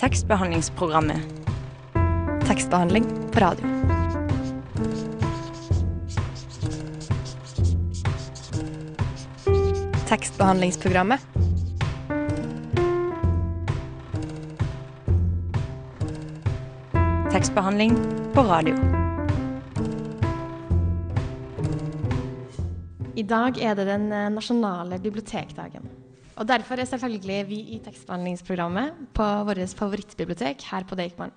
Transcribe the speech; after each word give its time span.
Tekstbehandlingsprogrammet. 0.00 1.20
Tekstbehandling 2.46 3.04
på 3.32 3.40
radio. 3.40 3.66
Tekstbehandlingsprogrammet. 10.08 11.20
Tekstbehandling 17.32 17.96
på 18.32 18.40
radio. 18.40 18.74
I 23.14 23.22
dag 23.22 23.58
er 23.58 23.74
det 23.74 23.84
den 23.84 24.12
eh, 24.12 24.30
nasjonale 24.30 24.98
bibliotekdagen. 24.98 25.99
Og 26.40 26.48
Derfor 26.48 26.80
er 26.80 26.88
selvfølgelig 26.88 27.42
vi 27.50 27.56
i 27.74 27.78
tekstbehandlingsprogrammet 27.84 29.00
på 29.12 29.24
vårt 29.44 29.74
favorittbibliotek 29.76 30.62
her 30.70 30.86
på 30.88 30.96
Deichman. 30.96 31.34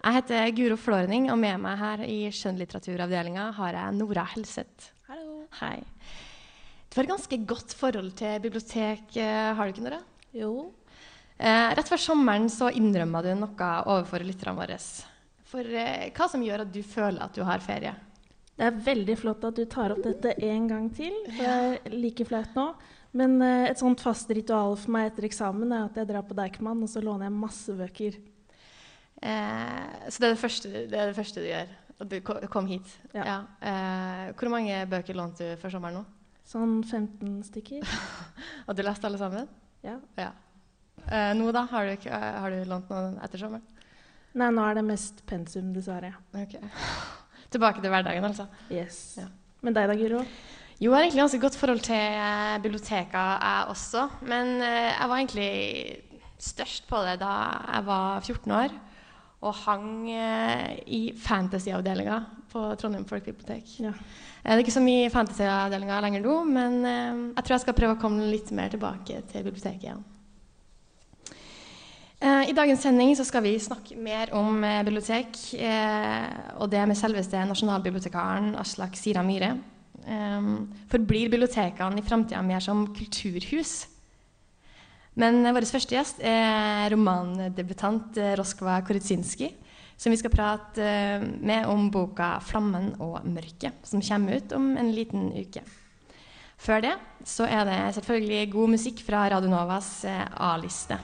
Jeg 0.00 0.14
heter 0.16 0.52
Guro 0.56 0.78
Flårning, 0.80 1.26
og 1.28 1.36
med 1.36 1.58
meg 1.60 1.76
her 1.76 2.04
i 2.06 2.30
skjønnlitteraturavdelinga 2.32 3.50
har 3.58 3.76
jeg 3.76 3.98
Nora 3.98 4.24
Helseth. 4.32 4.88
Hallo. 5.10 5.42
Hei. 5.60 5.82
Du 6.88 6.96
har 6.96 7.04
et 7.04 7.12
ganske 7.12 7.40
godt 7.44 7.76
forhold 7.76 8.14
til 8.16 8.40
bibliotek, 8.40 9.04
eh, 9.20 9.52
har 9.52 9.66
du 9.66 9.74
ikke, 9.74 9.84
Nora? 9.84 10.00
Jo. 10.32 10.72
Eh, 11.36 11.76
rett 11.76 11.92
før 11.92 12.00
sommeren 12.00 12.48
så 12.48 12.72
innrømma 12.72 13.20
du 13.20 13.34
noe 13.36 13.70
overfor 13.84 14.24
lytterne 14.24 14.56
våre. 14.56 14.80
For 15.44 15.60
eh, 15.60 16.08
hva 16.16 16.32
som 16.32 16.40
gjør 16.40 16.64
at 16.64 16.72
du 16.72 16.80
føler 16.80 17.20
at 17.20 17.36
du 17.36 17.44
har 17.44 17.60
ferie? 17.60 17.92
Det 18.56 18.64
er 18.64 18.84
veldig 18.86 19.20
flott 19.20 19.44
at 19.44 19.58
du 19.60 19.66
tar 19.68 19.92
opp 19.92 20.00
dette 20.00 20.32
en 20.40 20.68
gang 20.70 20.88
til. 20.88 21.12
Det 21.36 21.44
er 21.44 21.92
like 21.92 22.24
flaut 22.24 22.56
nå. 22.56 22.70
Men 23.16 23.36
eh, 23.44 23.70
et 23.70 23.80
sånt 23.80 24.02
fast 24.04 24.30
ritual 24.34 24.76
for 24.76 24.92
meg 24.96 25.10
etter 25.10 25.28
eksamen 25.28 25.72
er 25.72 25.86
at 25.86 26.00
jeg 26.00 26.08
drar 26.10 26.26
på 26.26 26.36
Deichman 26.36 26.82
og 26.84 26.90
så 26.92 27.02
låner 27.04 27.28
jeg 27.28 27.36
masse 27.36 27.76
bøker. 27.76 28.18
Eh, 29.22 30.08
så 30.10 30.20
det 30.20 30.28
er 30.28 30.34
det, 30.34 30.40
første, 30.40 30.72
det 30.90 30.98
er 31.00 31.10
det 31.10 31.16
første 31.16 31.44
du 31.44 31.48
gjør? 31.48 31.76
At 31.96 32.10
du 32.12 32.18
kom 32.52 32.66
hit? 32.68 32.90
Ja. 33.16 33.38
Eh, 33.64 34.26
hvor 34.36 34.52
mange 34.52 34.82
bøker 34.90 35.16
lånte 35.16 35.54
du 35.54 35.62
før 35.62 35.72
sommeren 35.78 36.02
nå? 36.02 36.02
Sånn 36.46 36.82
15 36.84 37.38
stykker. 37.48 37.86
Og 38.68 38.76
du 38.76 38.84
leste 38.84 39.08
alle 39.08 39.18
sammen? 39.18 39.48
Ja. 39.86 39.96
Eh, 41.06 41.32
nå, 41.38 41.48
da? 41.54 41.64
Har 41.70 41.88
du, 41.88 42.10
eh, 42.10 42.28
har 42.42 42.52
du 42.52 42.68
lånt 42.68 42.92
noen 42.92 43.16
etter 43.24 43.40
sommeren? 43.40 43.64
Nei, 44.36 44.50
nå 44.52 44.66
er 44.68 44.76
det 44.76 44.84
mest 44.84 45.24
pensum, 45.26 45.72
dessverre. 45.72 46.12
Okay. 46.36 46.60
Tilbake 47.54 47.80
til 47.80 47.92
hverdagen, 47.92 48.28
altså? 48.28 48.44
Yes. 48.68 49.00
Ja. 49.22 49.30
Men 49.64 49.76
deg 49.76 49.88
da, 49.88 49.96
Guro? 49.96 50.20
Jo, 50.76 50.90
jeg 50.90 50.92
har 50.92 51.06
egentlig 51.06 51.22
ganske 51.22 51.38
godt 51.40 51.54
forhold 51.56 51.78
til 51.86 51.96
eh, 51.96 52.58
biblioteker, 52.60 53.28
jeg 53.40 53.68
også. 53.72 54.02
Men 54.28 54.58
eh, 54.60 54.92
jeg 54.92 55.08
var 55.08 55.16
egentlig 55.16 55.52
størst 56.38 56.84
på 56.88 56.98
det 57.00 57.14
da 57.22 57.30
jeg 57.72 57.86
var 57.86 58.20
14 58.20 58.50
år 58.52 58.74
og 59.40 59.54
hang 59.54 60.10
eh, 60.12 60.74
i 60.86 60.98
fantasyavdelinga 61.16 62.18
på 62.52 62.64
Trondheim 62.76 63.06
Folkebibliotek. 63.08 63.70
Ja. 63.80 63.92
Det 64.42 64.52
er 64.52 64.60
ikke 64.60 64.74
så 64.74 64.82
mye 64.84 65.08
fantasyavdelinga 65.10 66.00
lenger 66.04 66.24
nå, 66.26 66.34
men 66.44 66.76
jeg 66.84 67.40
tror 67.40 67.54
jeg 67.54 67.62
skal 67.64 67.76
prøve 67.78 67.96
å 67.96 68.00
komme 68.02 68.28
litt 68.28 68.52
mer 68.52 68.68
tilbake 68.74 69.22
til 69.30 69.46
biblioteket 69.46 69.86
igjen. 69.88 70.04
I 72.20 72.54
dagens 72.56 72.84
sending 72.84 73.14
så 73.16 73.26
skal 73.28 73.42
vi 73.44 73.54
snakke 73.60 73.96
mer 74.00 74.30
om 74.36 74.60
bibliotek, 74.86 75.36
og 76.60 76.70
det 76.72 76.84
med 76.88 77.00
selveste 77.00 77.42
nasjonalbibliotekaren 77.48 78.54
Aslak 78.60 78.96
Sira 78.96 79.24
Myhre. 79.26 79.54
Eh, 80.06 80.48
for 80.90 81.02
bibliotekene 81.02 81.98
i 82.00 82.06
framtida 82.06 82.42
mer 82.46 82.62
som 82.62 82.86
kulturhus? 82.94 83.86
Men 85.16 85.40
eh, 85.44 85.54
vår 85.56 85.66
første 85.68 85.96
gjest 85.96 86.20
er 86.24 86.90
romandebutant 86.92 88.18
eh, 88.20 88.34
Roskva 88.38 88.78
Korytsinski, 88.86 89.50
som 89.96 90.12
vi 90.12 90.20
skal 90.20 90.34
prate 90.34 90.84
eh, 90.84 91.24
med 91.24 91.66
om 91.72 91.88
boka 91.90 92.36
'Flammen 92.44 92.94
og 93.00 93.24
mørket', 93.24 93.82
som 93.88 94.04
kommer 94.04 94.38
ut 94.38 94.52
om 94.52 94.76
en 94.76 94.92
liten 94.92 95.32
uke. 95.32 95.64
Før 96.56 96.80
det 96.84 96.94
så 97.26 97.44
er 97.48 97.66
det 97.68 97.80
selvfølgelig 97.98 98.52
god 98.52 98.72
musikk 98.76 99.02
fra 99.04 99.26
Radio 99.32 99.50
Novas 99.50 100.04
eh, 100.04 100.24
A-liste. 100.36 101.00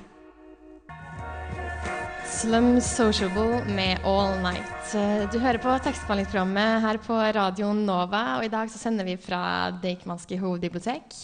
Slum 2.42 2.80
Sociable 2.80 3.60
med 3.70 4.00
All 4.04 4.32
Night. 4.42 4.94
Eh, 4.94 5.30
Du 5.30 5.38
hører 5.38 5.60
på 5.62 5.70
tekstbehandlingsprogrammet 5.84 6.80
her 6.82 6.98
på 6.98 7.14
Radio 7.36 7.68
Nova, 7.70 8.22
og 8.40 8.46
i 8.48 8.50
dag 8.50 8.66
så 8.66 8.80
sender 8.80 9.06
vi 9.06 9.14
fra 9.14 9.70
Deichmanske 9.78 10.40
hovedbibliotek. 10.40 11.14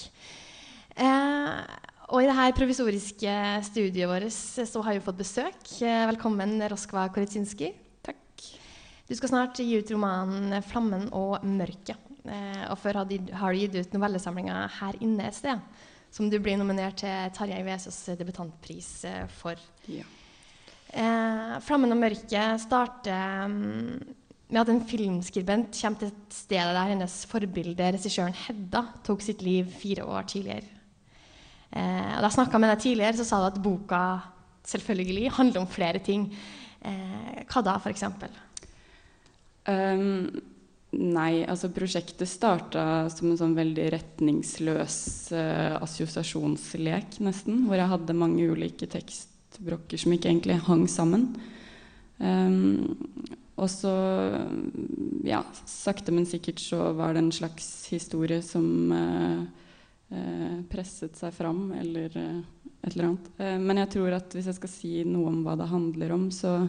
Eh, 0.95 1.49
og 2.15 2.23
i 2.23 2.29
det 2.29 2.37
her 2.39 2.55
provisoriske 2.55 3.33
studioet 3.67 4.07
vårt 4.13 4.31
så 4.71 4.83
har 4.87 4.95
vi 4.95 5.03
fått 5.03 5.19
besøk. 5.19 5.59
Eh, 5.83 6.05
velkommen, 6.13 6.55
Roskva 6.71 7.09
Koritsinski. 7.11 7.73
Takk. 8.07 8.45
Du 9.09 9.17
skal 9.19 9.33
snart 9.33 9.59
gi 9.59 9.75
ut 9.75 9.91
romanen 9.91 10.63
'Flammen 10.63 11.09
og 11.13 11.43
mørket'. 11.43 11.99
Eh, 12.31 12.71
og 12.71 12.79
før 12.79 13.03
har 13.03 13.53
du, 13.53 13.59
gitt 13.59 13.75
ut 13.75 13.93
novellesamlinga 13.93 14.71
'Her 14.71 15.03
inne 15.03 15.27
et 15.27 15.35
sted', 15.35 15.61
som 16.13 16.31
du 16.31 16.39
blir 16.39 16.57
nominert 16.57 16.99
til 16.99 17.31
Tarjei 17.35 17.65
Vesaas 17.65 18.07
debutantpris 18.17 19.05
eh, 19.05 19.27
for. 19.27 19.57
Ja. 19.89 20.05
Eh, 20.89 21.59
'Flammen 21.61 21.93
og 21.93 22.01
mørket' 22.01 22.63
starter 22.65 23.49
mm, 23.53 24.15
med 24.49 24.61
at 24.63 24.71
en 24.73 24.85
filmskribent 24.89 25.77
kommer 25.77 26.01
til 26.01 26.09
et 26.09 26.33
sted 26.33 26.73
der 26.73 26.93
hennes 26.95 27.17
forbilde, 27.29 27.93
regissøren 27.93 28.37
Hedda, 28.47 28.87
tok 29.05 29.21
sitt 29.25 29.45
liv 29.45 29.69
fire 29.69 30.07
år 30.09 30.29
tidligere. 30.33 30.79
Eh, 31.69 32.13
og 32.17 32.23
da 32.23 32.29
jeg 32.31 32.39
snakka 32.39 32.61
med 32.61 32.73
deg 32.73 32.85
tidligere, 32.87 33.19
så 33.19 33.29
sa 33.29 33.43
du 33.43 33.49
at 33.51 33.63
boka 33.63 34.03
selvfølgelig 34.69 35.33
handler 35.37 35.61
om 35.61 35.69
flere 35.69 36.01
ting. 36.05 36.31
Eh, 36.81 37.45
hva 37.45 37.65
da, 37.65 37.77
f.eks.? 37.77 38.07
Um, 39.69 40.31
nei, 40.97 41.45
altså 41.45 41.69
prosjektet 41.69 42.31
starta 42.31 43.11
som 43.13 43.29
en 43.29 43.41
sånn 43.41 43.57
veldig 43.59 43.91
retningsløs 43.93 44.97
uh, 45.37 45.77
assosiasjonslek, 45.85 47.19
nesten. 47.21 47.67
Hvor 47.69 47.77
jeg 47.77 47.93
hadde 47.93 48.17
mange 48.17 48.49
ulike 48.49 48.89
tekstbrokker 49.59 49.99
som 49.99 50.13
ikke 50.13 50.31
egentlig 50.31 50.59
hang 50.67 50.89
sammen. 50.89 51.35
Um, 52.19 52.95
og 53.59 53.69
så, 53.71 53.91
ja, 55.25 55.43
sakte, 55.67 56.13
men 56.13 56.27
sikkert 56.27 56.61
så 56.61 56.93
var 56.95 57.15
det 57.15 57.25
en 57.25 57.33
slags 57.33 57.89
historie 57.91 58.41
som 58.43 58.93
uh, 58.93 59.43
uh, 60.15 60.63
presset 60.71 61.17
seg 61.17 61.35
fram, 61.35 61.73
eller 61.75 62.09
uh, 62.15 62.39
et 62.85 62.95
eller 62.95 63.09
annet. 63.09 63.29
Men 63.59 63.79
jeg 63.83 63.91
tror 63.97 64.15
at 64.15 64.33
hvis 64.33 64.47
jeg 64.47 64.55
skal 64.55 64.71
si 64.71 64.93
noe 65.05 65.33
om 65.33 65.43
hva 65.43 65.57
det 65.59 65.69
handler 65.69 66.15
om, 66.15 66.31
så 66.31 66.69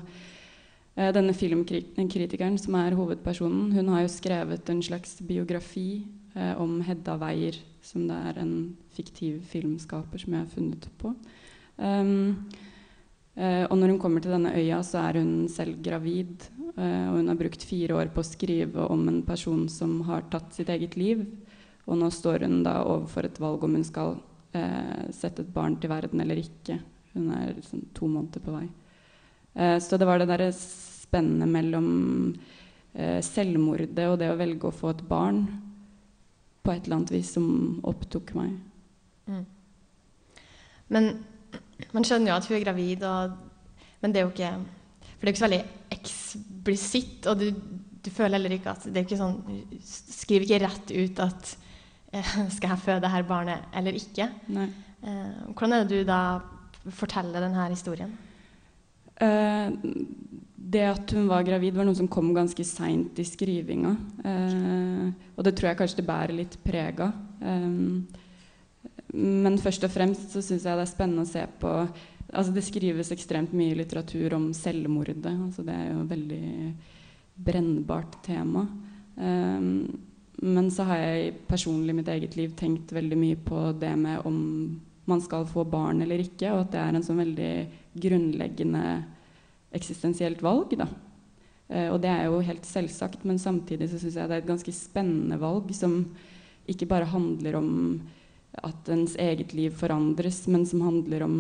Denne 0.99 1.31
filmkritikeren 1.31 2.57
som 2.59 2.73
er 2.75 2.95
hovedpersonen, 2.97 3.69
hun 3.71 3.91
har 3.93 4.01
jo 4.01 4.09
skrevet 4.11 4.67
en 4.67 4.81
slags 4.83 5.13
biografi 5.23 6.01
om 6.59 6.81
Hedda 6.83 7.13
Weier, 7.21 7.55
som 7.85 8.09
det 8.09 8.17
er 8.17 8.41
en 8.41 8.51
fiktiv 8.97 9.37
filmskaper 9.47 10.19
som 10.19 10.35
jeg 10.35 10.41
har 10.41 10.51
funnet 10.51 10.89
på. 10.99 11.13
Um, 11.79 12.49
og 13.39 13.75
når 13.79 13.93
hun 13.93 13.99
kommer 14.01 14.23
til 14.23 14.33
denne 14.35 14.51
øya, 14.51 14.81
så 14.83 14.99
er 15.07 15.19
hun 15.21 15.47
selv 15.47 15.77
gravid. 15.83 16.49
eh, 16.75 17.05
og 17.09 17.17
hun 17.19 17.27
har 17.31 17.37
brukt 17.39 17.63
fire 17.63 17.95
år 17.95 18.09
på 18.11 18.19
å 18.19 18.27
skrive 18.27 18.87
om 18.91 19.07
en 19.07 19.21
person 19.23 19.67
som 19.69 20.01
har 20.07 20.25
tatt 20.31 20.53
sitt 20.53 20.69
eget 20.69 20.97
liv. 20.99 21.25
Og 21.87 21.97
nå 21.97 22.09
står 22.11 22.43
hun 22.45 22.63
da 22.63 22.83
overfor 22.83 23.25
et 23.25 23.39
valg 23.39 23.63
om 23.63 23.75
hun 23.75 23.83
skal 23.87 24.17
eh, 24.53 25.07
sette 25.15 25.41
et 25.41 25.53
barn 25.53 25.77
til 25.79 25.89
verden 25.89 26.19
eller 26.21 26.35
ikke. 26.41 26.79
Hun 27.13 27.31
er 27.31 27.53
liksom 27.55 27.87
to 27.93 28.07
måneder 28.07 28.43
på 28.43 28.51
vei. 28.57 28.67
Eh, 29.55 29.79
Så 29.79 29.97
det 29.97 30.05
var 30.05 30.19
det 30.19 30.27
derre 30.29 30.51
spennet 30.53 31.49
mellom 31.49 32.35
eh, 32.93 33.21
selvmordet 33.21 34.05
og 34.09 34.19
det 34.19 34.29
å 34.29 34.37
velge 34.37 34.67
å 34.67 34.75
få 34.75 34.91
et 34.91 35.07
barn 35.07 35.45
på 36.61 36.71
et 36.75 36.85
eller 36.85 36.99
annet 36.99 37.11
vis 37.15 37.31
som 37.33 37.79
opptok 37.87 38.35
meg. 38.35 38.57
Men 40.89 41.23
man 41.95 42.05
skjønner 42.07 42.31
jo 42.31 42.37
at 42.37 42.49
hun 42.49 42.57
er 42.57 42.63
gravid, 42.65 43.05
og, 43.07 43.35
men 44.01 44.13
det 44.13 44.21
er 44.21 44.27
jo 44.27 44.33
ikke 44.33 44.51
For 45.09 45.21
det 45.21 45.27
er 45.27 45.29
jo 45.29 45.33
ikke 45.33 45.41
så 45.41 45.47
veldig 45.47 45.63
eksplisitt, 45.95 47.29
og 47.31 47.41
du, 47.41 47.47
du 48.03 48.11
føler 48.11 48.37
heller 48.37 48.55
ikke 48.55 48.75
at 48.75 48.87
Det 48.87 48.97
er 48.97 49.07
ikke 49.07 49.19
sånn 49.19 49.41
du 49.47 49.79
skriver 49.85 50.47
ikke 50.47 50.61
rett 50.65 50.93
ut 50.95 51.23
at 51.25 51.51
eh, 52.13 52.31
Skal 52.55 52.73
jeg 52.73 52.85
føde 52.85 53.03
dette 53.07 53.25
barnet 53.29 53.75
eller 53.75 53.99
ikke? 53.99 54.29
Nei. 54.55 54.69
Eh, 54.99 55.51
hvordan 55.53 55.77
er 55.77 55.85
det 55.87 56.01
du 56.01 56.09
da 56.09 56.21
forteller 56.95 57.43
denne 57.43 57.69
historien? 57.71 58.11
Eh, 59.19 59.71
det 60.69 60.85
at 60.85 61.11
hun 61.15 61.27
var 61.29 61.45
gravid, 61.47 61.73
var 61.75 61.87
noe 61.87 61.97
som 61.97 62.09
kom 62.11 62.31
ganske 62.35 62.63
seint 62.67 63.19
i 63.19 63.25
skrivinga. 63.25 63.91
Eh, 64.23 65.05
og 65.35 65.45
det 65.45 65.55
tror 65.57 65.71
jeg 65.71 65.79
kanskje 65.79 66.01
det 66.01 66.09
bærer 66.09 66.35
litt 66.35 66.57
preg 66.63 67.01
av. 67.03 67.15
Eh, 67.41 68.27
men 69.13 69.57
først 69.61 69.83
og 69.87 69.91
fremst 69.93 70.33
så 70.33 70.41
syns 70.43 70.65
jeg 70.67 70.77
det 70.77 70.85
er 70.85 70.91
spennende 70.91 71.25
å 71.25 71.29
se 71.29 71.45
på 71.61 71.73
altså 72.29 72.53
Det 72.53 72.61
skrives 72.61 73.11
ekstremt 73.13 73.53
mye 73.57 73.73
litteratur 73.73 74.35
om 74.37 74.51
selvmordet. 74.53 75.25
Altså 75.25 75.63
det 75.65 75.73
er 75.73 75.87
jo 75.87 76.03
et 76.03 76.11
veldig 76.11 76.49
brennbart 77.41 78.19
tema. 78.25 78.67
Um, 79.15 79.87
men 80.45 80.69
så 80.71 80.85
har 80.87 81.01
jeg 81.01 81.33
personlig 81.49 81.95
i 81.95 81.97
mitt 81.97 82.11
eget 82.13 82.37
liv 82.39 82.53
tenkt 82.59 82.93
veldig 82.95 83.17
mye 83.19 83.39
på 83.43 83.71
det 83.81 83.91
med 83.99 84.21
om 84.29 84.37
man 85.09 85.23
skal 85.25 85.47
få 85.49 85.65
barn 85.65 86.03
eller 86.05 86.21
ikke, 86.21 86.51
og 86.53 86.67
at 86.67 86.75
det 86.75 86.83
er 86.83 86.95
en 86.95 87.05
sånn 87.07 87.19
veldig 87.19 87.53
grunnleggende 87.97 88.83
eksistensielt 89.75 90.43
valg. 90.45 90.77
da. 90.77 90.87
Uh, 91.69 91.89
og 91.95 91.99
det 92.05 92.13
er 92.13 92.29
jo 92.29 92.45
helt 92.45 92.69
selvsagt, 92.69 93.25
men 93.25 93.41
samtidig 93.41 93.89
så 93.89 93.97
syns 93.97 94.21
jeg 94.21 94.29
det 94.29 94.37
er 94.37 94.45
et 94.45 94.53
ganske 94.53 94.75
spennende 94.75 95.41
valg 95.41 95.73
som 95.73 96.03
ikke 96.69 96.87
bare 96.89 97.09
handler 97.09 97.57
om 97.57 97.69
at 98.63 98.91
ens 98.93 99.15
eget 99.19 99.53
liv 99.57 99.73
forandres, 99.77 100.45
men 100.47 100.65
som 100.67 100.83
handler 100.85 101.25
om 101.25 101.39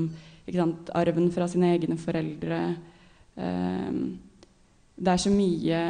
sant, 0.49 0.89
arven 0.97 1.29
fra 1.33 1.47
sine 1.49 1.73
egne 1.75 1.97
foreldre. 1.99 2.59
Eh, 3.35 3.99
det 4.99 5.13
er 5.13 5.21
så 5.21 5.31
mye 5.31 5.81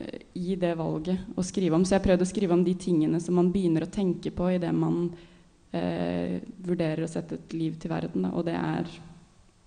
eh, 0.00 0.20
i 0.40 0.56
det 0.60 0.74
valget 0.78 1.36
å 1.36 1.44
skrive 1.44 1.76
om. 1.76 1.84
Så 1.84 1.96
jeg 1.96 2.04
prøvde 2.06 2.24
å 2.24 2.30
skrive 2.30 2.56
om 2.56 2.64
de 2.64 2.74
tingene 2.80 3.20
som 3.20 3.36
man 3.38 3.50
begynner 3.52 3.84
å 3.84 3.92
tenke 3.92 4.32
på 4.34 4.48
idet 4.54 4.72
man 4.74 5.10
eh, 5.72 6.38
vurderer 6.64 7.04
å 7.04 7.10
sette 7.10 7.36
et 7.36 7.56
liv 7.56 7.76
til 7.80 7.92
verden. 7.92 8.24
Da. 8.24 8.32
Og 8.32 8.46
det 8.48 8.56
er 8.56 8.88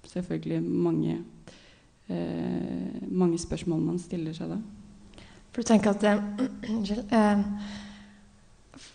selvfølgelig 0.10 0.62
mange, 0.66 1.20
eh, 2.10 3.02
mange 3.10 3.40
spørsmål 3.42 3.86
man 3.86 4.02
stiller 4.02 4.36
seg 4.38 4.56
da. 4.56 4.62
For 5.52 5.62
du 5.62 5.68
tenker 5.68 5.92
at. 5.92 6.04
Eh, 7.12 7.46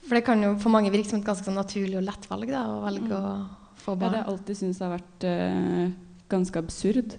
for 0.06 0.14
det 0.14 0.24
kan 0.26 0.42
jo 0.42 0.54
for 0.62 0.70
mange 0.74 0.92
virke 0.94 1.10
som 1.10 1.20
et 1.20 1.26
ganske 1.26 1.46
sånn 1.46 1.58
naturlig 1.58 1.98
og 1.98 2.04
lett 2.06 2.28
valg 2.30 2.50
da, 2.52 2.66
å 2.70 2.82
velge 2.84 3.08
mm. 3.10 3.14
å 3.16 3.80
få 3.82 3.94
barn. 3.98 4.04
Ja, 4.04 4.10
det 4.12 4.18
har 4.18 4.22
jeg 4.22 4.32
alltid 4.34 4.60
syntes 4.60 4.82
har 4.84 4.92
vært 4.92 5.26
uh, 5.26 5.86
ganske 6.30 6.62
absurd. 6.62 7.16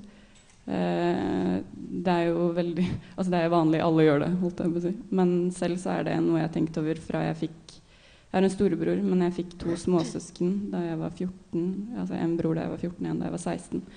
Uh, 0.68 1.58
det 1.78 2.12
er 2.12 2.26
jo 2.28 2.50
veldig 2.52 2.84
Altså 3.16 3.32
det 3.32 3.38
er 3.40 3.46
jo 3.46 3.52
vanlig, 3.54 3.80
alle 3.80 4.04
gjør 4.04 4.24
det, 4.26 4.32
holdt 4.42 4.64
jeg 4.64 4.74
på 4.74 4.82
å 4.82 4.86
si. 4.88 4.94
Men 5.20 5.36
selv 5.56 5.82
så 5.84 5.94
er 5.98 6.08
det 6.08 6.18
noe 6.24 6.42
jeg 6.42 6.48
har 6.48 6.56
tenkt 6.56 6.82
over 6.82 7.00
fra 7.04 7.24
jeg 7.30 7.40
fikk 7.46 7.78
Jeg 7.78 8.36
har 8.36 8.48
en 8.48 8.56
storebror, 8.56 9.00
men 9.04 9.24
jeg 9.28 9.38
fikk 9.38 9.56
to 9.64 9.78
småsøsken 9.80 10.58
da 10.74 10.84
jeg 10.84 11.00
var 11.00 11.16
14. 11.16 11.64
Altså 12.04 12.20
en 12.20 12.36
bror 12.40 12.58
da 12.58 12.68
jeg 12.68 12.76
var 12.76 12.84
14, 12.84 13.00
og 13.00 13.10
en 13.12 13.24
da 13.24 13.30
jeg 13.30 13.38
var 13.38 13.46
16. 13.56 13.88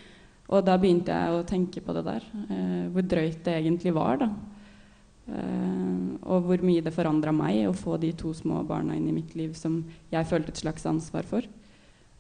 Og 0.51 0.65
da 0.67 0.79
begynte 0.83 1.15
jeg 1.15 1.35
å 1.35 1.47
tenke 1.47 1.83
på 1.83 1.95
det 1.95 2.07
der. 2.07 2.31
Uh, 2.51 2.87
hvor 2.95 3.07
drøyt 3.07 3.45
det 3.47 3.59
egentlig 3.59 3.95
var, 3.95 4.23
da. 4.23 4.31
Uh, 5.31 6.17
og 6.31 6.47
hvor 6.49 6.63
mye 6.67 6.83
det 6.83 6.93
forandra 6.95 7.33
meg 7.35 7.65
å 7.69 7.77
få 7.77 7.97
de 8.03 8.11
to 8.19 8.33
små 8.37 8.65
barna 8.67 8.97
inn 8.99 9.09
i 9.09 9.15
mitt 9.15 9.37
liv 9.39 9.55
som 9.59 9.81
jeg 10.11 10.27
følte 10.27 10.53
et 10.53 10.63
slags 10.63 10.87
ansvar 10.87 11.27
for. 11.27 11.47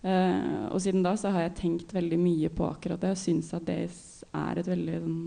og 0.00 0.78
siden 0.80 1.02
da 1.04 1.10
så 1.20 1.28
har 1.28 1.42
jeg 1.44 1.56
tenkt 1.58 1.90
veldig 1.92 2.16
mye 2.16 2.48
på 2.48 2.64
akkurat 2.64 3.02
det 3.02 3.10
og 3.12 3.18
syns 3.20 3.50
at 3.52 3.66
det 3.68 3.74
er 3.84 4.60
et 4.62 4.70
veldig 4.70 4.94
sånn 5.02 5.18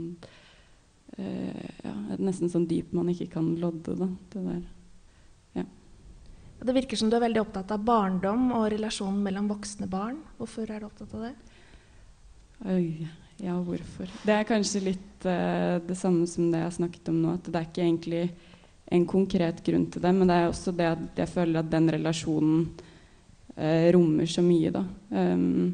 uh, 1.19 1.67
ja, 1.83 1.93
et 2.15 2.23
Nesten 2.23 2.49
sånn 2.49 2.67
dyp 2.69 2.93
man 2.95 3.11
ikke 3.13 3.29
kan 3.35 3.53
lodde. 3.61 3.95
Da, 3.99 4.09
det, 4.33 4.43
der. 4.47 4.63
Ja. 5.59 5.65
det 6.65 6.77
virker 6.79 6.99
som 6.99 7.11
du 7.11 7.17
er 7.19 7.25
veldig 7.27 7.43
opptatt 7.43 7.73
av 7.75 7.85
barndom 7.85 8.49
og 8.57 8.69
relasjonen 8.73 9.21
mellom 9.25 9.51
voksne 9.51 9.89
barn. 9.91 10.21
Hvorfor 10.39 10.69
er 10.69 10.81
du 10.81 10.89
opptatt 10.89 11.13
av 11.19 11.27
det? 11.27 11.35
Oi, 12.73 13.09
ja, 13.43 13.57
hvorfor? 13.59 14.09
Det 14.23 14.33
er 14.35 14.47
kanskje 14.47 14.85
litt 14.87 15.27
uh, 15.27 15.77
det 15.83 15.97
samme 15.99 16.27
som 16.29 16.49
det 16.51 16.61
jeg 16.61 16.69
har 16.69 16.75
snakket 16.77 17.11
om 17.11 17.21
nå. 17.21 17.35
At 17.37 17.49
det 17.49 17.59
er 17.59 17.69
ikke 17.69 17.85
egentlig 17.85 18.23
en 18.93 19.05
konkret 19.09 19.61
grunn 19.65 19.87
til 19.91 20.03
det, 20.03 20.11
men 20.15 20.29
det 20.29 20.39
er 20.39 20.49
også 20.49 20.73
det 20.75 20.89
at 20.91 21.23
jeg 21.23 21.31
føler 21.31 21.61
at 21.61 21.71
den 21.71 21.89
relasjonen 21.97 22.67
uh, 23.57 23.87
rommer 23.95 24.29
så 24.29 24.43
mye. 24.45 24.73
da. 24.73 24.85
Um, 25.11 25.73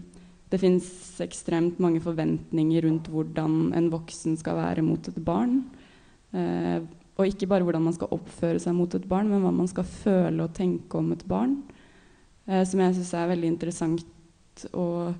det 0.50 0.58
fins 0.62 0.88
ekstremt 1.22 1.78
mange 1.84 2.02
forventninger 2.02 2.88
rundt 2.88 3.10
hvordan 3.14 3.60
en 3.78 3.92
voksen 3.94 4.38
skal 4.40 4.58
være 4.58 4.86
mot 4.86 5.12
et 5.12 5.20
barn. 5.22 5.60
Uh, 6.34 6.82
og 7.20 7.28
ikke 7.28 7.50
bare 7.52 7.66
hvordan 7.68 7.84
man 7.84 7.96
skal 7.96 8.14
oppføre 8.16 8.62
seg 8.64 8.76
mot 8.78 8.94
et 8.96 9.06
barn, 9.10 9.28
men 9.28 9.44
hva 9.44 9.52
man 9.52 9.68
skal 9.68 9.84
føle 9.84 10.46
og 10.46 10.56
tenke 10.56 11.02
om 11.02 11.12
et 11.12 11.26
barn. 11.28 11.58
Eh, 12.48 12.64
som 12.66 12.80
jeg 12.82 12.96
syns 12.96 13.12
er 13.14 13.32
veldig 13.34 13.50
interessant 13.52 14.64
å, 14.72 15.12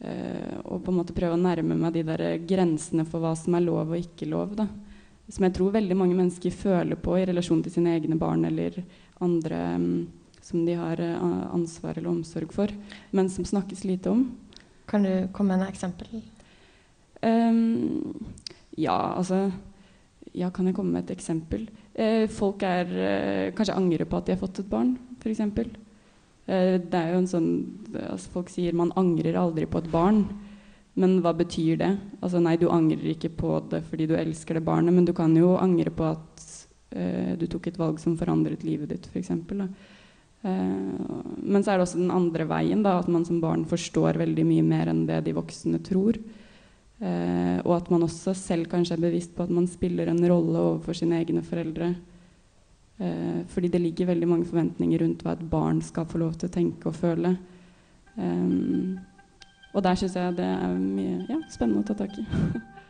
eh, 0.00 0.56
å 0.64 0.78
på 0.80 0.92
en 0.92 0.98
måte 1.00 1.16
prøve 1.16 1.36
å 1.36 1.40
nærme 1.40 1.76
meg 1.78 1.94
de 1.96 2.04
der 2.08 2.24
grensene 2.48 3.06
for 3.08 3.22
hva 3.22 3.34
som 3.38 3.56
er 3.56 3.66
lov 3.66 3.92
og 3.92 4.00
ikke 4.00 4.28
lov. 4.30 4.54
Da. 4.58 4.66
Som 5.30 5.46
jeg 5.46 5.54
tror 5.56 5.76
veldig 5.76 5.96
mange 5.98 6.16
mennesker 6.18 6.54
føler 6.54 6.98
på 6.98 7.14
i 7.18 7.26
relasjon 7.28 7.62
til 7.64 7.74
sine 7.76 7.94
egne 7.98 8.18
barn 8.18 8.44
eller 8.48 8.80
andre 9.22 9.60
um, 9.76 9.90
som 10.42 10.64
de 10.66 10.74
har 10.74 11.00
uh, 11.00 11.46
ansvar 11.54 11.98
eller 11.98 12.10
omsorg 12.10 12.52
for, 12.54 12.72
men 13.14 13.30
som 13.30 13.46
snakkes 13.46 13.84
lite 13.86 14.10
om. 14.10 14.24
Kan 14.90 15.04
du 15.06 15.12
komme 15.36 15.54
med 15.54 15.68
et 15.68 15.76
eksempel? 15.76 16.22
Um, 17.22 18.32
ja, 18.80 18.96
altså 19.16 19.50
Ja, 20.32 20.46
kan 20.54 20.68
jeg 20.68 20.76
komme 20.76 20.94
med 20.94 21.04
et 21.04 21.16
eksempel? 21.16 21.68
Uh, 21.94 22.26
folk 22.30 22.62
er 22.66 22.90
uh, 22.90 23.54
kanskje 23.54 23.76
angrer 23.76 24.06
på 24.06 24.18
at 24.18 24.26
de 24.26 24.34
har 24.34 24.40
fått 24.40 24.62
et 24.62 24.70
barn, 24.70 24.96
f.eks. 25.20 25.42
Uh, 26.48 26.76
det 26.80 26.96
er 26.96 27.12
jo 27.14 27.20
en 27.20 27.30
sånn 27.30 27.50
altså 28.00 28.32
Folk 28.36 28.48
sier 28.52 28.76
man 28.76 28.94
angrer 28.98 29.38
aldri 29.38 29.68
på 29.70 29.82
et 29.82 29.90
barn. 29.92 30.24
Men 30.98 31.20
hva 31.22 31.32
betyr 31.36 31.78
det? 31.80 31.90
Altså 32.20 32.40
Nei, 32.42 32.56
du 32.58 32.68
angrer 32.72 33.12
ikke 33.12 33.32
på 33.38 33.54
det 33.70 33.84
fordi 33.88 34.08
du 34.10 34.16
elsker 34.18 34.58
det 34.58 34.66
barnet, 34.66 34.94
men 34.94 35.06
du 35.06 35.14
kan 35.16 35.34
jo 35.36 35.54
angre 35.60 35.92
på 35.94 36.08
at 36.10 36.44
uh, 36.96 37.32
du 37.38 37.46
tok 37.50 37.70
et 37.70 37.80
valg 37.80 38.02
som 38.02 38.18
forandret 38.20 38.66
livet 38.66 38.92
ditt, 38.92 39.08
f.eks. 39.12 39.32
Uh, 40.40 40.50
men 40.50 41.62
så 41.62 41.72
er 41.72 41.78
det 41.78 41.86
også 41.86 42.00
den 42.00 42.12
andre 42.14 42.46
veien, 42.48 42.84
da, 42.84 42.98
at 42.98 43.10
man 43.12 43.24
som 43.28 43.40
barn 43.42 43.66
forstår 43.68 44.18
veldig 44.20 44.46
mye 44.48 44.66
mer 44.66 44.90
enn 44.92 45.06
det 45.08 45.22
de 45.28 45.36
voksne 45.36 45.82
tror. 45.86 46.18
Uh, 47.00 47.58
og 47.64 47.74
at 47.78 47.86
man 47.92 48.04
også 48.04 48.34
selv 48.36 48.68
kanskje 48.68 48.98
er 48.98 49.04
bevisst 49.06 49.32
på 49.36 49.46
at 49.46 49.52
man 49.54 49.68
spiller 49.70 50.10
en 50.10 50.20
rolle 50.20 50.66
overfor 50.72 50.98
sine 50.98 51.22
egne 51.22 51.44
foreldre. 51.46 51.94
Uh, 53.00 53.46
fordi 53.48 53.70
det 53.72 53.80
ligger 53.80 54.10
veldig 54.10 54.28
mange 54.28 54.48
forventninger 54.48 55.00
rundt 55.00 55.22
hva 55.24 55.32
et 55.32 55.46
barn 55.48 55.80
skal 55.80 56.08
få 56.08 56.20
lov 56.20 56.34
til 56.36 56.50
å 56.50 56.52
tenke 56.52 56.90
og 56.90 56.98
føle. 56.98 57.36
Um, 58.16 58.98
og 59.72 59.84
der 59.86 59.96
syns 59.96 60.18
jeg 60.18 60.36
det 60.36 60.44
er 60.44 60.76
mye 60.76 61.24
ja, 61.30 61.38
spennende 61.48 61.84
å 61.84 61.88
ta 61.88 61.96
tak 62.02 62.18
i. 62.20 62.26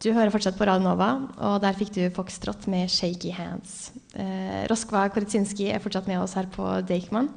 Du 0.00 0.14
hører 0.16 0.32
fortsatt 0.32 0.56
på 0.56 0.64
Radio 0.64 0.80
Nova, 0.86 1.10
og 1.44 1.58
der 1.60 1.76
fikk 1.76 1.90
du 1.92 2.06
Foxtrot 2.16 2.64
med 2.72 2.88
'Shaky 2.88 3.34
Hands'. 3.36 3.90
Eh, 4.16 4.62
Roskva 4.70 5.02
Koritsinski 5.12 5.66
er 5.68 5.82
fortsatt 5.84 6.08
med 6.08 6.22
oss 6.22 6.32
her 6.38 6.46
på 6.48 6.64
Deichman. 6.88 7.28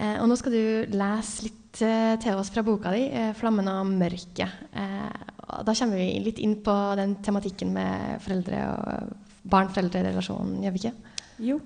Eh, 0.00 0.16
og 0.22 0.30
nå 0.30 0.36
skal 0.40 0.56
du 0.56 0.96
lese 0.96 1.44
litt 1.44 1.82
eh, 1.84 2.16
til 2.24 2.40
oss 2.40 2.48
fra 2.54 2.64
boka 2.64 2.94
di, 2.96 3.10
eh, 3.12 3.34
'Flammen 3.36 3.68
av 3.68 3.84
mørket'. 3.84 4.48
Eh, 4.72 5.37
da 5.64 5.74
kommer 5.74 5.96
vi 5.96 6.20
litt 6.24 6.38
inn 6.44 6.58
på 6.64 6.76
den 6.98 7.16
tematikken 7.24 7.72
med 7.72 8.22
foreldre 8.24 8.62
og 8.74 9.48
barn-foreldre-relasjonen, 9.48 10.62
gjør 10.64 10.74
vi 10.74 10.82
ikke? 10.82 11.12
Jo. 11.48 11.58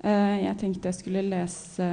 Eh, 0.00 0.36
jeg 0.44 0.58
tenkte 0.60 0.88
jeg 0.88 0.98
skulle 1.00 1.26
lese 1.26 1.88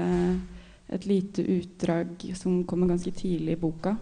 et 0.96 1.08
lite 1.10 1.42
utdrag 1.42 2.28
som 2.38 2.62
kommer 2.70 2.92
ganske 2.94 3.12
tidlig 3.18 3.56
i 3.56 3.62
boka 3.62 3.96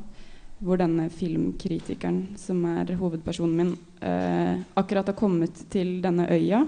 hvor 0.64 0.80
denne 0.80 1.10
filmkritikeren, 1.12 2.38
som 2.40 2.62
er 2.70 2.94
hovedpersonen 2.96 3.58
min, 3.58 3.74
eh, 4.00 4.62
akkurat 4.80 5.10
har 5.12 5.16
kommet 5.16 5.70
til 5.70 6.02
denne 6.02 6.28
øya. 6.32 6.66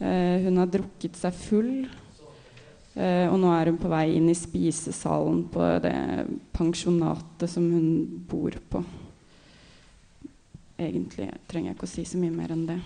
Eh, 0.00 0.44
hun 0.44 0.56
har 0.56 0.66
drukket 0.66 1.16
seg 1.16 1.34
full, 1.34 1.86
eh, 2.96 3.28
og 3.28 3.38
nå 3.40 3.52
er 3.52 3.66
hun 3.66 3.78
på 3.78 3.88
vei 3.88 4.16
inn 4.16 4.28
i 4.30 4.34
spisesalen 4.34 5.44
på 5.50 5.82
det 5.82 6.26
pensjonatet 6.52 7.48
som 7.48 7.70
hun 7.70 8.24
bor 8.26 8.52
på. 8.70 8.84
Egentlig 10.80 11.28
trenger 11.46 11.70
jeg 11.70 11.76
ikke 11.76 11.86
å 11.86 11.92
si 11.94 12.04
så 12.08 12.18
mye 12.18 12.34
mer 12.34 12.54
enn 12.54 12.66
det. 12.66 12.78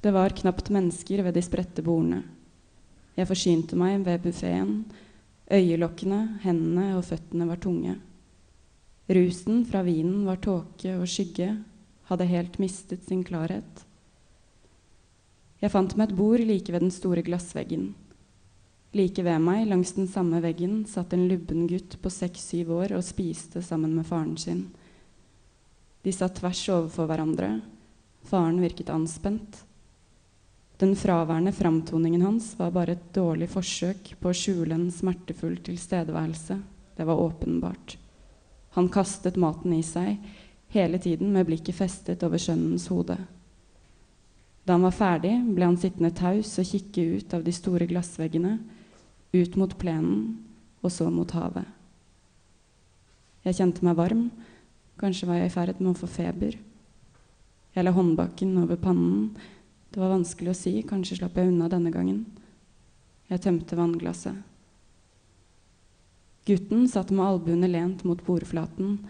Det 0.00 0.12
var 0.16 0.32
knapt 0.32 0.70
mennesker 0.72 1.20
ved 1.26 1.36
de 1.36 1.42
spredte 1.44 1.84
bordene. 1.84 2.22
Jeg 3.18 3.28
forsynte 3.28 3.76
meg 3.76 4.00
ved 4.06 4.22
buffeen 4.24 4.78
Øyelokkene, 5.50 6.38
hendene 6.44 6.94
og 6.94 7.04
føttene 7.08 7.48
var 7.48 7.58
tunge. 7.60 7.96
Rusen 9.10 9.64
fra 9.66 9.82
vinen 9.82 10.22
var 10.28 10.38
tåke 10.38 10.94
og 10.94 11.08
skygge, 11.10 11.56
hadde 12.06 12.28
helt 12.30 12.58
mistet 12.62 13.02
sin 13.08 13.24
klarhet. 13.26 13.82
Jeg 15.60 15.72
fant 15.74 15.96
meg 15.98 16.08
et 16.08 16.16
bord 16.16 16.40
like 16.46 16.72
ved 16.72 16.86
den 16.86 16.94
store 16.94 17.24
glassveggen. 17.26 17.90
Like 18.90 19.22
ved 19.22 19.38
meg, 19.38 19.68
langs 19.70 19.92
den 19.94 20.08
samme 20.10 20.40
veggen, 20.42 20.82
satt 20.90 21.12
en 21.14 21.28
lubben 21.30 21.68
gutt 21.70 21.94
på 22.02 22.10
seks-syv 22.10 22.72
år 22.74 22.96
og 22.96 23.06
spiste 23.06 23.62
sammen 23.62 23.92
med 23.94 24.08
faren 24.08 24.34
sin. 24.40 24.64
De 26.02 26.10
satt 26.14 26.40
tvers 26.40 26.62
overfor 26.72 27.06
hverandre. 27.06 27.60
Faren 28.26 28.58
virket 28.62 28.90
anspent. 28.90 29.60
Den 30.80 30.96
fraværende 30.96 31.52
framtoningen 31.52 32.22
hans 32.24 32.54
var 32.58 32.72
bare 32.74 32.96
et 32.96 33.08
dårlig 33.14 33.50
forsøk 33.52 34.14
på 34.18 34.30
å 34.30 34.36
skjule 34.36 34.74
en 34.74 34.88
smertefull 34.90 35.58
tilstedeværelse. 35.62 36.56
Det 36.96 37.06
var 37.06 37.20
åpenbart. 37.20 37.98
Han 38.74 38.88
kastet 38.90 39.38
maten 39.38 39.74
i 39.76 39.84
seg, 39.86 40.16
hele 40.74 40.98
tiden 40.98 41.30
med 41.34 41.46
blikket 41.46 41.78
festet 41.78 42.24
over 42.26 42.42
sønnens 42.42 42.88
hode. 42.90 43.18
Da 44.64 44.74
han 44.74 44.86
var 44.86 44.94
ferdig, 44.96 45.36
ble 45.54 45.68
han 45.68 45.78
sittende 45.80 46.14
taus 46.16 46.56
og 46.58 46.68
kikke 46.68 47.06
ut 47.20 47.34
av 47.36 47.46
de 47.46 47.54
store 47.54 47.88
glassveggene, 47.90 48.58
ut 49.32 49.56
mot 49.56 49.76
plenen 49.78 50.38
og 50.80 50.92
så 50.92 51.10
mot 51.12 51.30
havet. 51.36 51.66
Jeg 53.44 53.56
kjente 53.56 53.84
meg 53.86 53.96
varm. 53.96 54.26
Kanskje 55.00 55.28
var 55.30 55.40
jeg 55.40 55.48
i 55.48 55.54
ferd 55.54 55.78
med 55.80 55.94
å 55.94 55.96
få 55.96 56.08
feber. 56.10 56.58
Jeg 57.70 57.86
la 57.86 57.92
håndbaken 57.94 58.58
over 58.64 58.76
pannen 58.76 59.30
Det 59.90 59.98
var 59.98 60.12
vanskelig 60.12 60.52
å 60.52 60.54
si, 60.58 60.72
kanskje 60.86 61.16
slapp 61.18 61.38
jeg 61.38 61.50
unna 61.50 61.66
denne 61.70 61.90
gangen. 61.90 62.20
Jeg 63.30 63.42
tømte 63.42 63.78
vannglasset. 63.78 64.36
Gutten 66.46 66.86
satt 66.88 67.10
med 67.10 67.24
albuene 67.26 67.66
lent 67.66 68.04
mot 68.06 68.20
bordflaten. 68.26 69.00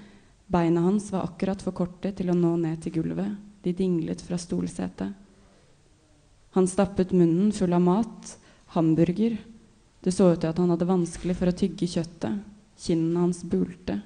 Beina 0.48 0.80
hans 0.86 1.10
var 1.12 1.28
akkurat 1.28 1.60
for 1.62 1.76
korte 1.76 2.14
til 2.16 2.32
å 2.32 2.36
nå 2.36 2.54
ned 2.62 2.80
til 2.80 2.96
gulvet. 2.96 3.36
De 3.60 3.74
dinglet 3.76 4.24
fra 4.24 4.38
stolsetet. 4.40 5.12
Han 6.56 6.66
stappet 6.66 7.12
munnen 7.12 7.52
full 7.52 7.76
av 7.76 7.84
mat. 7.84 8.34
Hamburger. 8.74 9.36
Det 10.00 10.12
så 10.12 10.30
ut 10.32 10.40
til 10.40 10.48
at 10.48 10.58
han 10.58 10.70
hadde 10.72 10.88
vanskelig 10.88 11.36
for 11.36 11.50
å 11.50 11.56
tygge 11.56 11.88
kjøttet. 11.90 12.40
Kinnene 12.80 13.26
hans 13.26 13.42
bulte. 13.44 13.98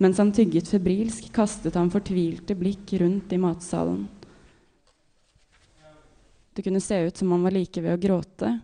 Mens 0.00 0.20
han 0.20 0.32
tygget 0.32 0.68
febrilsk, 0.68 1.30
kastet 1.32 1.76
han 1.76 1.92
fortvilte 1.92 2.56
blikk 2.56 2.92
rundt 3.00 3.32
i 3.32 3.40
matsalen. 3.40 4.06
Det 6.52 6.64
kunne 6.64 6.80
se 6.80 6.98
ut 7.06 7.16
som 7.16 7.30
han 7.32 7.44
var 7.44 7.56
like 7.56 7.80
ved 7.80 7.96
å 7.96 8.00
gråte. 8.00 8.58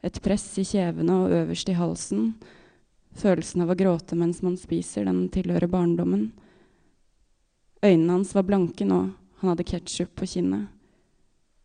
Et 0.00 0.22
press 0.22 0.46
i 0.60 0.64
kjevene 0.64 1.16
og 1.24 1.34
øverst 1.42 1.68
i 1.68 1.76
halsen. 1.76 2.30
Følelsen 3.18 3.64
av 3.64 3.72
å 3.72 3.76
gråte 3.76 4.16
mens 4.16 4.40
man 4.44 4.56
spiser, 4.60 5.04
den 5.04 5.26
tilhører 5.32 5.68
barndommen. 5.68 6.30
Øynene 7.82 8.12
hans 8.12 8.34
var 8.34 8.46
blanke 8.48 8.86
nå, 8.88 9.02
han 9.40 9.52
hadde 9.52 9.66
ketsjup 9.66 10.14
på 10.16 10.28
kinnet. 10.28 10.68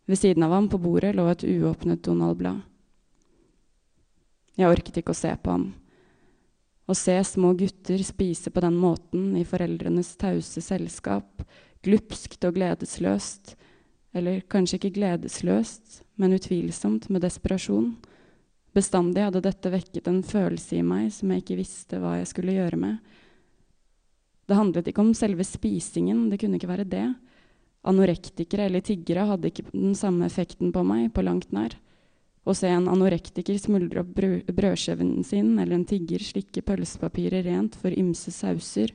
Ved 0.04 0.20
siden 0.20 0.44
av 0.44 0.52
ham 0.52 0.68
på 0.68 0.78
bordet 0.78 1.14
lå 1.16 1.24
et 1.30 1.44
uåpnet 1.48 2.02
Donald-blad. 2.04 2.60
Jeg 4.54 4.70
orket 4.70 5.00
ikke 5.00 5.14
å 5.14 5.18
se 5.18 5.32
på 5.34 5.50
ham. 5.50 5.72
Å 6.84 6.94
se 6.94 7.16
små 7.24 7.54
gutter 7.58 8.02
spise 8.04 8.52
på 8.52 8.62
den 8.62 8.76
måten 8.76 9.32
i 9.40 9.44
foreldrenes 9.48 10.12
tause 10.20 10.60
selskap, 10.62 11.42
glupskt 11.84 12.44
og 12.44 12.58
gledesløst, 12.58 13.54
eller 14.14 14.44
kanskje 14.52 14.78
ikke 14.78 14.94
gledesløst, 14.98 16.02
men 16.20 16.36
utvilsomt 16.36 17.08
med 17.10 17.24
desperasjon. 17.24 17.94
Bestandig 18.74 19.24
hadde 19.26 19.42
dette 19.42 19.72
vekket 19.72 20.10
en 20.10 20.22
følelse 20.26 20.78
i 20.78 20.84
meg 20.86 21.10
som 21.14 21.32
jeg 21.32 21.42
ikke 21.42 21.58
visste 21.58 21.98
hva 22.02 22.18
jeg 22.20 22.30
skulle 22.30 22.54
gjøre 22.54 22.78
med. 22.78 22.98
Det 24.44 24.58
handlet 24.58 24.90
ikke 24.90 25.02
om 25.02 25.14
selve 25.16 25.46
spisingen, 25.46 26.28
det 26.30 26.38
kunne 26.42 26.60
ikke 26.60 26.70
være 26.70 26.86
det. 26.86 27.06
Anorektikere 27.88 28.68
eller 28.68 28.84
tiggere 28.84 29.26
hadde 29.28 29.50
ikke 29.50 29.66
den 29.72 29.96
samme 29.98 30.28
effekten 30.28 30.72
på 30.72 30.84
meg, 30.86 31.10
på 31.16 31.24
langt 31.24 31.50
nær. 31.54 31.74
Å 32.44 32.52
se 32.52 32.68
en 32.68 32.90
anorektiker 32.92 33.56
smuldre 33.60 34.02
opp 34.02 34.10
brødskiven 34.52 35.22
sin 35.24 35.54
eller 35.58 35.78
en 35.78 35.86
tigger 35.88 36.20
slikke 36.20 36.60
pølsepapiret 36.66 37.46
rent 37.46 37.78
for 37.80 37.94
ymse 37.96 38.32
sauser, 38.34 38.92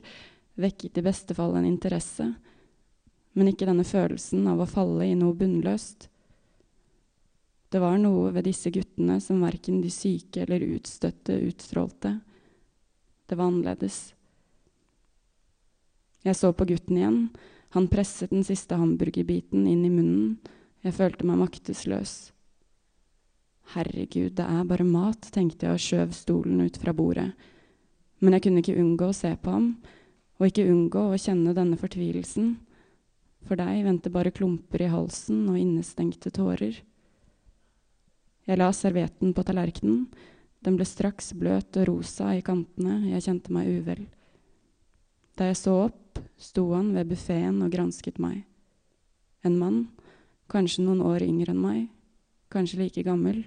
vekket 0.54 1.00
i 1.00 1.04
beste 1.04 1.34
fall 1.34 1.56
en 1.58 1.66
interesse, 1.66 2.28
men 3.34 3.50
ikke 3.50 3.66
denne 3.66 3.86
følelsen 3.86 4.46
av 4.50 4.62
å 4.62 4.70
falle 4.70 5.08
i 5.08 5.18
noe 5.18 5.34
bunnløst. 5.34 6.06
Det 7.70 7.78
var 7.82 7.98
noe 8.02 8.30
ved 8.34 8.46
disse 8.46 8.70
guttene 8.74 9.20
som 9.22 9.42
verken 9.42 9.78
de 9.82 9.90
syke 9.94 10.42
eller 10.42 10.64
utstøtte 10.74 11.36
utstrålte. 11.46 12.16
Det 13.30 13.38
var 13.38 13.50
annerledes. 13.50 14.00
Jeg 16.26 16.36
så 16.36 16.50
på 16.52 16.66
gutten 16.66 16.98
igjen. 16.98 17.20
Han 17.78 17.86
presset 17.88 18.34
den 18.34 18.42
siste 18.44 18.74
hamburgerbiten 18.74 19.68
inn 19.70 19.84
i 19.86 19.92
munnen. 19.92 20.34
Jeg 20.82 20.96
følte 20.98 21.28
meg 21.28 21.38
maktesløs. 21.44 22.32
Herregud, 23.70 24.34
det 24.34 24.44
er 24.44 24.66
bare 24.66 24.84
mat, 24.86 25.28
tenkte 25.30 25.68
jeg 25.68 25.76
og 25.76 25.82
skjøv 25.84 26.14
stolen 26.16 26.62
ut 26.66 26.78
fra 26.82 26.94
bordet. 26.96 27.28
Men 28.20 28.34
jeg 28.34 28.44
kunne 28.46 28.64
ikke 28.64 28.80
unngå 28.82 29.10
å 29.12 29.16
se 29.16 29.30
på 29.38 29.52
ham, 29.54 29.68
og 30.40 30.48
ikke 30.48 30.66
unngå 30.72 31.04
å 31.12 31.20
kjenne 31.20 31.54
denne 31.54 31.78
fortvilelsen. 31.78 32.56
For 33.46 33.60
deg 33.60 33.84
venter 33.86 34.12
bare 34.12 34.32
klumper 34.34 34.82
i 34.82 34.90
halsen 34.90 35.44
og 35.52 35.60
innestengte 35.60 36.32
tårer. 36.34 36.80
Jeg 38.48 38.58
la 38.58 38.72
servietten 38.74 39.30
på 39.36 39.44
tallerkenen. 39.46 40.08
Den 40.60 40.76
ble 40.76 40.84
straks 40.88 41.30
bløt 41.38 41.78
og 41.78 41.86
rosa 41.88 42.34
i 42.34 42.42
kantene. 42.44 43.04
Jeg 43.12 43.24
kjente 43.28 43.54
meg 43.54 43.70
uvel. 43.70 44.02
Da 45.38 45.46
jeg 45.48 45.60
så 45.60 45.76
opp, 45.86 46.18
sto 46.40 46.66
han 46.74 46.90
ved 46.96 47.12
buffeen 47.12 47.62
og 47.62 47.70
gransket 47.72 48.18
meg. 48.20 48.42
En 49.46 49.56
mann, 49.56 49.80
kanskje 50.50 50.84
noen 50.84 51.00
år 51.06 51.22
yngre 51.24 51.54
enn 51.54 51.62
meg, 51.62 51.86
kanskje 52.52 52.82
like 52.82 53.06
gammel, 53.06 53.44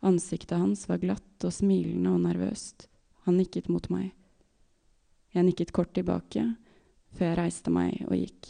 Ansiktet 0.00 0.56
hans 0.56 0.86
var 0.88 0.96
glatt 1.02 1.44
og 1.44 1.52
smilende 1.52 2.14
og 2.14 2.22
nervøst. 2.24 2.86
Han 3.26 3.36
nikket 3.36 3.66
mot 3.68 3.84
meg. 3.92 4.14
Jeg 5.36 5.44
nikket 5.44 5.74
kort 5.76 5.92
tilbake, 5.92 6.40
før 7.18 7.28
jeg 7.28 7.36
reiste 7.36 7.72
meg 7.74 7.98
og 8.06 8.16
gikk. 8.16 8.48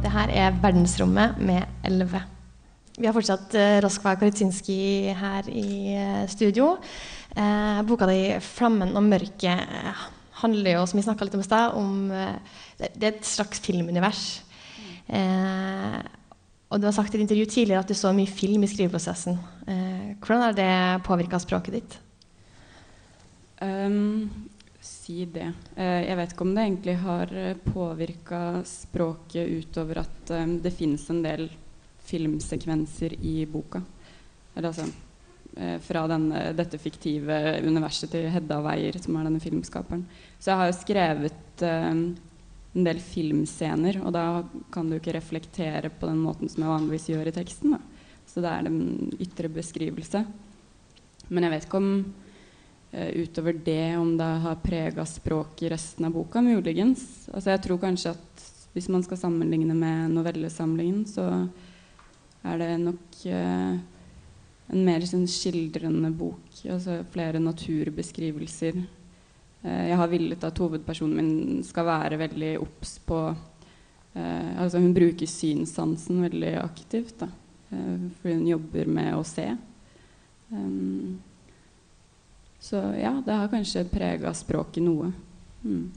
Det 0.00 0.14
her 0.16 0.32
er 0.32 0.56
Verdensrommet 0.64 1.36
med 1.44 1.68
11. 1.84 2.24
Vi 2.96 3.04
har 3.04 3.12
fortsatt 3.18 3.52
uh, 3.52 3.76
Roskva 3.84 4.16
Karitsinski 4.16 4.80
her 5.20 5.52
i 5.52 5.68
uh, 5.92 6.24
studio. 6.30 6.78
Eh, 7.36 7.82
boka 7.84 8.06
di 8.06 8.38
'Flammen 8.40 8.96
og 8.96 9.02
mørket' 9.02 9.60
uh, 9.60 10.08
handler 10.40 10.78
jo, 10.78 10.86
som 10.86 10.96
vi 10.96 11.04
snakka 11.04 11.26
litt 11.26 11.34
om 11.36 11.44
i 11.44 11.50
stad, 11.52 11.74
om 11.74 12.08
det, 12.78 12.94
er 13.02 13.12
et 13.12 13.26
slags 13.26 13.60
filmunivers. 13.60 14.40
Uh, 15.10 16.00
og 16.74 16.80
du 16.82 16.88
har 16.88 16.94
sagt 16.96 17.14
i 17.14 17.20
et 17.20 17.22
intervju 17.22 17.46
tidligere 17.46 17.84
at 17.84 17.90
du 17.90 17.94
så 17.94 18.10
mye 18.10 18.26
film 18.26 18.64
i 18.66 18.70
skriveprosessen. 18.70 19.36
Eh, 19.70 20.08
hvordan 20.18 20.42
har 20.42 20.56
det 20.58 21.04
påvirka 21.06 21.38
språket 21.38 21.76
ditt? 21.76 21.94
Um, 23.62 24.50
si 24.82 25.22
det. 25.30 25.52
Eh, 25.76 26.02
jeg 26.08 26.18
vet 26.18 26.34
ikke 26.34 26.44
om 26.48 26.54
det 26.56 26.64
egentlig 26.66 26.96
har 27.04 27.30
eh, 27.38 27.60
påvirka 27.62 28.40
språket 28.66 29.54
utover 29.62 30.02
at 30.02 30.34
um, 30.34 30.58
det 30.64 30.74
finnes 30.74 31.06
en 31.14 31.22
del 31.22 31.46
filmsekvenser 32.04 33.14
i 33.22 33.36
boka. 33.46 33.80
Eller 34.56 34.72
altså 34.72 34.88
eh, 35.54 35.78
fra 35.78 36.04
denne, 36.10 36.48
dette 36.58 36.82
fiktive 36.82 37.38
universet 37.62 38.12
til 38.16 38.26
Hedda 38.34 38.58
Weier, 38.66 38.98
som 38.98 39.14
er 39.14 39.30
denne 39.30 39.44
filmskaperen. 39.44 40.02
Så 40.40 40.50
jeg 40.50 40.60
har 40.60 40.72
jo 40.72 40.78
skrevet 40.82 41.64
uh, 41.70 41.94
en 42.74 42.86
del 42.86 42.98
filmscener, 42.98 44.00
og 44.02 44.12
da 44.14 44.42
kan 44.74 44.88
du 44.90 44.96
ikke 44.98 45.14
reflektere 45.14 45.92
på 45.94 46.08
den 46.10 46.18
måten 46.24 46.50
som 46.50 46.64
jeg 46.64 46.72
vanligvis 46.72 47.08
gjør 47.12 47.30
i 47.30 47.34
teksten. 47.36 47.76
Da. 47.76 47.80
Så 48.26 48.42
det 48.42 48.50
er 48.50 48.66
en 48.66 49.12
ytre 49.22 49.50
beskrivelse. 49.52 50.24
Men 51.30 51.46
jeg 51.46 51.54
vet 51.54 51.68
ikke 51.68 51.80
om 51.80 51.90
uh, 52.02 53.10
utover 53.22 53.60
det 53.66 53.94
om 54.00 54.10
det 54.18 54.30
har 54.46 54.64
prega 54.64 55.06
språket 55.06 55.68
i 55.68 55.70
resten 55.72 56.08
av 56.08 56.16
boka. 56.16 56.42
Muligens. 56.42 57.28
Altså 57.30 57.54
jeg 57.54 57.62
tror 57.64 57.80
kanskje 57.86 58.16
at 58.16 58.50
hvis 58.74 58.90
man 58.90 59.06
skal 59.06 59.20
sammenligne 59.20 59.76
med 59.78 60.10
novellesamlingen, 60.16 61.04
så 61.06 61.28
er 62.44 62.58
det 62.58 62.72
nok 62.82 63.20
uh, 63.30 63.78
en 64.74 64.82
mer 64.82 65.06
sånn 65.06 65.28
skildrende 65.30 66.10
bok. 66.10 66.42
Altså 66.66 67.04
flere 67.14 67.38
naturbeskrivelser 67.38 68.82
jeg 69.64 69.96
har 69.96 70.10
villet 70.12 70.44
at 70.44 70.58
hovedpersonen 70.60 71.16
min 71.16 71.62
skal 71.64 71.86
være 71.88 72.20
veldig 72.20 72.50
obs 72.60 72.98
på 73.06 73.20
eh, 73.30 74.50
altså 74.60 74.82
Hun 74.82 74.92
bruker 74.96 75.30
synssansen 75.30 76.20
veldig 76.26 76.54
aktivt. 76.60 77.16
Da, 77.22 77.30
eh, 77.72 78.10
fordi 78.20 78.34
hun 78.34 78.50
jobber 78.50 78.90
med 79.00 79.14
å 79.16 79.22
se. 79.24 79.46
Um, 80.50 81.20
så 82.60 82.80
ja, 82.96 83.16
det 83.24 83.36
har 83.36 83.52
kanskje 83.52 83.86
prega 83.88 84.32
språket 84.36 84.84
noe. 84.84 85.10
Mm. 85.64 85.88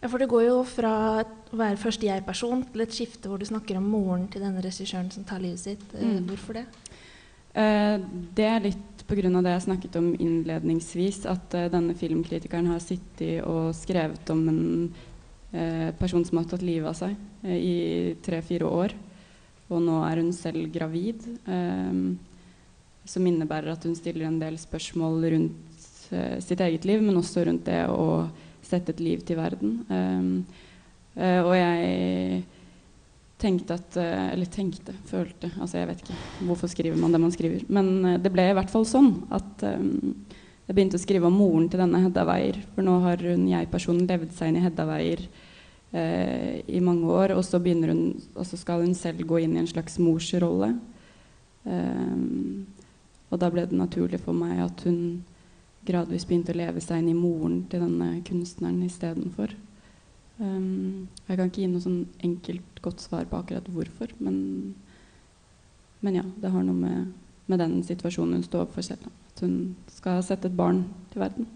Ja, 0.00 0.08
for 0.08 0.20
det 0.20 0.28
går 0.30 0.44
jo 0.46 0.58
fra 0.68 0.92
å 1.20 1.58
være 1.58 1.80
første 1.80 2.06
jeg-person 2.06 2.62
til 2.70 2.84
et 2.84 2.94
skifte 2.94 3.30
hvor 3.30 3.40
du 3.40 3.46
snakker 3.48 3.80
om 3.80 3.88
moren 3.90 4.28
til 4.30 4.44
denne 4.44 4.62
regissøren 4.62 5.10
som 5.10 5.24
tar 5.26 5.42
livet 5.42 5.62
sitt. 5.62 5.84
Mm. 5.96 6.28
Hvorfor 6.28 6.60
det? 6.60 6.66
Eh, 7.58 7.96
det 8.36 8.46
er 8.46 8.64
litt 8.68 9.04
pga. 9.08 9.30
det 9.42 9.54
jeg 9.54 9.64
snakket 9.64 9.96
om 9.98 10.12
innledningsvis, 10.14 11.24
at 11.26 11.54
uh, 11.56 11.70
denne 11.72 11.94
filmkritikeren 11.96 12.68
har 12.68 12.82
sittet 12.84 13.40
og 13.40 13.72
skrevet 13.74 14.30
om 14.30 14.42
en 14.52 14.60
uh, 15.54 15.90
person 15.98 16.24
som 16.28 16.38
har 16.38 16.48
tatt 16.50 16.62
livet 16.62 16.90
av 16.90 16.98
seg 16.98 17.16
i 17.48 18.14
tre-fire 18.22 18.68
år. 18.68 18.94
Og 19.72 19.80
nå 19.82 19.96
er 20.04 20.20
hun 20.20 20.32
selv 20.32 20.68
gravid. 20.72 21.24
som 23.08 23.26
innebærer 23.26 23.72
at 23.72 23.84
hun 23.84 23.96
stiller 23.96 24.26
en 24.26 24.38
del 24.40 24.58
spørsmål 24.58 25.24
rundt 25.32 25.86
sitt 26.44 26.60
eget 26.60 26.84
liv, 26.84 27.02
men 27.02 27.16
også 27.16 27.44
rundt 27.44 27.64
det 27.64 27.86
å 27.88 28.28
sette 28.64 28.92
et 28.92 29.00
liv 29.00 29.20
til 29.24 29.36
verden. 29.36 30.46
og 31.16 31.54
jeg 31.56 32.42
tenkte 33.38 33.78
at 33.78 33.96
eh, 33.96 34.32
Eller 34.32 34.50
tenkte, 34.50 34.94
følte 35.08 35.50
Altså 35.60 35.80
jeg 35.80 35.90
vet 35.90 36.02
ikke 36.04 36.18
hvorfor 36.48 36.70
skriver 36.70 36.98
man 36.98 37.14
det 37.14 37.20
man 37.22 37.34
skriver. 37.34 37.64
Men 37.68 37.90
eh, 38.04 38.20
det 38.22 38.32
ble 38.34 38.48
i 38.50 38.56
hvert 38.56 38.72
fall 38.72 38.86
sånn 38.88 39.12
at 39.34 39.64
um, 39.68 40.14
jeg 40.68 40.76
begynte 40.76 40.98
å 40.98 41.02
skrive 41.02 41.30
om 41.30 41.38
moren 41.38 41.68
til 41.70 41.80
denne 41.80 42.02
Hedda 42.02 42.26
Weier. 42.28 42.58
For 42.74 42.84
nå 42.84 42.98
har 43.06 43.22
hun 43.24 43.46
jeg-personen 43.48 44.08
levd 44.10 44.34
seg 44.36 44.50
inn 44.50 44.58
i 44.60 44.64
Hedda 44.66 44.84
Weier 44.90 45.22
eh, 45.96 46.58
i 46.68 46.82
mange 46.84 47.08
år. 47.08 47.32
Og 47.38 47.40
så, 47.46 47.60
hun, 47.62 48.02
og 48.34 48.44
så, 48.44 48.58
skal 48.60 48.84
hun 48.84 48.92
selv 48.98 49.24
gå 49.24 49.40
inn 49.44 49.56
i 49.56 49.62
en 49.62 49.70
slags 49.70 49.96
morsrolle. 50.02 50.74
Um, 51.64 52.66
og 53.32 53.40
da 53.40 53.48
ble 53.52 53.64
det 53.68 53.80
naturlig 53.80 54.20
for 54.20 54.36
meg 54.36 54.60
at 54.64 54.84
hun 54.84 55.24
gradvis 55.88 56.28
begynte 56.28 56.52
å 56.52 56.60
leve 56.60 56.84
seg 56.84 57.00
inn 57.00 57.14
i 57.14 57.16
moren 57.16 57.62
til 57.72 57.86
denne 57.86 58.18
kunstneren 58.28 58.82
istedenfor. 58.84 59.56
Um, 60.38 61.08
jeg 61.26 61.38
kan 61.38 61.48
ikke 61.48 61.62
gi 61.64 61.70
noe 61.70 61.82
sånn 61.82 62.02
enkelt, 62.22 62.82
godt 62.82 63.02
svar 63.02 63.24
på 63.26 63.40
akkurat 63.40 63.66
hvorfor, 63.74 64.12
men, 64.22 64.36
men 66.04 66.18
ja, 66.20 66.22
det 66.38 66.52
har 66.54 66.62
noe 66.62 66.78
med, 66.78 67.08
med 67.50 67.58
den 67.58 67.80
situasjonen 67.86 68.38
hun 68.38 68.44
står 68.46 68.66
overfor 68.66 68.86
selv. 68.86 69.08
At 69.32 69.42
hun 69.42 69.56
skal 69.90 70.22
sette 70.26 70.50
et 70.50 70.58
barn 70.58 70.84
til 71.10 71.24
verden. 71.24 71.48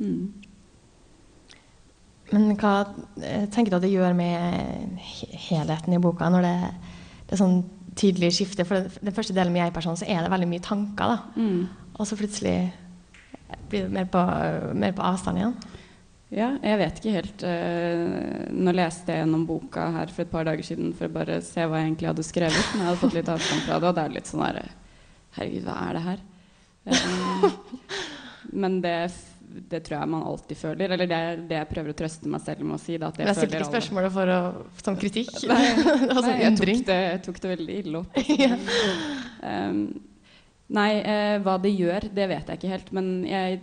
Mm. 0.00 0.48
Men 2.30 2.54
hva 2.56 2.74
eh, 3.20 3.44
tenker 3.50 3.72
du 3.72 3.76
at 3.80 3.84
det 3.84 3.92
gjør 3.92 4.14
med 4.16 5.00
helheten 5.50 5.96
i 5.96 6.00
boka 6.02 6.30
når 6.30 6.46
det, 6.46 6.56
det 7.26 7.34
er 7.34 7.42
sånn 7.42 7.58
tydelig 7.98 8.32
skifte? 8.38 8.64
For 8.64 8.78
den, 8.78 9.00
den 9.10 9.16
første 9.16 9.34
delen 9.36 9.52
med 9.52 9.66
jeg-personen 9.66 9.98
så 9.98 10.08
er 10.08 10.22
det 10.22 10.32
veldig 10.32 10.48
mye 10.48 10.64
tanker. 10.64 11.16
da. 11.16 11.42
Mm. 11.42 11.90
Og 11.98 12.08
så 12.08 12.16
plutselig 12.16 12.54
blir 13.68 13.88
det 13.88 13.92
mer 13.92 14.06
på, 14.10 14.22
mer 14.78 14.94
på 14.96 15.04
avstand 15.04 15.40
igjen. 15.40 15.56
Ja, 16.30 16.52
jeg 16.62 16.78
vet 16.78 17.00
ikke 17.00 17.14
helt. 17.16 17.42
Uh, 17.42 18.50
nå 18.54 18.74
leste 18.76 19.10
jeg 19.10 19.24
gjennom 19.24 19.48
boka 19.48 19.88
her 19.96 20.12
for 20.14 20.22
et 20.22 20.30
par 20.30 20.46
dager 20.46 20.66
siden 20.66 20.92
for 20.94 21.10
å 21.10 21.14
bare 21.16 21.40
se 21.42 21.64
hva 21.64 21.80
jeg 21.80 21.90
egentlig 21.90 22.10
hadde 22.12 22.26
skrevet. 22.26 22.68
Men 22.70 22.84
jeg 22.84 22.88
hadde 22.90 23.00
fått 23.00 23.16
litt 23.18 23.32
avstand 23.32 23.64
fra 23.66 23.80
det, 23.80 23.90
og 23.90 23.96
det 23.96 24.04
er 24.04 24.14
litt 24.18 24.30
sånn 24.30 24.46
her 24.46 24.60
Herregud, 25.30 25.66
hva 25.66 25.74
er 25.86 25.96
det 25.96 26.04
her? 26.06 26.22
Um, 26.90 27.42
men 28.62 28.78
det, 28.82 28.94
det, 29.70 29.80
tror 29.86 29.96
jeg 29.98 30.10
man 30.10 30.22
alltid 30.26 30.58
føler. 30.58 30.94
Eller 30.94 31.10
det 31.10 31.18
er 31.18 31.42
det 31.50 31.58
jeg 31.58 31.70
prøver 31.70 31.94
å 31.94 31.98
trøste 31.98 32.30
meg 32.30 32.44
selv 32.46 32.62
med 32.66 32.76
å 32.78 32.80
si. 32.82 32.98
Da, 32.98 33.10
det 33.14 33.26
er 33.26 33.38
sikkert 33.38 33.60
ikke 33.60 33.70
spørsmålet 33.72 34.14
for 34.14 34.34
å, 34.34 34.38
som 34.82 34.98
kritikk? 34.98 35.32
Nei, 35.50 35.64
altså, 36.12 36.28
nei 36.28 36.36
jeg, 36.44 36.56
tok 36.58 36.86
det, 36.90 37.00
jeg, 37.06 37.22
tok 37.26 37.42
det, 37.42 37.52
veldig 37.56 37.80
ille 37.82 38.04
opp. 38.04 38.22
ja. 38.44 38.54
um, 39.42 39.82
Nei, 40.70 41.00
eh, 41.02 41.36
hva 41.42 41.56
det 41.58 41.72
gjør, 41.74 42.04
det 42.14 42.26
vet 42.30 42.50
jeg 42.50 42.60
ikke 42.60 42.70
helt. 42.70 42.90
Men 42.94 43.06
jeg 43.26 43.56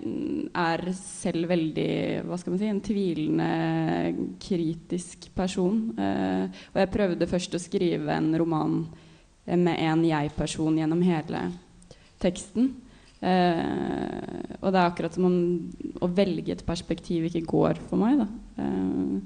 er 0.52 0.82
selv 0.98 1.48
veldig 1.48 1.92
hva 2.28 2.40
skal 2.40 2.54
man 2.54 2.60
si, 2.60 2.72
en 2.72 2.82
tvilende, 2.84 4.26
kritisk 4.44 5.30
person. 5.38 5.80
Eh, 5.96 6.66
og 6.74 6.82
jeg 6.82 6.92
prøvde 6.92 7.30
først 7.32 7.56
å 7.56 7.64
skrive 7.64 8.12
en 8.12 8.34
roman 8.42 8.82
eh, 9.46 9.56
med 9.56 9.80
en 9.88 10.04
jeg-person 10.04 10.82
gjennom 10.82 11.06
hele 11.08 11.46
teksten. 12.20 12.74
Eh, 13.24 14.58
og 14.60 14.68
det 14.68 14.78
er 14.78 14.84
akkurat 14.84 15.16
som 15.16 15.30
om 15.30 15.38
å 16.04 16.12
velge 16.12 16.58
et 16.58 16.68
perspektiv 16.68 17.30
ikke 17.30 17.48
går 17.48 17.80
for 17.88 18.04
meg. 18.04 18.28
Eh, 18.60 19.18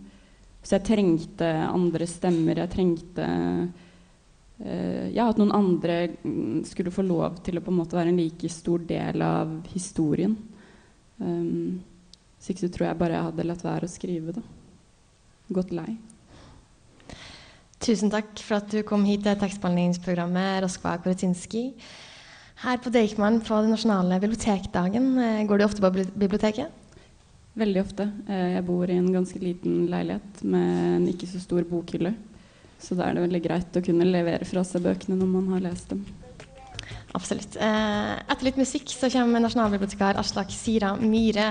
så 0.61 0.77
jeg 0.77 0.85
trengte 0.91 1.49
andre 1.65 2.05
stemmer. 2.05 2.61
Jeg 2.61 2.75
trengte 2.77 3.25
ja, 4.61 5.25
at 5.25 5.39
noen 5.41 5.53
andre 5.55 5.95
mm, 6.21 6.61
skulle 6.69 6.93
få 6.93 7.05
lov 7.07 7.39
til 7.45 7.57
å 7.57 7.63
på 7.65 7.71
en 7.73 7.79
måte 7.79 7.97
være 7.97 8.11
en 8.13 8.19
like 8.21 8.49
stor 8.51 8.83
del 8.85 9.23
av 9.25 9.55
historien. 9.73 10.35
Um, 11.21 11.81
så 12.41 12.53
ikke 12.53 12.65
så 12.65 12.71
tror 12.73 12.87
jeg 12.87 12.99
bare 13.01 13.17
jeg 13.17 13.27
hadde 13.29 13.47
latt 13.49 13.65
være 13.65 13.87
å 13.87 13.91
skrive 13.91 14.35
da. 14.37 14.43
Gått 15.53 15.73
lei. 15.75 15.95
Tusen 17.81 18.11
takk 18.13 18.37
for 18.45 18.59
at 18.59 18.69
du 18.69 18.81
kom 18.85 19.03
hit 19.07 19.23
til 19.25 19.37
tekstbehandlingsprogrammet 19.41 20.61
Raskva 20.61 20.95
Koretinski. 21.01 21.71
Her 22.61 22.77
på 22.77 22.91
Deichman 22.93 23.39
på 23.41 23.57
den 23.63 23.73
nasjonale 23.73 24.19
bibliotekdagen, 24.21 25.07
eh, 25.17 25.45
går 25.49 25.57
du 25.57 25.65
ofte 25.65 25.81
på 25.81 26.05
biblioteket? 26.13 26.69
Veldig 27.57 27.81
ofte. 27.81 28.05
Eh, 28.29 28.53
jeg 28.53 28.65
bor 28.65 28.85
i 28.85 28.97
en 28.97 29.09
ganske 29.11 29.39
liten 29.41 29.87
leilighet 29.89 30.43
med 30.43 30.95
en 30.95 31.07
ikke 31.09 31.27
så 31.27 31.41
stor 31.41 31.65
bokhylle. 31.65 32.13
Så 32.81 32.97
da 32.97 33.05
er 33.07 33.15
det 33.15 33.27
veldig 33.27 33.43
greit 33.45 33.77
å 33.77 33.85
kunne 33.85 34.07
levere 34.09 34.47
fra 34.47 34.63
seg 34.65 34.83
bøkene 34.87 35.19
når 35.19 35.29
man 35.29 35.53
har 35.53 35.65
lest 35.69 35.91
dem. 35.93 36.01
Absolutt. 37.17 37.57
Eh, 37.59 38.13
etter 38.31 38.47
litt 38.47 38.59
musikk 38.59 38.91
så 38.95 39.09
kommer 39.11 39.43
nasjonalbibliotekar 39.43 40.19
Aslak 40.19 40.51
Sira 40.55 40.93
Myhre. 40.99 41.49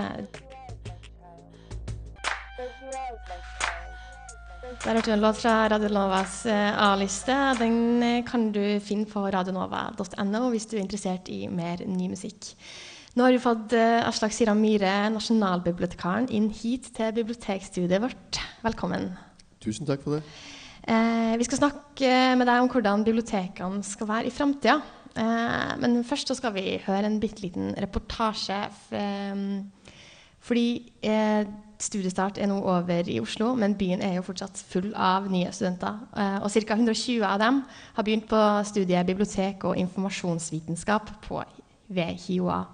Der 4.80 4.96
hørte 4.96 5.10
du 5.10 5.12
en 5.12 5.20
låt 5.20 5.36
fra 5.42 5.54
Radionovas 5.68 6.46
eh, 6.48 6.82
A-liste. 6.86 7.36
Den 7.60 8.02
eh, 8.02 8.22
kan 8.24 8.48
du 8.54 8.62
finne 8.82 9.08
på 9.08 9.26
radionova.no 9.28 10.46
hvis 10.54 10.70
du 10.70 10.78
er 10.78 10.86
interessert 10.86 11.28
i 11.28 11.42
mer 11.52 11.84
ny 11.84 12.08
musikk. 12.14 12.54
Nå 13.18 13.26
har 13.26 13.34
vi 13.34 13.42
fått 13.42 13.74
Aslak 13.74 14.32
Sira 14.32 14.54
Myhre, 14.54 15.10
nasjonalbibliotekaren, 15.10 16.28
inn 16.30 16.46
hit 16.54 16.92
til 16.94 17.10
bibliotekstudiet 17.16 18.04
vårt. 18.04 18.38
Velkommen. 18.62 19.10
Tusen 19.60 19.88
takk 19.88 20.06
for 20.06 20.16
det. 20.16 20.22
Eh, 20.90 21.36
vi 21.38 21.46
skal 21.46 21.60
snakke 21.60 22.14
med 22.34 22.48
deg 22.48 22.64
om 22.64 22.68
hvordan 22.70 23.04
bibliotekene 23.06 23.84
skal 23.86 24.08
være 24.10 24.26
i 24.26 24.34
framtida. 24.34 24.80
Eh, 25.14 25.72
men 25.78 26.04
først 26.04 26.32
skal 26.36 26.54
vi 26.54 26.80
høre 26.86 27.06
en 27.06 27.20
bitte 27.22 27.44
liten 27.44 27.74
reportasje. 27.78 28.58
Eh, 28.98 29.42
fordi 30.40 30.92
eh, 31.02 31.44
studiestart 31.78 32.38
er 32.38 32.48
nå 32.50 32.58
over 32.58 33.08
i 33.08 33.20
Oslo, 33.20 33.54
men 33.54 33.76
byen 33.78 34.02
er 34.02 34.16
jo 34.16 34.24
fortsatt 34.26 34.58
full 34.68 34.90
av 34.96 35.30
nye 35.30 35.52
studenter. 35.52 36.00
Og 36.42 36.50
ca. 36.50 36.74
120 36.74 37.22
av 37.24 37.38
dem 37.40 37.62
har 37.94 38.04
begynt 38.04 38.28
på 38.28 38.40
studiet 38.68 39.06
bibliotek 39.06 39.64
og 39.64 39.78
informasjonsvitenskap 39.80 41.12
på, 41.24 41.42
ved 41.88 42.18
HiOA. 42.26 42.64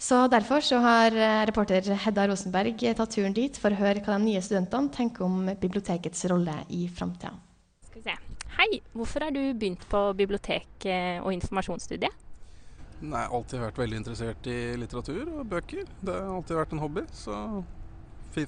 Så 0.00 0.16
Derfor 0.32 0.64
så 0.64 0.78
har 0.80 1.12
eh, 1.12 1.42
reporter 1.50 1.84
Hedda 2.04 2.24
Rosenberg 2.30 2.80
tatt 2.96 3.12
turen 3.12 3.34
dit 3.36 3.56
for 3.60 3.74
å 3.74 3.80
høre 3.82 4.00
hva 4.00 4.16
de 4.16 4.30
nye 4.30 4.40
studentene 4.40 4.88
tenker 4.94 5.26
om 5.26 5.50
bibliotekets 5.60 6.24
rolle 6.32 6.54
i 6.72 6.86
framtida. 6.88 7.34
Hei, 8.56 8.80
hvorfor 8.92 9.24
har 9.24 9.32
du 9.32 9.40
begynt 9.56 9.84
på 9.88 10.00
bibliotek- 10.16 10.84
og 11.24 11.30
informasjonsstudiet? 11.32 12.16
Jeg 13.00 13.12
har 13.12 13.32
alltid 13.32 13.62
vært 13.62 13.78
veldig 13.80 14.00
interessert 14.00 14.48
i 14.52 14.56
litteratur 14.76 15.30
og 15.38 15.46
bøker. 15.48 15.86
Det 16.00 16.16
har 16.16 16.32
alltid 16.34 16.58
vært 16.58 16.74
en 16.76 16.82
hobby. 16.82 17.04
Så 17.16 17.36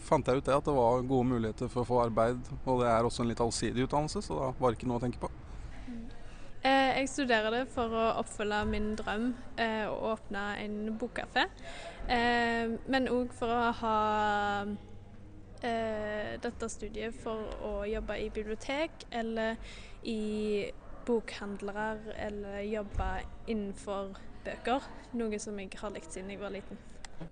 fant 0.04 0.28
jeg 0.28 0.42
ut 0.42 0.48
det 0.48 0.56
at 0.56 0.68
det 0.68 0.74
var 0.76 1.06
gode 1.08 1.28
muligheter 1.30 1.72
for 1.72 1.84
å 1.84 1.88
få 1.88 2.02
arbeid. 2.02 2.40
Og 2.66 2.82
det 2.82 2.90
er 2.92 3.08
også 3.08 3.24
en 3.24 3.32
litt 3.32 3.40
allsidig 3.40 3.86
utdannelse, 3.86 4.20
så 4.24 4.36
da 4.40 4.50
var 4.58 4.72
det 4.72 4.80
ikke 4.80 4.90
noe 4.92 5.00
å 5.00 5.04
tenke 5.06 5.22
på. 5.22 5.32
Eh, 6.62 6.98
jeg 7.00 7.08
studerer 7.10 7.50
det 7.50 7.62
for 7.74 7.90
å 7.90 8.02
oppfylle 8.20 8.60
min 8.70 8.92
drøm 8.94 9.32
eh, 9.58 9.88
å 9.90 10.12
åpne 10.12 10.42
en 10.62 10.76
bokkafé. 10.98 11.48
Eh, 12.06 12.76
men 12.86 13.08
òg 13.10 13.34
for 13.34 13.50
å 13.50 13.72
ha 13.82 13.98
dette 15.62 16.66
studiet 16.66 17.14
for 17.22 17.52
å 17.62 17.84
jobbe 17.86 18.16
i 18.18 18.24
bibliotek 18.34 19.04
eller 19.14 19.60
i 20.10 20.64
bokhandlere 21.06 22.16
eller 22.18 22.64
jobbe 22.66 23.10
innenfor 23.46 24.16
bøker. 24.42 24.82
Noe 25.14 25.38
som 25.38 25.60
jeg 25.62 25.70
har 25.78 25.94
likt 25.94 26.10
siden 26.10 26.34
jeg 26.34 26.42
var 26.42 26.50
liten. 26.50 26.80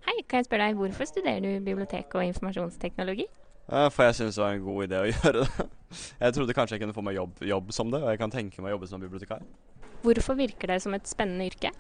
Hei, 0.07 0.15
kan 0.31 0.45
jeg 0.45 0.47
spørre 0.47 0.71
deg, 0.71 0.79
Hvorfor 0.79 1.11
studerer 1.11 1.43
du 1.43 1.67
bibliotek 1.67 2.15
og 2.15 2.29
informasjonsteknologi? 2.31 3.27
For 3.67 4.07
jeg 4.07 4.21
syns 4.21 4.39
det 4.39 4.45
var 4.45 4.55
en 4.55 4.67
god 4.69 4.87
idé 4.87 5.03
å 5.03 5.11
gjøre 5.17 5.43
det. 5.43 5.69
Jeg 5.91 6.35
trodde 6.35 6.55
kanskje 6.55 6.77
jeg 6.77 6.85
kunne 6.85 6.95
få 6.95 7.03
meg 7.03 7.17
jobb, 7.19 7.41
jobb, 7.43 7.73
som 7.75 7.91
det, 7.91 8.03
og 8.05 8.13
jeg 8.13 8.21
kan 8.21 8.33
tenke 8.33 8.63
meg 8.63 8.71
å 8.71 8.77
jobbe 8.77 8.91
som 8.91 9.03
bibliotekar. 9.03 9.43
Hvorfor 10.05 10.39
virker 10.39 10.71
det 10.71 10.79
som 10.85 10.95
et 10.97 11.09
spennende 11.09 11.49
yrke? 11.51 11.73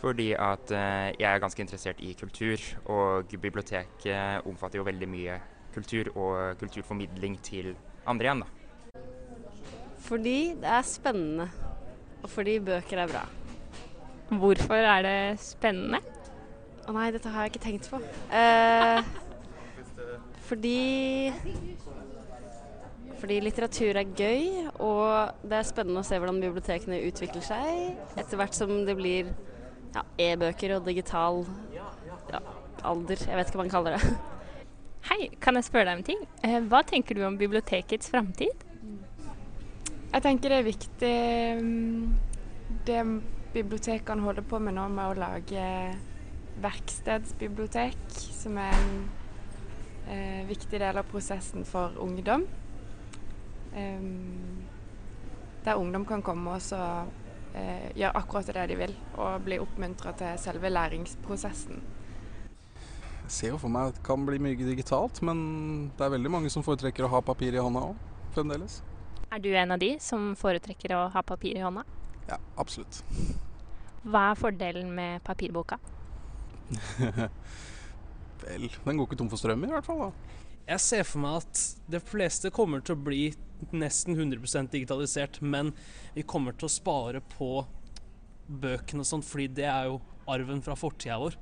Fordi 0.00 0.30
at 0.32 0.72
uh, 0.72 1.12
jeg 1.16 1.28
er 1.28 1.42
ganske 1.42 1.62
interessert 1.62 2.00
i 2.04 2.12
kultur, 2.18 2.62
og 2.92 3.36
biblioteket 3.42 4.46
omfatter 4.48 4.80
jo 4.80 4.86
veldig 4.88 5.08
mye 5.08 5.38
kultur 5.74 6.10
og 6.16 6.56
kulturformidling 6.60 7.36
til 7.44 7.74
andre 8.08 8.28
igjen, 8.28 8.44
da. 8.44 9.00
Fordi 10.06 10.38
det 10.62 10.72
er 10.78 10.86
spennende, 10.86 11.48
og 12.22 12.30
fordi 12.30 12.58
bøker 12.64 13.04
er 13.04 13.12
bra. 13.12 13.24
Hvorfor 14.30 14.74
er 14.80 15.02
det 15.06 15.18
spennende? 15.42 16.00
Å 16.86 16.94
nei, 16.94 17.10
dette 17.14 17.30
har 17.34 17.46
jeg 17.46 17.54
ikke 17.54 17.64
tenkt 17.66 17.90
på. 17.90 18.00
Uh, 18.30 19.02
fordi 20.48 21.32
fordi 23.20 23.38
litteratur 23.40 23.96
er 23.96 24.14
gøy, 24.16 24.66
og 24.82 25.42
det 25.46 25.58
er 25.58 25.68
spennende 25.68 26.02
å 26.02 26.06
se 26.06 26.18
hvordan 26.20 26.40
bibliotekene 26.42 27.00
utvikler 27.08 27.44
seg 27.44 28.18
etter 28.20 28.40
hvert 28.40 28.56
som 28.56 28.72
det 28.86 28.96
blir 28.98 29.30
ja, 29.94 30.04
e-bøker 30.20 30.76
og 30.76 30.88
digital 30.88 31.44
ja, 31.74 31.88
alder. 32.84 33.22
Jeg 33.24 33.38
vet 33.38 33.48
ikke 33.50 33.60
hva 33.60 33.64
man 33.64 33.72
kaller 33.72 33.96
det. 33.96 34.14
Hei, 35.08 35.20
kan 35.40 35.56
jeg 35.56 35.68
spørre 35.68 35.88
deg 35.90 36.00
om 36.00 36.06
ting? 36.06 36.22
Eh, 36.44 36.58
hva 36.66 36.82
tenker 36.86 37.16
du 37.16 37.22
om 37.26 37.38
bibliotekets 37.40 38.10
framtid? 38.12 38.64
Jeg 40.12 40.24
tenker 40.24 40.52
det 40.52 40.58
er 40.58 40.66
viktig 40.66 41.16
mm, 41.60 42.04
det 42.88 43.00
bibliotekene 43.54 44.24
holder 44.24 44.44
på 44.48 44.60
med 44.62 44.76
nå, 44.76 44.88
med 44.92 45.12
å 45.12 45.18
lage 45.20 45.66
verkstedsbibliotek, 46.64 47.98
som 48.16 48.56
er 48.60 48.76
en 48.76 48.94
eh, 50.08 50.42
viktig 50.48 50.80
del 50.80 51.00
av 51.00 51.08
prosessen 51.10 51.66
for 51.68 51.96
ungdom. 52.02 52.46
Um, 53.76 54.64
der 55.66 55.76
ungdom 55.76 56.06
kan 56.06 56.22
komme 56.22 56.56
og 56.56 56.62
så, 56.62 57.04
eh, 57.54 57.90
gjøre 57.94 58.16
akkurat 58.16 58.46
det 58.46 58.68
de 58.70 58.76
vil, 58.76 58.94
og 59.18 59.44
bli 59.44 59.58
oppmuntra 59.58 60.12
til 60.16 60.38
selve 60.38 60.70
læringsprosessen. 60.70 61.82
Jeg 63.26 63.30
ser 63.34 63.48
jo 63.48 63.58
for 63.58 63.68
meg 63.68 63.88
at 63.88 63.94
det 63.94 64.04
kan 64.06 64.26
bli 64.26 64.38
mye 64.38 64.54
digitalt, 64.54 65.22
men 65.22 65.90
det 65.98 66.06
er 66.06 66.12
veldig 66.14 66.30
mange 66.30 66.50
som 66.50 66.62
foretrekker 66.62 67.04
å 67.04 67.10
ha 67.10 67.20
papir 67.20 67.54
i 67.54 67.58
hånda 67.58 67.82
òg, 67.88 67.96
fremdeles. 68.36 68.82
Er 69.32 69.42
du 69.42 69.50
en 69.50 69.74
av 69.74 69.82
de 69.82 69.96
som 69.98 70.36
foretrekker 70.38 70.94
å 70.94 71.10
ha 71.10 71.22
papir 71.26 71.58
i 71.58 71.64
hånda? 71.64 71.82
Ja, 72.28 72.38
absolutt. 72.56 73.02
Hva 74.06 74.30
er 74.30 74.38
fordelen 74.38 74.94
med 74.94 75.24
papirboka? 75.26 75.80
Vel, 78.46 78.70
den 78.84 78.96
går 78.96 79.08
ikke 79.08 79.18
tom 79.18 79.30
for 79.32 79.40
strøm 79.40 79.66
i 79.66 79.72
hvert 79.72 79.86
fall, 79.86 80.06
da. 80.06 80.36
Jeg 80.66 80.82
ser 80.82 81.06
for 81.06 81.22
meg 81.22 81.44
at 81.44 81.60
de 81.94 82.00
fleste 82.02 82.50
kommer 82.54 82.82
til 82.82 82.96
å 82.96 83.04
bli 83.06 83.28
nesten 83.70 84.16
100% 84.16 84.72
digitalisert, 84.74 85.38
men 85.40 85.70
vi 86.16 86.26
kommer 86.26 86.56
til 86.58 86.68
å 86.68 86.72
spare 86.72 87.22
på 87.36 87.50
bøkene 88.46 89.02
og 89.02 89.08
sånn, 89.08 89.24
fordi 89.26 89.46
det 89.60 89.68
er 89.70 89.88
jo 89.90 90.00
arven 90.30 90.62
fra 90.62 90.76
fortida 90.78 91.20
vår. 91.22 91.38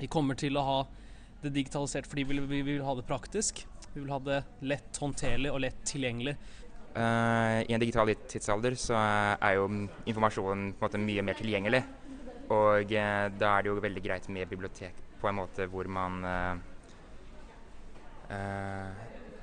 Vi 0.00 0.10
kommer 0.10 0.38
til 0.38 0.58
å 0.58 0.66
ha 0.66 0.80
det 1.44 1.52
digitalisert 1.54 2.08
fordi 2.10 2.24
vi 2.26 2.34
vil, 2.34 2.44
vi 2.50 2.62
vil 2.66 2.84
ha 2.86 2.96
det 2.98 3.06
praktisk. 3.06 3.64
Vi 3.92 4.02
vil 4.02 4.10
ha 4.10 4.18
det 4.26 4.42
lett 4.66 4.98
håndterlig 4.98 5.52
og 5.54 5.62
lett 5.62 5.80
tilgjengelig. 5.86 6.34
Uh, 6.94 7.62
I 7.66 7.74
en 7.74 7.82
digital 7.82 8.10
tidsalder 8.30 8.74
så 8.78 8.98
er 8.98 9.56
jo 9.58 9.66
informasjonen 10.06 10.72
på 10.74 10.82
en 10.82 10.88
måte 10.88 11.02
mye 11.02 11.24
mer 11.26 11.38
tilgjengelig. 11.38 11.82
Og 12.50 12.90
uh, 12.90 13.26
da 13.38 13.54
er 13.54 13.62
det 13.62 13.70
jo 13.70 13.80
veldig 13.82 14.04
greit 14.04 14.30
med 14.34 14.50
bibliotek 14.50 14.98
på 15.22 15.30
en 15.30 15.38
måte 15.38 15.66
hvor 15.70 15.88
man 15.90 16.18
uh, 16.26 16.54
det 16.58 16.73
er 18.30 18.94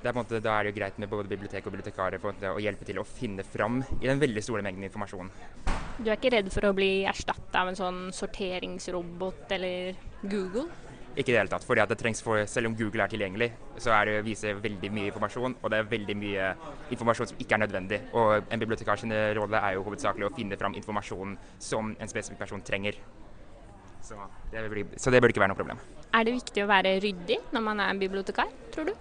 på 0.02 0.10
en 0.10 0.22
måte, 0.24 0.42
Da 0.42 0.58
er 0.58 0.64
det 0.64 0.74
jo 0.74 0.80
greit 0.80 0.98
med 0.98 1.10
både 1.10 1.30
bibliotek 1.30 1.66
og 1.66 1.76
bibliotekarer 1.76 2.22
for 2.22 2.34
å 2.34 2.62
hjelpe 2.62 2.86
til 2.86 3.00
å 3.00 3.06
finne 3.06 3.44
fram 3.44 3.84
i 4.00 4.08
den 4.08 4.20
veldig 4.22 4.44
store 4.44 4.64
mengden 4.66 4.88
informasjon. 4.88 5.30
Du 6.02 6.10
er 6.10 6.18
ikke 6.18 6.32
redd 6.34 6.50
for 6.54 6.66
å 6.66 6.74
bli 6.74 7.04
erstatta 7.06 7.62
av 7.62 7.70
en 7.70 7.78
sånn 7.78 8.00
sorteringsrobot 8.16 9.52
eller 9.54 10.00
Google? 10.24 10.66
Ikke 11.12 11.30
i 11.30 11.34
det 11.34 11.42
hele 11.42 11.52
tatt. 11.52 11.64
fordi 11.68 11.86
det 11.86 11.98
trengs 12.00 12.22
for, 12.24 12.46
Selv 12.46 12.68
om 12.68 12.76
Google 12.76 13.04
er 13.04 13.08
tilgjengelig, 13.08 13.52
så 13.78 13.92
er 13.92 14.06
det 14.06 14.26
viser 14.26 14.54
veldig 14.54 14.92
mye 14.92 15.12
informasjon, 15.12 15.58
og 15.62 15.70
det 15.70 15.78
er 15.78 15.84
veldig 15.84 16.16
mye 16.16 16.56
informasjon 16.90 17.28
som 17.28 17.38
ikke 17.38 17.54
er 17.54 17.68
nødvendig. 17.68 18.02
Og 18.14 18.44
En 18.50 18.60
bibliotekars 18.60 19.04
rolle 19.36 19.58
er 19.58 19.74
jo 19.74 19.84
hovedsakelig 19.84 20.26
å 20.26 20.36
finne 20.36 20.58
fram 20.58 20.74
informasjonen 20.74 21.38
som 21.60 21.96
en 22.00 22.08
spesifikk 22.08 22.40
person 22.40 22.62
trenger. 22.62 22.96
Så 24.02 24.16
det, 24.52 24.70
blir, 24.70 24.86
så 24.98 25.12
det 25.12 25.22
burde 25.22 25.36
ikke 25.36 25.42
være 25.42 25.54
noe 25.54 25.60
problem. 25.60 25.78
Er 26.12 26.28
det 26.28 26.36
viktig 26.36 26.64
å 26.64 26.70
være 26.70 26.98
ryddig 27.04 27.38
når 27.56 27.64
man 27.64 27.80
er 27.80 27.92
en 27.94 28.00
bibliotekar, 28.02 28.50
tror 28.74 28.92
du? 28.92 28.96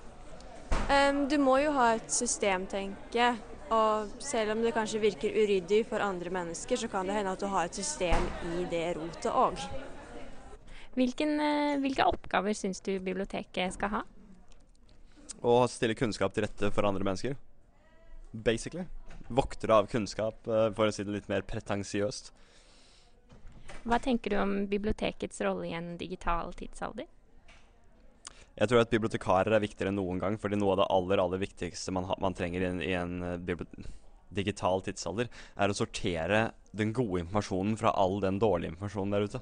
Um, 0.90 1.24
du 1.30 1.36
må 1.42 1.56
jo 1.62 1.72
ha 1.74 1.94
et 1.96 2.10
system, 2.14 2.66
tenker 2.70 3.18
jeg. 3.18 3.40
Og 3.70 4.10
selv 4.22 4.56
om 4.56 4.62
det 4.64 4.72
kanskje 4.74 5.02
virker 5.02 5.34
uryddig 5.34 5.84
for 5.86 6.02
andre 6.02 6.30
mennesker, 6.34 6.78
så 6.78 6.88
kan 6.90 7.06
det 7.06 7.14
hende 7.14 7.34
at 7.36 7.42
du 7.42 7.46
har 7.50 7.68
et 7.68 7.76
system 7.78 8.26
i 8.56 8.64
det 8.70 8.96
rotet 8.98 9.30
òg. 9.30 9.62
Eh, 10.98 11.76
hvilke 11.78 12.06
oppgaver 12.06 12.56
syns 12.58 12.82
du 12.82 12.96
biblioteket 12.98 13.76
skal 13.76 13.92
ha? 13.92 14.00
Å 15.40 15.54
stille 15.70 15.94
kunnskap 15.94 16.34
til 16.34 16.48
rette 16.48 16.72
for 16.74 16.88
andre 16.88 17.06
mennesker. 17.06 17.38
Basically. 18.34 18.88
Voktere 19.30 19.78
av 19.78 19.86
kunnskap, 19.86 20.42
eh, 20.50 20.72
for 20.74 20.90
å 20.90 20.92
si 20.92 21.06
det 21.06 21.14
litt 21.14 21.30
mer 21.30 21.46
pretensiøst. 21.46 22.32
Hva 23.82 23.98
tenker 24.02 24.30
du 24.34 24.36
om 24.40 24.52
bibliotekets 24.68 25.40
rolle 25.40 25.70
i 25.70 25.72
en 25.76 25.94
digital 26.00 26.52
tidsalder? 26.56 27.08
Jeg 28.60 28.68
tror 28.68 28.82
at 28.82 28.90
bibliotekarer 28.92 29.54
er 29.56 29.62
viktigere 29.62 29.92
enn 29.92 29.96
noen 29.96 30.18
gang, 30.20 30.36
fordi 30.40 30.58
noe 30.60 30.74
av 30.74 30.82
det 30.82 30.90
aller 30.92 31.22
aller 31.22 31.40
viktigste 31.40 31.94
man, 31.96 32.10
man 32.20 32.36
trenger 32.36 32.60
i 32.60 32.68
en, 32.68 32.80
i 32.84 32.92
en 32.98 33.14
eh, 33.24 33.54
digital 34.36 34.82
tidsalder, 34.84 35.30
er 35.56 35.72
å 35.72 35.76
sortere 35.76 36.42
den 36.76 36.92
gode 36.96 37.22
informasjonen 37.24 37.78
fra 37.80 37.94
all 37.96 38.18
den 38.20 38.40
dårlige 38.42 38.74
informasjonen 38.74 39.16
der 39.16 39.28
ute. 39.30 39.40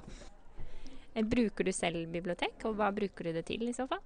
Eh, 1.13 1.25
bruker 1.25 1.67
du 1.67 1.73
selv 1.75 2.07
bibliotek, 2.13 2.55
og 2.69 2.77
hva 2.79 2.93
bruker 2.95 3.27
du 3.27 3.33
det 3.35 3.43
til 3.49 3.67
i 3.67 3.75
så 3.75 3.89
fall? 3.89 4.01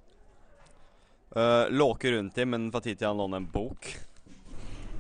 Uh, 1.34 1.66
låke 1.74 2.12
rundt 2.14 2.38
i, 2.38 2.46
men 2.46 2.68
fra 2.74 2.82
tid 2.86 3.00
til 3.00 3.10
annen 3.10 3.24
låne 3.24 3.42
en 3.42 3.52
bok. 3.54 3.88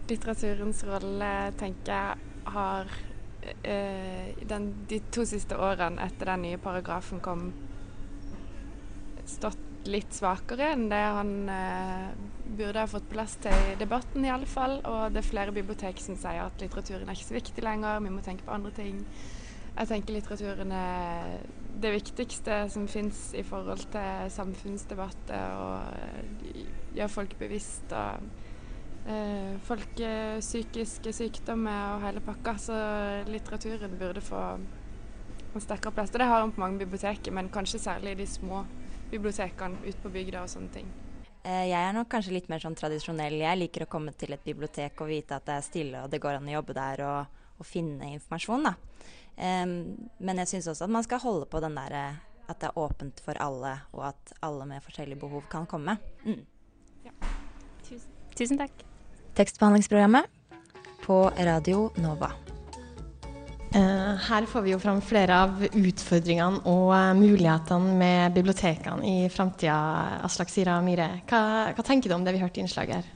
Litteraturens 0.10 0.82
rolle 0.86 1.34
tenker 1.58 1.94
jeg 1.94 2.54
har 2.54 2.90
den, 3.64 4.66
de 4.90 5.00
to 5.14 5.26
siste 5.28 5.58
årene 5.60 6.04
etter 6.06 6.32
den 6.32 6.46
nye 6.48 6.60
paragrafen 6.62 7.22
kom, 7.24 7.50
stått 9.28 9.88
litt 9.90 10.16
svakere 10.16 10.72
enn 10.74 10.88
det 10.92 11.00
han 11.02 11.32
uh, 11.50 12.12
burde 12.56 12.84
ha 12.84 12.90
fått 12.90 13.10
plass 13.12 13.36
til 13.44 13.72
i 13.74 13.78
debatten, 13.80 14.26
i 14.26 14.32
alle 14.32 14.48
fall. 14.50 14.78
Og 14.88 15.14
det 15.14 15.24
er 15.24 15.30
flere 15.30 15.56
bibliotek 15.56 16.00
som 16.04 16.18
sier 16.20 16.44
at 16.46 16.62
litteraturen 16.62 17.10
er 17.10 17.18
ikke 17.18 17.32
så 17.32 17.40
viktig 17.40 17.66
lenger, 17.66 18.04
vi 18.04 18.14
må 18.14 18.24
tenke 18.24 18.48
på 18.48 18.56
andre 18.56 18.74
ting. 18.76 19.02
Jeg 19.74 19.90
tenker 19.90 20.16
litteraturen 20.16 20.72
er 20.78 21.38
det 21.84 21.92
viktigste 21.96 22.60
som 22.70 22.86
fins 22.88 23.32
i 23.36 23.42
forhold 23.48 23.88
til 23.92 24.30
samfunnsdebatter 24.32 25.56
og 25.58 26.44
gjør 26.94 27.10
folk 27.10 27.34
bevisst 27.40 27.96
og 27.98 28.43
eh, 29.08 29.60
folkepsykiske 29.68 31.14
sykdommer 31.16 31.96
og 31.96 32.08
hele 32.08 32.24
pakka. 32.24 32.56
Så 32.62 32.78
litteraturen 33.30 33.98
burde 34.00 34.24
få 34.24 34.42
en 34.54 35.62
sterkere 35.62 35.94
plass. 35.96 36.14
Og 36.14 36.22
det 36.22 36.30
har 36.30 36.44
man 36.46 36.54
på 36.56 36.64
mange 36.64 36.84
biblioteker, 36.86 37.32
men 37.32 37.52
kanskje 37.54 37.82
særlig 37.84 38.18
de 38.18 38.28
små 38.28 38.64
bibliotekene 39.12 39.82
ute 39.86 40.00
på 40.02 40.12
bygda 40.14 40.44
og 40.44 40.52
sånne 40.52 40.74
ting. 40.74 40.92
Eh, 41.44 41.68
jeg 41.70 41.80
er 41.80 41.96
nok 41.96 42.10
kanskje 42.12 42.38
litt 42.38 42.50
mer 42.52 42.64
sånn 42.64 42.78
tradisjonell. 42.80 43.36
Jeg 43.42 43.60
liker 43.60 43.86
å 43.86 43.92
komme 43.92 44.14
til 44.16 44.34
et 44.36 44.44
bibliotek 44.46 45.02
og 45.04 45.12
vite 45.12 45.38
at 45.38 45.48
det 45.50 45.58
er 45.58 45.66
stille 45.66 46.04
og 46.06 46.12
det 46.12 46.22
går 46.24 46.40
an 46.40 46.48
å 46.48 46.56
jobbe 46.58 46.76
der 46.78 47.04
og, 47.08 47.42
og 47.60 47.68
finne 47.68 48.14
informasjon. 48.16 48.70
da. 48.70 48.78
Um, 49.34 49.74
men 50.22 50.40
jeg 50.44 50.52
syns 50.52 50.70
også 50.70 50.86
at 50.86 50.94
man 50.94 51.06
skal 51.06 51.22
holde 51.24 51.48
på 51.50 51.60
den 51.64 51.74
derre 51.74 52.04
at 52.48 52.60
det 52.62 52.70
er 52.70 52.80
åpent 52.80 53.22
for 53.24 53.40
alle, 53.42 53.72
og 53.96 54.08
at 54.12 54.34
alle 54.46 54.68
med 54.70 54.84
forskjellige 54.84 55.20
behov 55.20 55.48
kan 55.52 55.66
komme. 55.70 55.98
Mm. 56.26 56.44
Ja. 57.08 57.16
Tusen, 57.88 58.12
tusen 58.36 58.60
takk. 58.60 58.93
Tekstbehandlingsprogrammet 59.34 60.26
på 61.02 61.32
Radio 61.38 61.88
Nova. 61.98 62.32
Uh, 63.74 64.14
her 64.30 64.46
får 64.46 64.62
vi 64.62 64.70
jo 64.76 64.78
fram 64.78 65.00
flere 65.02 65.34
av 65.34 65.64
utfordringene 65.66 66.60
og 66.70 66.92
uh, 66.94 67.16
mulighetene 67.18 67.96
med 67.98 68.36
bibliotekene 68.36 69.02
i 69.02 69.16
framtida. 69.34 69.78
Aslak 70.28 70.54
Sira 70.54 70.76
Myhre, 70.86 71.08
hva, 71.26 71.40
hva, 71.74 71.86
tenker 71.88 72.12
du 72.12 72.14
om 72.14 72.28
det 72.28 72.36
vi 72.36 72.44
hørte 72.44 72.62
i 72.62 72.66
innslaget 72.68 73.02
her? 73.02 73.10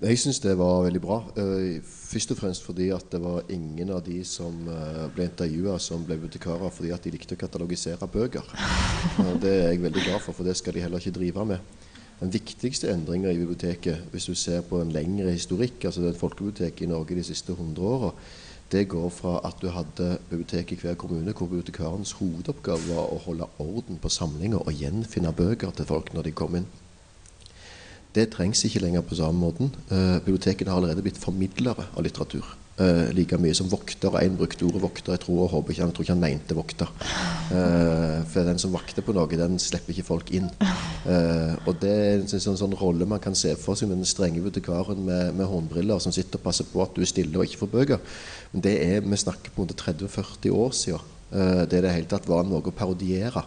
Jeg 0.00 0.22
syns 0.22 0.40
det 0.40 0.54
var 0.56 0.86
veldig 0.86 1.02
bra. 1.04 1.18
Uh, 1.36 1.76
først 1.84 2.32
og 2.32 2.40
fremst 2.40 2.64
fordi 2.64 2.88
at 2.96 3.12
det 3.12 3.20
var 3.20 3.52
ingen 3.52 3.92
av 3.92 4.00
de 4.08 4.22
som 4.24 4.56
ble 5.12 5.28
intervjua 5.28 5.76
som 5.76 6.08
ble 6.08 6.16
bibliotekarer 6.16 6.72
fordi 6.72 6.96
at 6.96 7.04
de 7.04 7.12
likte 7.12 7.36
å 7.36 7.44
katalogisere 7.44 8.08
bøker. 8.08 8.48
Det 9.44 9.52
er 9.52 9.68
jeg 9.74 9.84
veldig 9.84 10.08
glad 10.08 10.24
for, 10.24 10.32
for 10.32 10.48
det 10.48 10.56
skal 10.56 10.72
de 10.72 10.88
heller 10.88 11.04
ikke 11.04 11.18
drive 11.20 11.44
med. 11.52 11.76
Den 12.20 12.32
viktigste 12.32 12.90
endringa 12.92 13.30
i 13.32 13.38
biblioteket, 13.38 14.02
hvis 14.12 14.26
du 14.28 14.34
ser 14.36 14.60
på 14.60 14.82
en 14.82 14.92
lengre 14.92 15.32
historikk, 15.32 15.84
altså 15.88 16.02
det 16.04 16.18
folkebiblioteket 16.20 16.84
i 16.84 16.90
Norge 16.90 17.16
de 17.16 17.24
siste 17.24 17.54
100 17.56 17.80
åra, 17.80 18.10
det 18.72 18.88
går 18.92 19.08
fra 19.08 19.38
at 19.48 19.56
du 19.62 19.70
hadde 19.72 20.18
bibliotek 20.28 20.72
i 20.72 20.78
hver 20.82 20.98
kommune 21.00 21.32
hvor 21.32 21.48
bibliotekarens 21.48 22.12
hovedoppgave 22.20 22.92
var 22.92 23.08
å 23.08 23.18
holde 23.24 23.48
orden 23.58 23.98
på 23.98 24.12
samlinger 24.12 24.60
og 24.60 24.76
gjenfinne 24.76 25.32
bøker 25.32 25.72
til 25.74 25.88
folk 25.88 26.12
når 26.14 26.28
de 26.28 26.36
kom 26.42 26.60
inn. 26.60 26.68
Det 28.10 28.26
trengs 28.32 28.64
ikke 28.66 28.82
lenger 28.82 29.04
på 29.06 29.18
samme 29.18 29.38
måten. 29.38 29.70
Uh, 29.90 30.18
bibliotekene 30.24 30.72
har 30.72 30.80
allerede 30.80 31.04
blitt 31.04 31.20
formidlere 31.20 31.86
av 31.94 32.02
litteratur. 32.02 32.46
Uh, 32.80 33.12
like 33.14 33.36
mye 33.38 33.54
som 33.54 33.68
vokter. 33.70 34.16
Én 34.18 34.34
brukte 34.38 34.66
ordet 34.66 34.82
vokter. 34.82 35.14
Jeg 35.14 35.22
tror, 35.22 35.46
håper 35.52 35.70
ikke, 35.70 35.84
jeg 35.84 35.94
tror 35.94 36.06
ikke 36.06 36.16
han 36.16 36.24
mente 36.24 36.56
vokter. 36.58 36.90
Uh, 37.52 38.18
for 38.32 38.48
den 38.48 38.58
som 38.58 38.74
vakter 38.74 39.06
på 39.06 39.14
noe, 39.14 39.30
den 39.30 39.60
slipper 39.62 39.94
ikke 39.94 40.08
folk 40.08 40.34
inn. 40.34 40.50
og 41.66 41.70
det 41.80 41.92
er 41.92 42.18
en 42.18 42.26
sånn, 42.28 42.58
sånn, 42.58 42.74
rolle 42.80 43.06
man 43.08 43.22
kan 43.22 43.36
se 43.38 43.54
for 43.58 43.78
seg 43.78 43.88
med 43.88 44.02
den 44.02 44.10
strenge 44.10 44.40
bibliotekaren 44.40 44.98
med, 45.06 45.30
med 45.38 45.48
hornbriller 45.48 46.02
som 46.02 46.12
sitter 46.14 46.40
og 46.40 46.48
passer 46.50 46.66
på 46.66 46.82
at 46.82 46.92
du 46.96 47.04
er 47.04 47.08
stille 47.08 47.38
og 47.38 47.46
ikke 47.46 47.62
får 47.62 47.74
bøker. 47.76 48.20
Men 48.50 48.66
det 48.66 48.76
er, 48.88 49.00
vi 49.06 49.22
snakker 49.22 49.54
på 49.54 49.70
30-40 49.70 50.50
år 50.50 50.76
siden. 50.76 51.16
det 51.30 51.78
i 51.78 51.82
det 51.84 51.94
hele 51.94 52.10
tatt 52.10 52.26
var 52.26 52.42
noe 52.42 52.58
å 52.58 52.74
parodiere. 52.74 53.44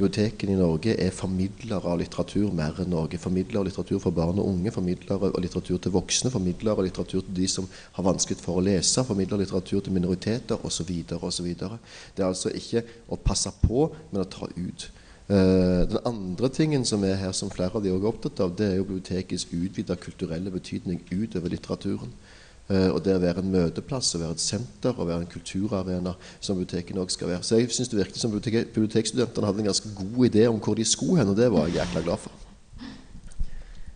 Bibliotekene 0.00 0.54
i 0.54 0.56
Norge 0.56 0.94
er 0.96 1.10
formidlere 1.12 1.90
av 1.92 1.98
litteratur 2.00 2.54
mer 2.56 2.78
enn 2.80 2.88
Norge. 2.88 3.18
Formidlere 3.20 3.60
av 3.60 3.66
litteratur 3.66 3.98
for 4.00 4.16
barn 4.16 4.38
og 4.40 4.46
unge, 4.48 4.72
formidlere 4.72 5.28
av 5.28 5.42
litteratur 5.44 5.76
til 5.76 5.92
voksne, 5.92 6.30
formidlere 6.32 6.80
av 6.80 6.86
litteratur 6.86 7.20
til 7.26 7.36
de 7.36 7.48
som 7.52 7.66
har 7.98 8.06
vanskelig 8.06 8.38
for 8.40 8.56
å 8.56 8.62
lese, 8.64 9.04
formidlere 9.04 9.36
av 9.36 9.42
litteratur 9.44 9.82
til 9.84 9.92
minoriteter 9.98 10.64
osv. 10.64 10.94
osv. 11.20 11.50
Det 11.52 12.24
er 12.24 12.30
altså 12.30 12.48
ikke 12.48 12.80
å 13.12 13.20
passe 13.20 13.52
på, 13.60 13.90
men 14.14 14.24
å 14.24 14.30
ta 14.38 14.48
ut. 14.56 14.88
Uh, 15.28 15.84
den 15.92 16.00
andre 16.08 16.48
tingen 16.48 16.88
som 16.88 17.04
er 17.04 17.20
her, 17.20 17.36
som 17.36 17.52
flere 17.52 17.76
av 17.76 17.84
de 17.84 17.92
er 17.92 18.08
opptatt 18.08 18.40
av, 18.40 18.56
det 18.56 18.70
er 18.70 18.78
jo 18.80 18.88
bibliotekets 18.88 19.50
utvida 19.52 20.00
kulturelle 20.00 20.54
betydning 20.56 21.04
utover 21.12 21.52
litteraturen. 21.52 22.16
Uh, 22.70 22.92
og 22.94 23.00
det 23.02 23.16
å 23.16 23.22
være 23.22 23.42
en 23.42 23.50
møteplass, 23.50 24.12
å 24.14 24.20
være 24.22 24.36
et 24.36 24.42
senter 24.44 24.94
og 24.94 25.08
være 25.08 25.24
en 25.24 25.30
kulturarena 25.32 26.12
som 26.38 26.54
bibliotekene 26.54 27.02
òg 27.02 27.10
skal 27.10 27.32
være. 27.32 27.42
Så 27.42 27.58
jeg 27.58 27.72
syns 27.74 27.90
det 27.90 27.98
virket 27.98 28.20
som 28.20 28.30
bibliotek 28.30 28.70
bibliotekstudentene 28.76 29.48
hadde 29.48 29.64
en 29.64 29.70
ganske 29.72 29.90
god 29.98 30.20
idé 30.28 30.44
om 30.46 30.60
hvor 30.62 30.78
de 30.78 30.86
skulle 30.86 31.18
hen, 31.18 31.32
og 31.32 31.40
det 31.40 31.48
var 31.50 31.66
jeg 31.66 31.80
jækla 31.80 32.04
glad 32.06 32.22
for. 32.22 32.36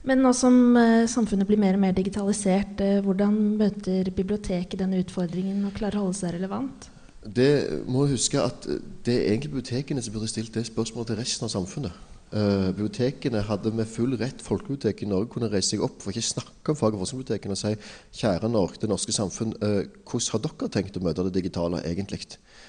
Men 0.04 0.20
nå 0.20 0.34
som 0.36 0.58
uh, 0.74 1.04
samfunnet 1.08 1.48
blir 1.48 1.60
mer 1.62 1.78
og 1.78 1.84
mer 1.84 1.94
digitalisert, 1.94 2.82
uh, 2.82 2.98
hvordan 3.06 3.38
møter 3.60 4.10
biblioteket 4.10 4.82
denne 4.82 4.98
utfordringen 5.04 5.62
og 5.68 5.78
klarer 5.78 6.00
å 6.00 6.08
holde 6.08 6.18
seg 6.18 6.34
relevant? 6.34 6.90
Det 7.24 7.84
må 7.88 8.08
huske 8.10 8.42
at 8.42 8.66
det 9.06 9.14
er 9.14 9.30
egentlig 9.30 9.54
bibliotekene 9.54 10.02
som 10.02 10.12
burde 10.12 10.28
stilt 10.28 10.52
det 10.52 10.66
spørsmålet 10.66 11.12
til 11.12 11.22
resten 11.22 11.46
av 11.46 11.54
samfunnet. 11.54 12.02
Uh, 12.34 12.72
bibliotekene 12.74 13.44
hadde 13.46 13.70
med 13.70 13.86
full 13.86 14.16
rett 14.18 14.40
Folkebiblioteket 14.42 15.04
i 15.04 15.06
Norge 15.06 15.28
kunne 15.30 15.46
reise 15.52 15.68
seg 15.70 15.84
opp 15.86 16.00
for 16.02 16.10
ikke 16.10 16.26
snakke 16.26 16.72
om 16.72 16.78
fag- 16.80 16.96
og 16.96 17.04
forskningsbibliotekene 17.04 17.54
og 17.54 17.60
si 17.60 17.70
kjære 18.18 18.50
Norge, 18.50 18.80
det 18.82 18.90
norske 18.90 19.14
samfunn, 19.14 19.52
uh, 19.62 19.84
hvordan 20.02 20.32
har 20.32 20.42
dere 20.48 20.70
tenkt 20.74 20.98
å 20.98 21.02
møte 21.04 21.26
det 21.28 21.34
digitale 21.36 21.78
egentlig? 21.86 22.24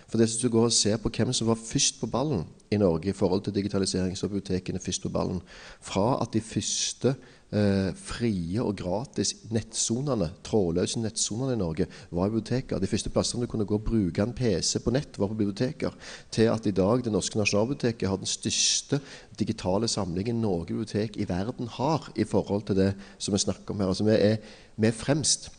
For 0.06 0.22
det 0.22 0.30
du 0.38 0.46
går 0.54 0.68
og 0.70 0.76
ser 0.76 1.00
på 1.02 1.10
hvem 1.10 1.34
som 1.34 1.50
var 1.50 1.58
først 1.58 1.98
på 1.98 2.12
ballen 2.14 2.46
i 2.70 2.78
Norge 2.78 3.10
i 3.10 3.18
forhold 3.18 3.42
til 3.48 3.56
digitalisering, 3.58 4.14
så 4.14 4.28
er 4.28 4.36
bibliotekene 4.36 4.84
først 4.84 5.02
på 5.08 5.14
ballen. 5.18 5.42
Fra 5.82 6.20
at 6.22 6.38
de 6.38 6.44
første 6.46 7.16
eh, 7.52 7.92
frie 7.98 8.62
og 8.64 8.76
gratis 8.80 9.34
nettsonene, 9.54 10.32
trådløse 10.46 11.02
nettsonene 11.02 11.56
i 11.56 11.60
Norge, 11.60 11.88
var 12.12 12.30
i 12.30 12.34
biblioteker. 12.34 12.82
De 12.82 12.90
første 12.90 13.12
plassene 13.14 13.46
du 13.46 13.52
kunne 13.52 13.68
gå 13.68 13.78
og 13.78 13.86
bruke 13.88 14.24
en 14.24 14.36
PC 14.36 14.80
på 14.84 14.94
nett, 14.96 15.20
var 15.22 15.32
på 15.32 15.40
biblioteker. 15.40 15.96
Til 16.32 16.52
at 16.52 16.66
i 16.66 16.76
dag 16.76 17.04
Det 17.06 17.14
Norske 17.14 17.40
Nasjonalbiblioteket 17.40 18.10
har 18.10 18.18
den 18.22 18.30
største 18.30 19.02
digitale 19.40 19.88
samlingen 19.88 20.42
Norge 20.42 20.74
bibliotek 20.74 21.18
i 21.18 21.28
verden 21.30 21.68
har 21.68 22.12
i 22.16 22.24
forhold 22.24 22.66
til 22.68 22.76
det 22.76 22.94
som 23.18 23.34
vi 23.34 23.44
snakker 23.44 23.74
om 23.74 23.80
her. 23.80 23.92
Altså 23.94 24.08
vi 24.08 24.16
er, 24.16 24.38
vi 24.78 24.88
er 24.88 24.96
fremst 24.96 25.52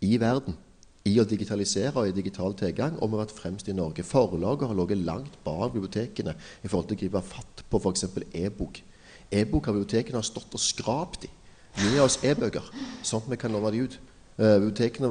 i 0.00 0.16
verden 0.20 0.56
i 1.08 1.16
å 1.20 1.24
digitalisere 1.24 1.96
og 1.96 2.10
i 2.10 2.16
digital 2.16 2.54
tilgang, 2.58 2.98
og 3.00 3.08
vi 3.08 3.16
har 3.16 3.24
vært 3.24 3.38
fremst 3.38 3.68
i 3.70 3.76
Norge. 3.76 4.04
Forlaget 4.04 4.68
har 4.68 4.76
ligget 4.76 5.04
langt 5.06 5.38
bak 5.44 5.72
bibliotekene 5.72 6.34
i 6.36 6.68
forhold 6.68 6.90
til 6.90 6.98
å 6.98 7.00
gripe 7.04 7.22
fatt 7.24 7.64
på 7.70 7.80
f.eks. 7.80 8.04
e-bok. 8.36 8.82
E-bok 9.30 9.68
har 9.70 9.76
stått 10.26 10.54
og 10.56 10.62
skrapt 10.62 11.26
i. 11.28 11.30
Gi 11.78 11.98
oss 12.02 12.18
e-bøker, 12.26 12.66
sånn 13.06 13.22
at 13.22 13.30
vi 13.30 13.38
kan 13.38 13.54
låne 13.54 13.70
de 13.70 13.84
ut. 13.86 13.98
Uh, 14.40 14.56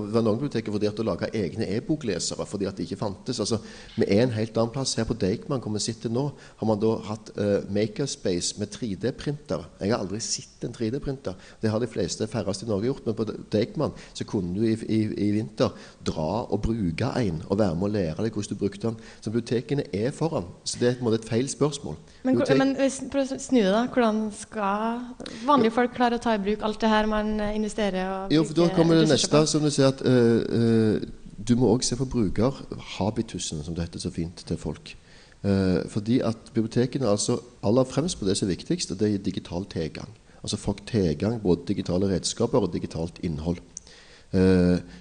var 0.09 0.23
Noen 0.25 0.39
biblioteker 0.39 0.73
vurderte 0.73 1.03
å 1.03 1.05
lage 1.05 1.27
egne 1.37 1.67
e-boklesere 1.75 2.47
fordi 2.49 2.65
at 2.65 2.79
de 2.79 2.85
ikke 2.87 2.97
fantes. 2.97 3.39
altså 3.39 3.59
Vi 3.95 4.07
er 4.07 4.23
en 4.23 4.33
helt 4.33 4.57
annen 4.57 4.73
plass. 4.73 4.95
Her 4.97 5.05
på 5.05 5.17
Deichman, 5.19 5.61
hvor 5.61 5.75
vi 5.75 5.81
sitter 5.83 6.09
nå, 6.09 6.31
har 6.57 6.69
man 6.69 6.81
da 6.81 6.95
hatt 7.05 7.29
uh, 7.37 7.59
Makerspace 7.69 8.57
med 8.57 8.73
3D-printer. 8.73 9.67
Jeg 9.83 9.93
har 9.93 10.01
aldri 10.01 10.21
sett 10.23 10.65
en 10.65 10.73
3D-printer. 10.73 11.37
Det 11.61 11.69
har 11.69 11.81
de 11.83 11.89
fleste 11.91 12.25
færreste 12.31 12.65
i 12.65 12.71
Norge 12.71 12.89
gjort. 12.89 13.05
Men 13.05 13.17
på 13.19 13.27
Deichman 13.53 13.93
så 14.17 14.25
kunne 14.29 14.55
du 14.57 14.65
i, 14.65 14.73
i, 14.73 15.01
i, 15.27 15.29
vinter 15.35 15.75
dra 16.05 16.29
og 16.49 16.63
bruke 16.65 17.11
en 17.21 17.43
og 17.47 17.61
være 17.61 17.77
med 17.77 17.89
å 17.89 17.93
lære 17.93 18.25
deg 18.25 18.33
hvordan 18.33 18.57
du 18.57 18.63
brukte 18.63 18.87
den. 18.87 18.97
Så 19.21 19.29
bibliotekene 19.29 19.85
er 19.93 20.09
foran. 20.15 20.49
Så 20.63 20.81
det 20.81 20.89
er 20.89 20.99
på 20.99 21.05
en 21.05 21.19
et 21.19 21.29
feil 21.29 21.49
spørsmål. 21.51 21.99
Men, 22.25 22.41
men 22.57 22.73
prøv 23.13 23.23
å 23.23 23.39
snu 23.39 23.61
det, 23.61 23.69
da. 23.69 23.85
Hvordan 23.93 24.25
skal 24.35 25.05
vanlige 25.45 25.75
folk 25.77 25.93
klare 25.95 26.17
å 26.17 26.23
ta 26.23 26.33
i 26.35 26.41
bruk 26.41 26.65
alt 26.65 26.81
det 26.81 26.89
her 26.91 27.07
man 27.09 27.37
investerer 27.53 28.09
og 28.09 28.33
jo, 28.33 28.43
for 28.47 28.57
da 28.57 28.67
kommer 28.75 28.99
det 28.99 29.18
neste, 29.19 29.41
som 29.47 29.63
du 29.63 29.71
sier, 29.73 29.91
at 29.91 30.01
uh, 30.05 30.39
uh, 30.47 31.35
du 31.39 31.55
må 31.59 31.69
òg 31.73 31.83
se 31.85 31.97
på 31.99 32.07
brukerhabitusen, 32.09 33.63
som 33.65 33.75
det 33.75 33.87
heter 33.87 34.03
så 34.03 34.11
fint, 34.13 34.43
til 34.47 34.59
folk. 34.59 34.95
Uh, 35.43 35.83
fordi 35.91 36.19
at 36.25 36.51
bibliotekene 36.53 37.07
altså 37.07 37.39
aller 37.63 37.87
fremst 37.87 38.19
på 38.19 38.27
det 38.27 38.37
som 38.37 38.47
er 38.47 38.55
viktigst, 38.55 38.91
og 38.91 38.99
det 38.99 39.13
er 39.13 39.23
digital 39.23 39.67
tilgang. 39.71 40.09
Altså 40.43 40.57
folk 40.57 40.85
tilgang 40.87 41.41
både 41.43 41.67
digitale 41.67 42.07
redskaper 42.13 42.63
og 42.63 42.73
digitalt 42.73 43.19
innhold. 43.23 43.59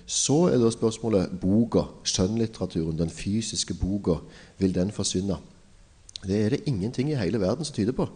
Så 0.09 0.37
er 0.49 0.57
da 0.57 0.71
spørsmålet 0.73 1.35
boka, 1.37 1.83
skjønnlitteraturen, 2.03 2.97
den 2.97 3.11
fysiske 3.13 3.75
boka, 3.77 4.17
vil 4.59 4.73
den 4.75 4.89
forsvinne? 4.91 5.37
Det 6.25 6.39
er 6.41 6.55
det 6.57 6.63
ingenting 6.67 7.13
i 7.13 7.19
hele 7.21 7.39
verden 7.39 7.65
som 7.65 7.77
tyder 7.77 7.93
på. 7.93 8.09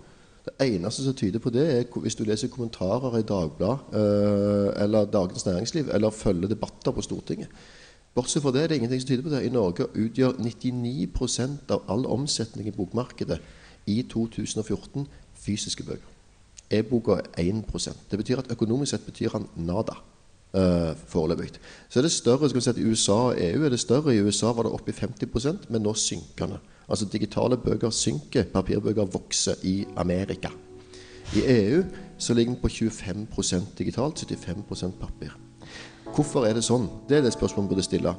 Det 0.44 0.66
eneste 0.74 1.04
som 1.04 1.14
tyder 1.14 1.38
på 1.38 1.50
det, 1.54 1.64
er 1.70 2.00
hvis 2.02 2.14
du 2.18 2.24
leser 2.26 2.50
kommentarer 2.50 3.18
i 3.18 3.22
Dagbladet 3.22 3.94
eh, 3.94 4.82
eller 4.82 5.04
Dagens 5.04 5.46
Næringsliv, 5.46 5.90
eller 5.94 6.10
følger 6.10 6.48
debatter 6.48 6.90
på 6.90 7.02
Stortinget. 7.02 7.48
Bortsett 8.14 8.42
fra 8.42 8.52
det 8.52 8.62
er 8.62 8.66
det 8.66 8.76
ingenting 8.76 9.00
som 9.00 9.08
tyder 9.08 9.22
på 9.22 9.28
det. 9.32 9.42
I 9.46 9.52
Norge 9.54 9.86
utgjør 9.94 10.32
99% 10.42 11.70
av 11.70 11.84
all 11.88 12.06
omsetning 12.06 12.68
i 12.68 12.74
bokmarkedet 12.74 13.38
i 13.86 14.02
2014 14.02 15.06
fysiske 15.34 15.86
bøker. 15.86 16.08
E-boka 16.72 17.20
er 17.36 17.48
1 17.48 17.96
Det 18.10 18.18
betyr 18.18 18.38
at 18.38 18.50
økonomisk 18.50 18.90
sett 18.90 19.06
betyr 19.06 19.32
han 19.32 19.48
nada. 19.56 19.96
Uh, 20.52 20.92
foreløpig. 21.08 21.48
Så 21.88 22.00
er 22.00 22.02
det 22.02 22.12
større, 22.12 22.48
skal 22.48 22.60
vi 22.60 22.64
si 22.64 22.70
at 22.70 22.78
I 22.78 22.84
USA 22.84 23.12
og 23.12 23.36
EU 23.40 23.64
er 23.64 23.68
det 23.68 23.80
større. 23.80 24.14
I 24.14 24.20
USA 24.20 24.52
var 24.52 24.62
det 24.62 24.72
oppe 24.72 24.92
i 24.92 24.94
50% 24.94 25.70
men 25.70 25.82
nå 25.82 25.94
synkende. 25.94 26.58
Altså 26.88 27.06
digitale 27.12 27.56
bøker 27.56 27.90
synker, 27.90 28.48
papirbøker 28.52 29.04
vokser 29.04 29.54
i 29.62 29.84
Amerika. 29.96 30.48
I 31.36 31.46
EU 31.48 31.82
så 32.18 32.34
ligger 32.34 32.52
den 32.52 32.62
på 32.62 32.68
25% 32.68 33.78
digitalt, 33.78 34.24
75% 34.32 34.98
papir. 35.00 35.38
Hvorfor 36.14 36.44
er 36.44 36.52
det 36.58 36.64
sånn? 36.66 36.90
Det 37.08 37.18
er 37.18 37.24
det 37.24 37.32
spørsmålet 37.32 37.72
burde 37.72 37.84
stille. 37.86 38.12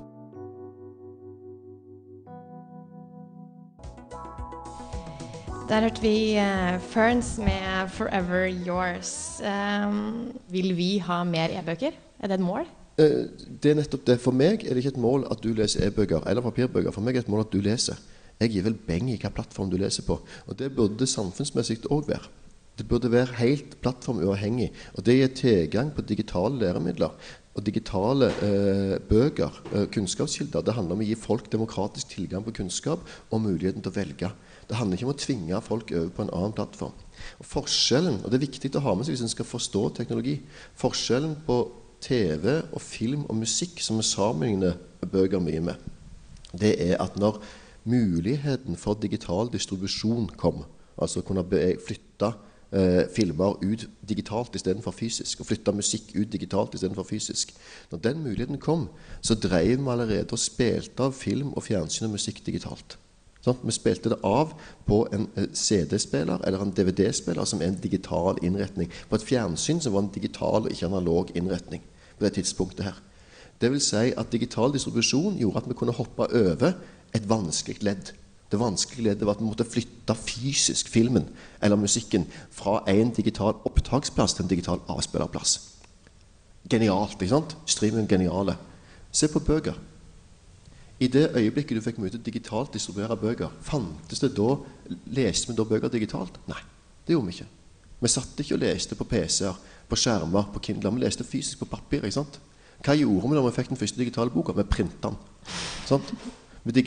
Der 5.70 5.82
hørte 5.82 6.02
vi 6.02 6.36
uh, 6.38 6.80
Ferns 6.82 7.38
med 7.38 7.90
'Forever 7.90 8.50
Yours'. 8.50 9.42
Um, 9.88 10.32
vil 10.50 10.78
vi 10.78 10.98
ha 10.98 11.24
mer 11.24 11.48
e-bøker? 11.60 11.92
Er 12.20 12.28
det 12.28 12.34
et 12.34 12.40
mål? 12.40 12.66
Uh, 13.00 13.30
det 13.64 13.72
er 13.72 13.76
nettopp 13.76 14.08
det. 14.08 14.20
For 14.20 14.32
meg 14.32 14.66
er 14.66 14.74
det 14.74 14.84
ikke 14.84 14.98
et 14.98 14.98
mål 14.98 15.28
at 15.32 15.44
du 15.44 15.54
leser 15.54 15.88
e-bøker 15.88 16.28
eller 16.30 16.42
papirbøker. 16.42 16.92
For 16.92 17.02
meg 17.02 17.16
er 17.16 17.22
det 17.22 17.28
et 17.28 17.32
mål 17.32 17.46
at 17.46 17.54
du 17.54 17.62
leser. 17.62 17.96
Jeg 18.42 18.54
gir 18.54 18.66
vel 18.66 18.78
beng 18.88 19.08
i 19.08 19.16
hvilken 19.16 19.36
plattform 19.36 19.70
du 19.72 19.78
leser 19.78 20.06
på. 20.08 20.20
Og 20.48 20.58
det 20.60 20.74
burde 20.76 21.08
samfunnsmessig 21.08 21.84
òg 21.92 22.10
være. 22.10 22.32
Det 22.78 22.88
burde 22.90 23.12
være 23.12 23.38
helt 23.38 23.78
plattformuavhengig. 23.82 24.72
Og 24.98 25.06
det 25.06 25.20
gir 25.20 25.34
tilgang 25.38 25.94
på 25.94 26.02
digitale 26.02 26.58
læremidler 26.60 27.14
og 27.54 27.66
digitale 27.66 28.32
eh, 28.42 28.96
bøker, 29.10 29.62
eh, 29.74 29.86
kunnskapskilder. 29.94 30.66
Det 30.66 30.74
handler 30.74 30.96
om 30.96 31.04
å 31.04 31.06
gi 31.06 31.18
folk 31.20 31.52
demokratisk 31.54 32.16
tilgang 32.16 32.46
på 32.46 32.56
kunnskap 32.58 33.06
og 33.30 33.44
muligheten 33.44 33.84
til 33.84 33.94
å 33.94 33.96
velge. 33.96 34.32
Det 34.70 34.80
handler 34.80 34.98
ikke 34.98 35.06
om 35.06 35.14
å 35.14 35.22
tvinge 35.22 35.62
folk 35.62 35.94
over 35.94 36.10
på 36.10 36.26
en 36.26 36.34
annen 36.34 36.56
plattform. 36.58 36.96
Og 37.38 37.46
forskjellen, 37.46 38.24
og 38.24 38.32
det 38.32 38.40
er 38.40 38.48
viktig 38.48 38.74
å 38.80 38.86
ha 38.88 38.96
med 38.96 39.06
seg 39.06 39.14
hvis 39.14 39.26
en 39.28 39.36
skal 39.36 39.46
forstå 39.46 39.84
teknologi, 40.00 40.40
forskjellen 40.82 41.36
på 41.46 41.60
TV 42.04 42.64
og 42.74 42.82
film 42.82 43.28
og 43.30 43.38
musikk, 43.44 43.84
som 43.86 44.02
vi 44.02 44.08
sammenligner 44.08 44.80
bøker 45.12 45.44
mye 45.44 45.62
med, 45.62 45.92
det 46.58 46.74
er 46.82 46.98
at 47.04 47.20
når 47.22 47.38
muligheten 47.84 48.78
for 48.80 48.98
digital 49.02 49.52
distribusjon 49.54 50.30
kom. 50.38 50.64
Altså 50.98 51.22
kunne 51.22 51.46
flytte 51.88 52.34
eh, 52.72 53.04
filmer 53.16 53.58
ut 53.64 53.88
digitalt 54.10 54.56
istedenfor 54.56 54.92
fysisk. 54.92 55.40
Og 55.40 55.50
flytte 55.50 55.76
musikk 55.76 56.14
ut 56.16 56.32
digitalt 56.32 56.74
istedenfor 56.74 57.04
fysisk. 57.04 57.54
Når 57.92 58.04
den 58.04 58.24
muligheten 58.24 58.58
kom, 58.58 58.90
så 59.22 59.36
drev 59.36 59.78
vi 59.78 59.90
allerede 59.90 60.32
og 60.32 60.40
spilte 60.40 61.04
av 61.04 61.14
film 61.18 61.54
og 61.54 61.64
fjernsyn 61.64 62.08
og 62.08 62.18
musikk 62.18 62.46
digitalt. 62.46 62.98
Sånn? 63.44 63.60
Vi 63.60 63.76
spilte 63.76 64.14
det 64.14 64.22
av 64.24 64.54
på 64.88 65.04
en 65.12 65.28
eh, 65.36 65.50
CD-spiller 65.52 66.46
eller 66.48 66.64
en 66.64 66.76
DVD-spiller 66.76 67.48
som 67.50 67.62
er 67.62 67.74
en 67.74 67.82
digital 67.84 68.40
innretning. 68.42 68.92
På 69.10 69.20
et 69.20 69.28
fjernsyn 69.28 69.82
som 69.84 69.96
var 69.96 70.06
en 70.06 70.14
digital 70.16 70.64
og 70.64 70.72
ikke 70.72 70.88
analog 70.88 71.34
innretning 71.36 71.84
på 72.18 72.24
det 72.24 72.38
tidspunktet 72.38 72.88
her. 72.88 73.02
Vil 73.64 73.80
si 73.80 74.10
at 74.20 74.32
digital 74.32 74.74
distribusjon 74.74 75.38
gjorde 75.40 75.62
at 75.62 75.68
vi 75.70 75.76
kunne 75.80 75.96
hoppe 75.96 76.26
over 76.28 76.74
et 77.14 77.30
vanskelig 77.30 77.84
ledd. 77.84 78.14
Det 78.52 78.60
vanskelige 78.62 79.08
leddet 79.08 79.26
var 79.26 79.34
at 79.34 79.42
vi 79.42 79.48
måtte 79.48 79.66
flytte 79.66 80.16
fysisk 80.16 80.90
filmen 80.90 81.26
eller 81.62 81.80
musikken 81.80 82.28
fra 82.52 82.84
en 82.88 83.10
digital 83.14 83.56
opptaksplass 83.66 84.34
til 84.34 84.46
en 84.46 84.52
digital 84.52 84.82
avspillerplass. 84.88 85.56
Genialt. 86.70 87.18
ikke 87.22 87.30
sant? 87.34 87.58
Streaming 87.66 88.10
geniale. 88.10 88.58
Se 89.12 89.28
på 89.28 89.40
bøker. 89.40 89.74
I 91.00 91.08
det 91.08 91.32
øyeblikket 91.36 91.76
du 91.76 91.82
fikk 91.82 91.98
møte 91.98 92.18
digitalt 92.18 92.74
distribuere 92.74 93.18
bøker, 93.18 93.50
fantes 93.62 94.22
det 94.22 94.36
da 94.38 94.56
Leste 95.06 95.50
vi 95.50 95.58
da 95.58 95.66
bøker 95.66 95.90
digitalt? 95.90 96.38
Nei, 96.48 96.60
det 97.08 97.16
gjorde 97.16 97.28
vi 97.28 97.34
ikke. 97.34 97.50
Vi 98.04 98.12
satt 98.12 98.40
ikke 98.40 98.56
og 98.56 98.62
leste 98.62 98.96
på 99.00 99.08
PC-er, 99.08 99.58
på 99.90 99.96
skjermer, 99.96 100.48
på 100.54 100.60
Kindler. 100.60 100.92
Vi 100.92 101.04
leste 101.04 101.24
fysisk 101.24 101.60
på 101.64 101.66
papir. 101.72 102.04
ikke 102.04 102.20
sant? 102.20 102.40
Hva 102.84 102.96
gjorde 103.00 103.30
vi 103.30 103.36
da 103.36 103.44
vi 103.46 103.56
fikk 103.56 103.70
den 103.72 103.80
første 103.80 104.00
digitale 104.00 104.30
boka? 104.30 104.54
Vi 104.54 104.64
printa 104.64 105.10
den. 105.10 105.18
Sant? 105.88 106.14
Vi, 106.64 106.84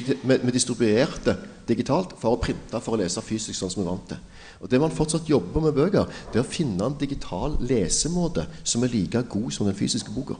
distribuerte 0.55 1.35
digitalt 1.69 2.15
for 2.17 2.33
å 2.33 2.41
printe 2.41 2.81
for 2.81 2.97
å 2.97 3.01
lese 3.01 3.21
fysisk, 3.25 3.59
sånn 3.59 3.73
som 3.73 3.83
vi 3.83 3.89
vant 3.91 4.07
til. 4.09 4.23
Og 4.62 4.71
Det 4.73 4.81
man 4.81 4.95
fortsatt 4.95 5.29
jobber 5.29 5.67
med 5.67 5.77
bøker, 5.77 6.09
det 6.33 6.41
er 6.41 6.47
å 6.47 6.49
finne 6.49 6.87
en 6.87 6.97
digital 6.97 7.59
lesemåte 7.61 8.47
som 8.65 8.85
er 8.85 8.95
like 8.95 9.23
god 9.29 9.53
som 9.53 9.69
den 9.69 9.77
fysiske 9.77 10.15
boka. 10.15 10.39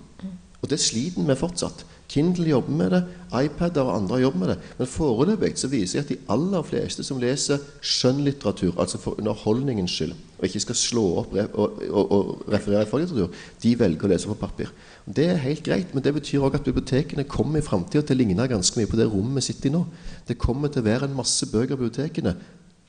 Og 0.63 0.71
det 0.71 0.81
sliter 0.81 1.23
vi 1.23 1.37
fortsatt. 1.37 1.85
Kindle 2.09 2.49
jobber 2.49 2.73
med 2.73 2.91
det, 2.95 3.03
iPader 3.45 3.83
og 3.83 3.97
andre 3.97 4.21
jobber 4.23 4.39
med 4.39 4.49
det. 4.49 4.57
Men 4.79 4.89
foreløpig 4.89 5.53
så 5.59 5.69
viser 5.69 5.99
jeg 5.99 6.05
at 6.05 6.13
de 6.15 6.33
aller 6.33 6.63
fleste 6.65 7.05
som 7.05 7.21
leser 7.21 7.63
skjønnlitteratur, 7.83 8.73
altså 8.79 8.99
for 9.03 9.19
underholdningens 9.21 9.93
skyld, 9.99 10.15
og 10.39 10.47
ikke 10.49 10.63
skal 10.65 10.79
slå 10.81 11.05
opp 11.21 11.35
og, 11.37 11.83
og, 11.91 12.13
og 12.13 12.53
referere 12.53 12.87
faglitteratur, 12.89 13.35
de 13.63 13.75
velger 13.79 14.09
å 14.09 14.13
lese 14.15 14.31
på 14.31 14.39
papir. 14.41 14.73
Det 15.07 15.29
er 15.31 15.37
helt 15.39 15.63
greit, 15.63 15.93
men 15.95 16.03
det 16.03 16.11
betyr 16.17 16.43
òg 16.43 16.57
at 16.59 16.65
bibliotekene 16.67 17.23
kommer 17.31 17.61
i 17.61 17.65
framtida 17.65 18.03
til 18.03 18.17
å 18.17 18.19
ligne 18.19 18.49
ganske 18.51 18.75
mye 18.79 18.91
på 18.91 18.99
det 18.99 19.07
rommet 19.07 19.39
vi 19.39 19.53
sitter 19.53 19.71
i 19.71 19.75
nå. 19.77 19.85
Det 20.27 20.35
kommer 20.43 20.73
til 20.73 20.83
å 20.83 20.89
være 20.89 21.07
en 21.07 21.15
masse 21.15 21.47
bøker 21.47 21.77
i 21.77 21.79
bibliotekene, 21.79 22.33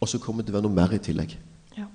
og 0.01 0.09
så 0.09 0.17
kommer 0.21 0.41
det 0.41 0.49
til 0.49 0.55
å 0.55 0.57
være 0.57 0.65
noe 0.65 0.77
mer 0.79 0.95
i 0.97 1.01
tillegg. 1.05 1.35
Ja. 1.77 1.85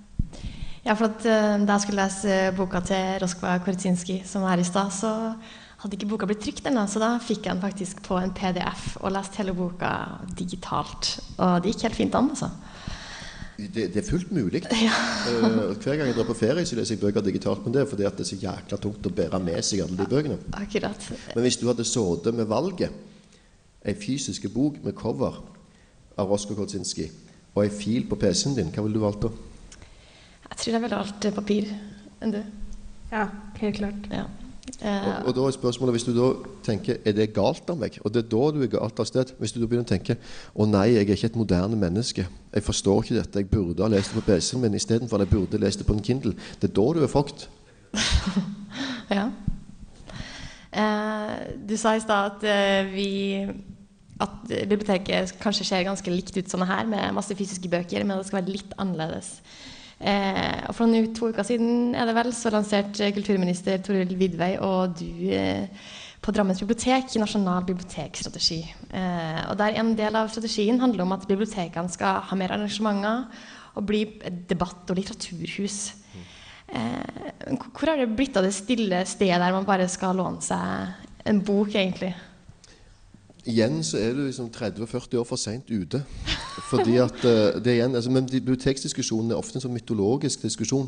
Ja, 0.84 0.94
for 0.94 1.08
at, 1.08 1.26
uh, 1.26 1.58
Da 1.66 1.74
jeg 1.74 1.84
skulle 1.86 2.04
lese 2.04 2.38
boka 2.54 2.84
til 2.86 3.18
Roskva 3.24 3.56
Korzinski, 3.66 4.22
som 4.24 4.46
er 4.46 4.62
i 4.62 4.68
stad, 4.68 4.94
så 4.94 5.34
hadde 5.82 5.98
ikke 5.98 6.12
boka 6.12 6.30
blitt 6.30 6.44
trykt 6.44 6.70
ennå, 6.70 6.86
så 6.86 7.02
da 7.02 7.16
fikk 7.18 7.48
jeg 7.48 7.56
den 7.56 7.64
faktisk 7.64 8.02
på 8.06 8.20
en 8.22 8.30
PDF 8.30 8.96
og 9.00 9.10
leste 9.16 9.42
hele 9.42 9.56
boka 9.58 9.90
digitalt. 10.38 11.16
Og 11.38 11.64
det 11.64 11.74
gikk 11.74 11.88
helt 11.88 11.98
fint 11.98 12.14
an, 12.14 12.30
altså. 12.30 12.52
Det, 13.58 13.84
det 13.94 14.00
er 14.00 14.06
fullt 14.06 14.32
mulig. 14.32 14.62
Ja. 14.86 14.94
uh, 15.28 15.76
hver 15.76 15.96
gang 15.96 16.08
jeg 16.08 16.16
drar 16.16 16.28
på 16.28 16.36
ferie, 16.38 16.64
så 16.66 16.76
leser 16.78 16.96
jeg 16.96 17.02
bøker 17.02 17.24
digitalt. 17.24 17.64
Men 17.64 17.74
det 17.74 17.82
er 17.82 17.90
fordi 17.90 18.06
at 18.08 18.16
det 18.18 18.24
er 18.24 18.30
så 18.32 18.40
jækla 18.40 18.78
tungt 18.80 19.06
å 19.06 19.14
bære 19.14 19.40
med 19.44 19.60
seg 19.66 19.84
alle 19.84 19.98
de 19.98 20.08
bøkene. 20.08 20.38
Akkurat. 20.58 21.08
Men 21.34 21.46
hvis 21.46 21.60
du 21.60 21.66
hadde 21.68 21.86
sittet 21.86 22.38
med 22.38 22.48
valget, 22.50 22.90
ei 23.84 23.94
fysisk 23.98 24.46
bok 24.54 24.78
med 24.84 24.96
cover 24.98 25.40
av 26.18 26.30
Rosko 26.30 26.56
Kodzinski, 26.58 27.08
og 27.52 27.64
ei 27.64 27.72
fil 27.72 28.06
på 28.08 28.16
PC-en 28.16 28.56
din, 28.56 28.70
hva 28.72 28.84
ville 28.84 28.96
du 28.96 29.04
valgt 29.04 29.26
da? 29.26 29.32
Jeg 30.48 30.58
tror 30.58 30.72
jeg 30.72 30.84
ville 30.84 31.00
valgt 31.00 31.28
papir 31.36 31.72
enn 32.22 32.34
du. 32.34 32.40
Ja, 33.12 33.26
helt 33.60 33.76
klart. 33.76 34.08
Ja. 34.12 34.26
Og, 34.62 34.86
Eh, 34.86 35.26
og 35.26 35.34
da 35.34 35.40
er 35.40 35.50
spørsmålet, 35.50 35.92
Hvis 35.92 36.04
du 36.04 36.12
da 36.14 36.32
tenker 36.62 36.96
er 37.04 37.12
det 37.12 37.32
galt 37.34 37.70
av 37.70 37.78
meg, 37.78 37.98
og 38.04 38.14
det 38.14 38.24
er 38.24 38.28
da 38.30 38.50
du 38.54 38.62
er 38.62 38.70
galt 38.70 39.00
av 39.00 39.06
sted 39.06 39.32
Hvis 39.38 39.52
du 39.52 39.60
da 39.60 39.66
begynner 39.66 39.86
å 39.86 39.90
tenke 39.90 40.16
å 40.54 40.66
nei, 40.66 40.94
jeg 40.94 41.08
er 41.08 41.16
ikke 41.16 41.30
et 41.32 41.36
moderne 41.36 41.76
menneske, 41.76 42.26
jeg 42.54 42.62
forstår 42.62 43.02
ikke 43.02 43.18
dette, 43.18 43.42
jeg 43.42 43.50
burde 43.50 43.82
ha 43.82 43.88
lest 43.90 44.12
det 44.12 44.22
på 44.22 44.26
PC-en 44.30 44.62
min 44.62 44.78
istedenfor 44.78 45.18
jeg 45.18 45.30
burde 45.30 45.58
lest 45.58 45.82
det 45.82 45.86
på 45.86 45.96
en 45.96 46.02
Kindle, 46.02 46.34
det 46.60 46.70
er 46.70 46.74
da 46.78 46.86
du 46.94 47.02
er 47.02 47.10
fucked. 47.10 47.48
ja. 49.18 49.26
Eh, 50.72 51.36
du 51.68 51.76
sa 51.76 51.96
i 51.96 52.00
stad 52.00 52.30
at 52.30 52.46
eh, 52.46 52.94
vi 52.94 53.10
at 54.22 54.68
biblioteket 54.68 55.34
kanskje 55.42 55.66
ser 55.66 55.86
ganske 55.88 56.10
likt 56.10 56.36
ut 56.36 56.50
sånn 56.50 56.66
her, 56.68 56.86
med 56.86 57.14
masse 57.16 57.34
fysiske 57.34 57.68
bøker, 57.68 58.04
men 58.04 58.18
det 58.20 58.28
skal 58.28 58.42
være 58.42 58.54
litt 58.54 58.74
annerledes. 58.78 59.40
Eh, 60.02 60.62
og 60.66 60.74
For 60.74 60.90
noen 60.90 61.12
to 61.14 61.30
uker 61.30 61.46
siden 61.46 61.94
er 61.94 62.08
det 62.08 62.16
vel, 62.16 62.32
så 62.34 62.50
lanserte 62.50 63.12
kulturminister 63.14 63.78
Toril 63.86 64.16
Vidvei 64.18 64.56
og 64.58 64.96
du 64.98 65.30
eh, 65.30 65.68
på 66.22 66.34
Drammens 66.34 66.62
bibliotek 66.62 67.14
nasjonal 67.18 67.64
bibliotekstrategi. 67.66 68.60
Eh, 68.90 69.40
og 69.50 69.56
der 69.58 69.78
En 69.78 69.94
del 69.98 70.18
av 70.18 70.30
strategien 70.30 70.80
handler 70.82 71.06
om 71.06 71.14
at 71.14 71.26
bibliotekene 71.28 71.90
skal 71.90 72.22
ha 72.28 72.38
mer 72.38 72.54
arrangementer 72.54 73.26
og 73.74 73.86
bli 73.88 74.02
et 74.26 74.42
debatt- 74.50 74.90
og 74.90 74.98
litteraturhus. 74.98 75.94
Eh, 76.72 77.54
hvor 77.76 77.90
har 77.90 78.00
det 78.00 78.14
blitt 78.16 78.36
av 78.36 78.46
det 78.46 78.54
stille 78.56 79.04
stedet 79.06 79.40
der 79.40 79.52
man 79.52 79.66
bare 79.68 79.88
skal 79.88 80.16
låne 80.16 80.40
seg 80.44 81.26
en 81.28 81.42
bok, 81.44 81.74
egentlig? 81.74 82.14
Igjen 83.42 83.80
så 83.82 83.98
er 83.98 84.12
du 84.14 84.22
liksom 84.22 84.50
30-40 84.54 85.16
år 85.18 85.26
for 85.26 85.40
seint 85.40 85.70
ute. 85.70 86.02
Fordi 86.70 86.98
at 87.02 87.24
eh, 87.26 87.58
det 87.62 87.78
igjen, 87.78 87.94
altså, 87.94 88.10
men 88.14 88.28
Biblioteksdiskusjonen 88.30 89.32
er 89.32 89.40
ofte 89.40 89.58
en 89.58 89.64
sånn 89.64 89.74
mytologisk 89.74 90.44
diskusjon 90.44 90.86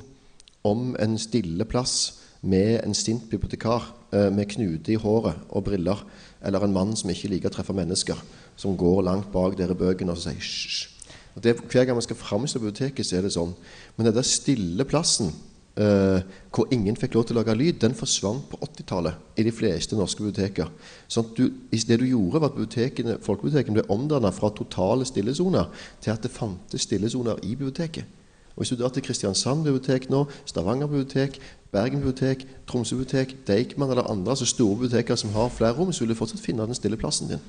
om 0.65 0.93
en 1.03 1.19
stille 1.19 1.67
plass 1.67 2.21
med 2.45 2.79
en 2.85 2.95
sint 2.95 3.25
bibliotekar 3.31 3.89
eh, 4.13 4.31
med 4.33 4.47
knute 4.53 4.95
i 4.95 5.01
håret 5.01 5.41
og 5.51 5.65
briller, 5.67 6.05
eller 6.45 6.65
en 6.65 6.77
mann 6.77 6.95
som 6.97 7.11
ikke 7.11 7.33
liker 7.33 7.51
å 7.51 7.57
treffe 7.57 7.77
mennesker, 7.77 8.21
som 8.57 8.77
går 8.79 9.03
langt 9.09 9.33
bak 9.33 9.57
dere 9.59 9.77
bøkene 9.77 10.15
og 10.15 10.21
sier 10.21 10.39
hysj. 10.39 10.91
Hver 11.35 11.89
gang 11.89 11.97
man 11.97 12.05
skal 12.07 12.21
framstille 12.21 12.63
biblioteket, 12.63 13.07
så 13.07 13.19
er 13.19 13.27
det 13.27 13.35
sånn. 13.35 13.57
Men 13.97 14.13
den 14.13 14.29
stille 14.29 14.87
plassen 14.87 15.33
hvor 15.75 16.71
ingen 16.71 16.95
fikk 16.95 17.17
lov 17.17 17.25
til 17.27 17.35
å 17.35 17.41
lage 17.41 17.55
lyd, 17.59 17.81
den 17.83 17.97
forsvant 17.99 18.45
på 18.47 18.61
80-tallet 18.63 19.41
i 19.41 19.45
de 19.47 19.51
fleste 19.51 19.97
norske 19.99 20.23
biblioteker. 20.23 20.69
Sånn 21.11 21.33
du, 21.35 21.49
det 21.73 21.99
du 21.99 22.05
gjorde, 22.07 22.43
var 22.45 22.53
at 22.53 23.25
folkebibliotekene 23.27 23.81
ble 23.81 23.87
omdanna 23.91 24.31
fra 24.35 24.53
totale 24.55 25.07
stillesoner 25.09 25.73
til 26.05 26.15
at 26.15 26.23
det 26.23 26.31
fantes 26.31 26.87
stillesoner 26.87 27.43
i 27.43 27.57
biblioteket. 27.57 28.07
Og 28.55 28.63
Hvis 28.63 28.71
du 28.71 28.77
drar 28.79 28.95
til 28.95 29.03
Kristiansand 29.03 29.65
bibliotek 29.67 30.07
nå, 30.11 30.25
Stavanger 30.47 30.87
bibliotek, 30.87 31.41
Bergen 31.75 31.99
bibliotek, 31.99 32.47
Tromsø 32.71 32.95
bibliotek, 32.95 33.37
Deichman 33.49 33.91
eller 33.91 34.07
andre 34.11 34.31
altså 34.31 34.47
store 34.47 34.77
biblioteker 34.77 35.19
som 35.19 35.35
har 35.35 35.51
flere 35.51 35.75
rom, 35.75 35.93
så 35.93 36.05
vil 36.05 36.15
du 36.15 36.19
fortsatt 36.19 36.41
finne 36.41 36.63
den 36.63 36.79
stille 36.79 36.97
plassen 36.97 37.29
din. 37.29 37.43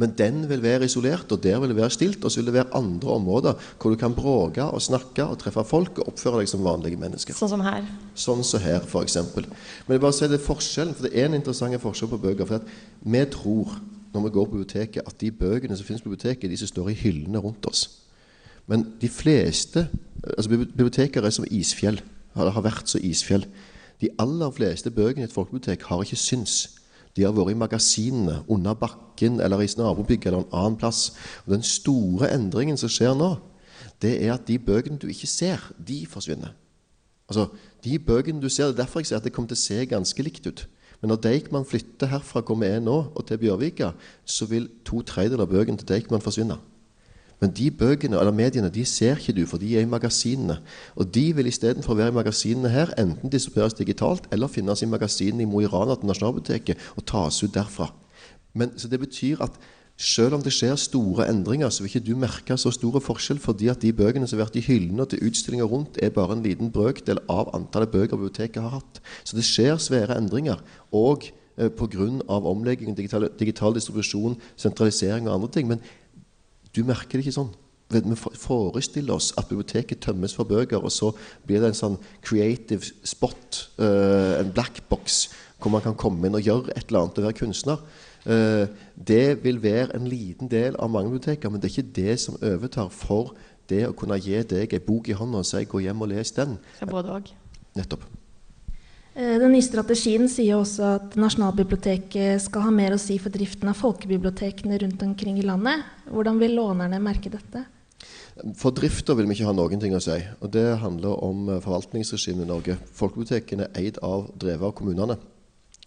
Men 0.00 0.14
den 0.16 0.42
vil 0.48 0.62
være 0.64 0.88
isolert, 0.88 1.28
og 1.32 1.42
der 1.44 1.58
vil 1.60 1.72
det 1.72 1.76
være 1.76 1.92
stilt. 1.92 2.24
Og 2.24 2.32
så 2.32 2.40
vil 2.40 2.48
det 2.48 2.56
være 2.56 2.72
andre 2.76 3.12
områder 3.18 3.68
hvor 3.80 3.92
du 3.92 3.98
kan 4.00 4.16
bråke 4.16 4.64
og 4.64 4.82
snakke 4.82 5.26
og 5.26 5.38
treffe 5.42 5.64
folk 5.68 6.00
og 6.00 6.12
oppføre 6.14 6.40
deg 6.40 6.50
som 6.50 6.64
vanlige 6.64 7.00
mennesker. 7.00 7.36
Sånn 7.36 7.52
som 7.52 7.64
her. 7.64 7.86
Sånn 8.16 8.42
som 8.46 8.64
her, 8.64 8.80
f.eks. 8.88 9.18
Men 9.36 9.96
jeg 9.96 10.02
bare 10.02 10.16
sier 10.16 10.32
det 10.32 10.40
er 10.40 10.46
forskjellen, 10.46 10.96
for 10.96 11.08
det 11.08 11.12
er 11.14 11.28
en 11.28 11.38
interessant 11.38 11.76
forskjell 11.84 12.14
på 12.14 12.22
bøker. 12.24 12.48
For 12.48 12.62
at 12.62 12.76
vi 13.04 13.24
tror 13.34 13.76
når 14.10 14.24
vi 14.24 14.30
går 14.34 14.46
på 14.46 14.56
biblioteket, 14.56 15.02
at 15.06 15.20
de 15.20 15.30
bøkene 15.30 15.76
som 15.78 15.86
finnes 15.86 16.02
på 16.02 16.10
biblioteket, 16.10 16.48
er 16.48 16.54
de 16.54 16.58
som 16.58 16.70
står 16.72 16.90
i 16.90 16.98
hyllene 17.04 17.42
rundt 17.42 17.68
oss. 17.68 17.84
Men 18.66 18.88
de 19.02 19.08
fleste 19.10 19.86
altså 20.24 20.50
Biblioteker 20.50 21.24
er 21.24 21.30
som 21.34 21.46
isfjell. 21.50 22.00
Eller 22.36 22.54
har 22.54 22.64
vært 22.64 22.90
som 22.90 23.02
isfjell. 23.02 23.46
De 24.00 24.10
aller 24.18 24.52
fleste 24.56 24.90
bøkene 24.90 25.26
i 25.26 25.28
et 25.28 25.34
folkebibliotek 25.34 25.84
har 25.88 26.04
ikke 26.04 26.18
syns. 26.18 26.79
De 27.16 27.24
har 27.26 27.34
vært 27.34 27.52
i 27.54 27.58
magasinene, 27.58 28.40
under 28.48 28.76
bakken 28.78 29.40
eller 29.42 29.62
i 29.64 29.68
nabobygget 29.78 30.30
eller 30.30 30.44
en 30.44 30.52
annen 30.54 30.78
plass. 30.78 31.12
Og 31.46 31.54
Den 31.56 31.62
store 31.66 32.30
endringen 32.34 32.78
som 32.78 32.92
skjer 32.92 33.16
nå, 33.18 33.36
det 34.00 34.16
er 34.24 34.34
at 34.34 34.46
de 34.48 34.58
bøkene 34.58 34.98
du 34.98 35.08
ikke 35.10 35.28
ser, 35.28 35.72
de 35.76 36.06
forsvinner. 36.06 36.54
Altså, 37.28 37.48
De 37.84 37.98
bøkene 37.98 38.42
du 38.42 38.48
ser, 38.48 38.66
Det 38.66 38.78
er 38.78 38.84
derfor 38.84 39.00
jeg 39.00 39.06
sier 39.06 39.18
at 39.18 39.24
det 39.24 39.32
kommer 39.32 39.48
til 39.48 39.58
å 39.58 39.66
se 39.66 39.86
ganske 39.86 40.22
likt 40.22 40.46
ut. 40.46 40.66
Men 41.00 41.08
når 41.08 41.22
Deichman 41.24 41.64
flytter 41.64 42.10
herfra 42.12 42.42
hvor 42.44 42.58
vi 42.60 42.66
er 42.66 42.80
nå, 42.80 43.12
og 43.14 43.26
til 43.26 43.38
Bjørvika, 43.38 43.92
så 44.24 44.46
vil 44.46 44.68
to 44.84 45.00
tredjedeler 45.02 45.46
av 45.46 45.52
bøkene 45.52 45.80
til 45.80 45.88
Deichman 45.88 46.20
forsvinne. 46.20 46.58
Men 47.40 47.54
de 47.56 47.70
bøkene, 47.72 48.18
eller 48.20 48.36
mediene 48.36 48.68
de 48.72 48.84
ser 48.84 49.16
ikke 49.16 49.34
du, 49.38 49.42
for 49.48 49.62
de 49.62 49.72
er 49.76 49.86
i 49.86 49.88
magasinene. 49.88 50.58
Og 51.00 51.08
de 51.14 51.30
vil 51.36 51.48
istedenfor 51.48 51.94
å 51.94 52.00
være 52.02 52.12
i 52.12 52.18
magasinene 52.18 52.72
her, 52.72 52.92
enten 53.00 53.32
distribueres 53.32 53.78
digitalt 53.78 54.28
eller 54.34 54.52
finnes 54.52 54.84
i 54.84 54.88
magasinene 54.90 55.46
i 55.46 55.48
Mo 55.48 55.62
i 55.64 55.68
Rana 55.70 55.96
til 55.96 56.10
Nasjonalbiblioteket 56.10 56.90
og 56.96 57.06
tas 57.08 57.40
ut 57.40 57.54
derfra. 57.56 57.88
Men, 58.52 58.74
så 58.76 58.90
det 58.90 59.00
betyr 59.00 59.40
at 59.46 59.56
selv 60.00 60.38
om 60.38 60.42
det 60.42 60.52
skjer 60.56 60.78
store 60.80 61.26
endringer, 61.28 61.68
så 61.68 61.82
vil 61.82 61.90
ikke 61.90 62.06
du 62.06 62.14
merke 62.16 62.56
så 62.56 62.72
store 62.72 63.02
forskjell, 63.04 63.40
fordi 63.40 63.68
at 63.68 63.82
de 63.82 63.92
bøkene 63.92 64.28
som 64.28 64.38
har 64.38 64.46
vært 64.46 64.56
i 64.56 64.64
hyllene 64.64 65.04
til 65.08 65.20
utstillinger 65.28 65.68
rundt, 65.68 66.00
er 66.00 66.14
bare 66.14 66.38
en 66.38 66.44
liten 66.44 66.72
brøkdel 66.72 67.20
av 67.28 67.52
antallet 67.56 67.92
bøker 67.92 68.16
biblioteket 68.16 68.64
har 68.64 68.78
hatt. 68.78 69.02
Så 69.24 69.36
det 69.36 69.44
skjer 69.44 69.76
svære 69.76 70.16
endringer. 70.16 70.62
Og 70.96 71.28
eh, 71.60 71.68
pga. 71.68 72.08
omlegging, 72.28 72.96
digital, 72.96 73.28
digital 73.38 73.76
distribusjon, 73.76 74.38
sentralisering 74.56 75.28
og 75.28 75.34
andre 75.34 75.52
ting. 75.52 75.68
Men 75.68 75.84
du 76.76 76.82
merker 76.86 77.18
det 77.18 77.26
ikke 77.26 77.38
sånn. 77.40 77.52
Vi 77.90 78.14
forestiller 78.14 79.16
oss 79.16 79.32
at 79.38 79.48
biblioteket 79.50 79.98
tømmes 80.04 80.34
for 80.36 80.46
bøker, 80.46 80.78
og 80.78 80.92
så 80.94 81.10
blir 81.46 81.62
det 81.62 81.72
en 81.72 81.80
sånn 81.80 81.96
creative 82.22 82.86
spot, 83.02 83.64
uh, 83.82 84.38
en 84.38 84.52
black 84.54 84.84
box, 84.92 85.24
hvor 85.58 85.74
man 85.74 85.82
kan 85.82 85.98
komme 85.98 86.28
inn 86.28 86.38
og 86.38 86.46
gjøre 86.46 86.76
et 86.76 86.86
eller 86.86 87.02
annet 87.02 87.18
og 87.18 87.26
være 87.26 87.38
kunstner. 87.40 87.82
Uh, 88.22 88.70
det 88.94 89.40
vil 89.42 89.58
være 89.62 89.96
en 89.98 90.06
liten 90.06 90.50
del 90.52 90.78
av 90.78 90.92
mange 90.92 91.10
biblioteker, 91.10 91.50
men 91.50 91.58
det 91.58 91.70
er 91.70 91.76
ikke 91.80 91.96
det 91.98 92.16
som 92.22 92.38
overtar 92.38 92.94
for 92.94 93.34
det 93.70 93.84
å 93.88 93.96
kunne 93.96 94.18
gi 94.22 94.38
deg 94.46 94.78
en 94.78 94.86
bok 94.86 95.10
i 95.10 95.18
hånda 95.18 95.42
og 95.42 95.50
si 95.50 95.64
'gå 95.64 95.82
hjem 95.82 96.02
og 96.02 96.14
les 96.14 96.32
den'. 96.38 96.58
Så 96.78 96.86
både 96.86 97.10
og. 97.10 97.34
Nettopp. 97.74 98.19
Eh, 99.20 99.36
Den 99.40 99.52
nye 99.52 99.64
strategien 99.64 100.28
sier 100.32 100.56
også 100.56 100.86
at 100.96 101.16
Nasjonalbiblioteket 101.20 102.40
skal 102.40 102.64
ha 102.64 102.70
mer 102.72 102.94
å 102.96 103.00
si 103.00 103.18
for 103.20 103.32
driften 103.34 103.68
av 103.68 103.76
folkebibliotekene 103.76 104.78
rundt 104.80 105.02
omkring 105.04 105.36
i 105.40 105.44
landet. 105.44 105.84
Hvordan 106.08 106.40
vil 106.40 106.56
lånerne 106.56 107.02
merke 107.04 107.32
dette? 107.32 107.66
For 108.56 108.72
drifta 108.72 109.12
vil 109.18 109.28
vi 109.28 109.36
ikke 109.36 109.50
ha 109.50 109.52
noen 109.52 109.82
ting 109.82 109.92
å 109.92 110.00
si. 110.00 110.16
og 110.40 110.48
Det 110.54 110.64
handler 110.80 111.20
om 111.26 111.50
eh, 111.50 111.60
forvaltningsregimet 111.60 112.46
i 112.46 112.48
Norge. 112.48 112.78
Folkebibliotekene 112.96 113.68
er 113.68 113.82
eid 113.82 114.00
av, 114.06 114.30
drevet 114.40 114.70
av 114.70 114.74
kommunene. 114.78 115.18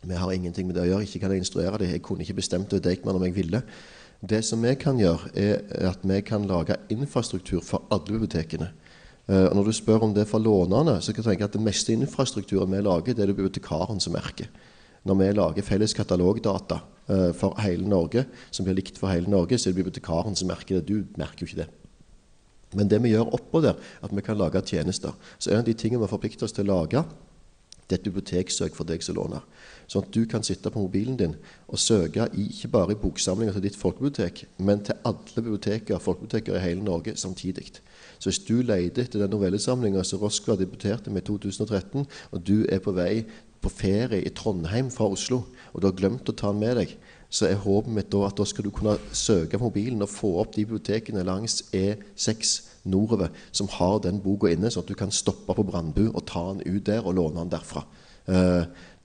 Vi 0.03 0.19
har 0.19 0.35
ingenting 0.35 0.67
med 0.67 0.77
det 0.77 0.85
å 0.85 0.91
gjøre. 0.91 1.07
Ikke 1.07 1.23
kan 1.23 1.33
jeg 1.33 1.41
instruere 1.41 1.79
dem. 1.79 1.89
Jeg 1.95 2.05
kunne 2.05 2.27
ikke 2.27 2.37
bestemt 2.37 2.69
det 2.69 2.83
Deichman 2.85 3.17
om 3.17 3.25
jeg 3.25 3.37
ville. 3.39 3.63
Det 4.21 4.43
som 4.45 4.61
vi 4.61 4.75
kan 4.77 4.99
gjøre, 4.99 5.31
er 5.33 5.89
at 5.89 6.05
vi 6.05 6.21
kan 6.21 6.45
lage 6.47 6.77
infrastruktur 6.93 7.63
for 7.65 7.87
alle 7.89 8.13
bibliotekene. 8.13 8.69
Uh, 9.29 9.47
og 9.47 9.55
når 9.55 9.69
du 9.69 9.75
spør 9.75 10.07
om 10.07 10.13
det 10.15 10.27
for 10.27 10.43
lånerne, 10.43 10.97
så 11.01 11.13
kan 11.13 11.23
jeg 11.23 11.33
tenke 11.33 11.47
at 11.47 11.55
det 11.55 11.63
meste 11.63 11.95
infrastrukturen 11.95 12.71
vi 12.73 12.81
lager, 12.83 13.15
det 13.15 13.23
er 13.23 13.31
det 13.31 13.37
bibliotekaren 13.37 14.01
som 14.03 14.15
merker. 14.17 14.49
Når 15.03 15.19
vi 15.19 15.29
lager 15.35 15.67
felles 15.67 15.95
katalogdata 15.95 16.81
uh, 17.09 17.31
for 17.35 17.55
hele 17.63 17.87
Norge, 17.87 18.25
som 18.51 18.67
blir 18.67 18.77
likt 18.79 18.99
for 18.99 19.11
hele 19.13 19.31
Norge, 19.31 19.57
så 19.57 19.69
er 19.69 19.75
det 19.75 19.83
bibliotekaren 19.83 20.35
som 20.35 20.51
merker 20.51 20.79
det. 20.79 20.87
Du 20.89 21.19
merker 21.19 21.45
jo 21.45 21.51
ikke 21.51 21.63
det. 21.63 21.69
Men 22.73 22.89
det 22.89 22.99
vi 23.03 23.13
gjør 23.13 23.35
oppå 23.37 23.61
der, 23.61 23.77
at 24.01 24.15
vi 24.15 24.23
kan 24.25 24.37
lage 24.37 24.61
tjenester. 24.65 25.13
Så 25.37 25.51
en 25.51 25.61
av 25.61 25.67
de 25.67 25.75
tingene 25.77 26.01
vi 26.03 26.11
forplikter 26.11 26.47
oss 26.47 26.55
til 26.55 26.65
å 26.67 26.79
lage, 26.81 27.03
det 27.83 27.97
er 27.97 27.99
et 27.99 28.07
biblioteksøk 28.07 28.75
for 28.75 28.87
deg 28.87 29.03
som 29.03 29.17
låner. 29.17 29.43
Sånn 29.91 30.05
at 30.05 30.13
du 30.15 30.23
kan 30.29 30.45
sitte 30.45 30.71
på 30.71 30.81
mobilen 30.81 31.17
din 31.19 31.35
og 31.67 31.81
søke 31.81 32.29
ikke 32.39 32.71
bare 32.73 32.95
i 32.95 32.99
boksamlinger 32.99 33.57
til 33.57 33.65
ditt 33.67 33.77
folkebibliotek, 33.77 34.45
men 34.63 34.81
til 34.87 34.97
alle 35.05 35.43
biblioteker, 35.43 35.99
folkebiblioteker 36.01 36.57
i 36.57 36.63
hele 36.63 36.85
Norge 36.85 37.15
samtidig. 37.19 37.67
Så 38.23 38.31
hvis 38.31 38.45
du 38.47 38.61
leter 38.63 39.03
etter 39.03 39.19
den 39.19 39.33
novellesamlinga 39.33 39.99
som 40.07 40.21
Roskva 40.21 40.55
debuterte 40.55 41.11
med 41.11 41.25
i 41.25 41.27
2013, 41.27 42.05
og 42.31 42.45
du 42.47 42.61
er 42.71 42.79
på 42.79 42.93
vei 42.95 43.25
på 43.59 43.71
ferie 43.71 44.23
i 44.23 44.31
Trondheim 44.31 44.87
fra 44.91 45.09
Oslo, 45.11 45.41
og 45.73 45.81
du 45.81 45.89
har 45.89 45.97
glemt 45.97 46.31
å 46.31 46.35
ta 46.39 46.53
den 46.53 46.61
med 46.63 46.77
deg, 46.79 46.93
så 47.27 47.49
er 47.49 47.59
håpet 47.59 47.91
mitt 47.91 48.11
da 48.13 48.21
at 48.29 48.39
da 48.39 48.45
skal 48.47 48.63
du 48.63 48.71
kunne 48.71 48.95
søke 49.11 49.59
på 49.59 49.67
mobilen 49.67 50.05
og 50.05 50.11
få 50.13 50.31
opp 50.39 50.53
de 50.55 50.63
bibliotekene 50.63 51.25
langs 51.27 51.65
E6 51.75 52.53
nordover 52.87 53.33
som 53.51 53.67
har 53.75 53.99
den 54.05 54.23
boka 54.23 54.53
inne, 54.53 54.71
sånn 54.71 54.85
at 54.85 54.93
du 54.93 54.95
kan 54.95 55.11
stoppe 55.11 55.57
på 55.57 55.67
Brandbu 55.67 56.05
og 56.13 56.23
ta 56.29 56.45
den 56.53 56.63
ut 56.63 56.87
der 56.87 57.03
og 57.03 57.17
låne 57.19 57.41
den 57.41 57.51
derfra. 57.57 57.83
Uh, 58.23 58.63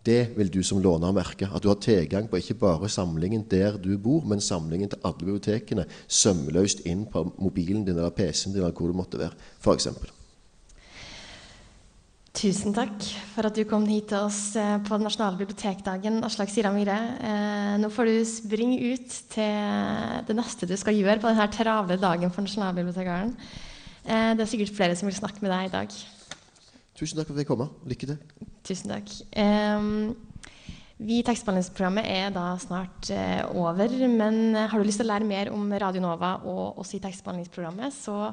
det 0.09 0.21
vil 0.39 0.51
du 0.53 0.63
som 0.65 0.81
låner 0.83 1.15
merke. 1.15 1.49
At 1.53 1.63
du 1.63 1.69
har 1.71 1.81
tilgang 1.85 2.29
på 2.31 2.41
ikke 2.41 2.59
bare 2.63 2.89
samlingen 2.89 3.45
der 3.51 3.77
du 3.77 3.93
bor, 4.01 4.25
men 4.25 4.41
samlingen 4.41 4.91
til 4.93 5.03
alle 5.05 5.21
bibliotekene 5.21 5.89
sømløst 6.09 6.87
inn 6.89 7.07
på 7.13 7.27
mobilen 7.37 7.85
din 7.85 7.99
eller 7.99 8.15
PC-en 8.15 8.55
din 8.55 8.63
eller 8.63 8.77
hvor 8.77 8.89
det 8.89 8.99
måtte 8.99 9.21
være, 9.21 9.37
f.eks. 9.61 9.91
Tusen 12.39 12.75
takk 12.77 13.03
for 13.33 13.49
at 13.49 13.57
du 13.57 13.65
kom 13.67 13.87
hit 13.89 14.13
til 14.13 14.21
oss 14.29 14.53
eh, 14.61 14.77
på 14.87 14.99
nasjonale 15.01 15.41
bibliotekdagen, 15.41 16.21
Aslak 16.27 16.53
Sira 16.53 16.71
Myhre. 16.71 16.99
Eh, 17.19 17.73
nå 17.83 17.89
får 17.91 18.07
du 18.07 18.19
springe 18.31 18.77
ut 18.93 19.17
til 19.33 20.23
det 20.29 20.37
neste 20.39 20.69
du 20.71 20.77
skal 20.79 20.95
gjøre 20.95 21.19
på 21.23 21.33
denne 21.33 21.49
travle 21.51 21.99
dagen 21.99 22.31
for 22.31 22.47
Nasjonalbibliotekaren. 22.47 23.35
Eh, 24.05 24.31
det 24.39 24.45
er 24.45 24.53
sikkert 24.53 24.77
flere 24.77 25.01
som 25.01 25.11
vil 25.11 25.19
snakke 25.19 25.43
med 25.43 25.51
deg 25.51 25.67
i 25.67 25.75
dag. 25.81 25.99
Tusen 26.99 27.21
takk 27.21 27.29
for 27.31 27.37
at 27.37 27.45
jeg 27.45 27.49
kom. 27.51 27.67
Lykke 27.89 28.11
til. 28.11 28.47
Tusen 28.67 28.93
takk. 28.93 29.13
Um, 29.39 30.17
vi 30.99 31.21
i 31.21 31.27
Tekstbehandlingsprogrammet 31.27 32.09
er 32.11 32.33
da 32.35 32.49
snart 32.59 33.11
uh, 33.15 33.45
over, 33.63 33.93
men 34.11 34.59
har 34.59 34.75
du 34.75 34.87
lyst 34.87 34.99
til 35.03 35.07
å 35.07 35.13
lære 35.13 35.29
mer 35.29 35.53
om 35.55 35.69
Radio 35.79 36.03
Nova 36.03 36.37
og 36.43 36.81
oss 36.83 36.97
i 36.99 37.03
Tekstbehandlingsprogrammet, 37.05 37.95
så 37.95 38.33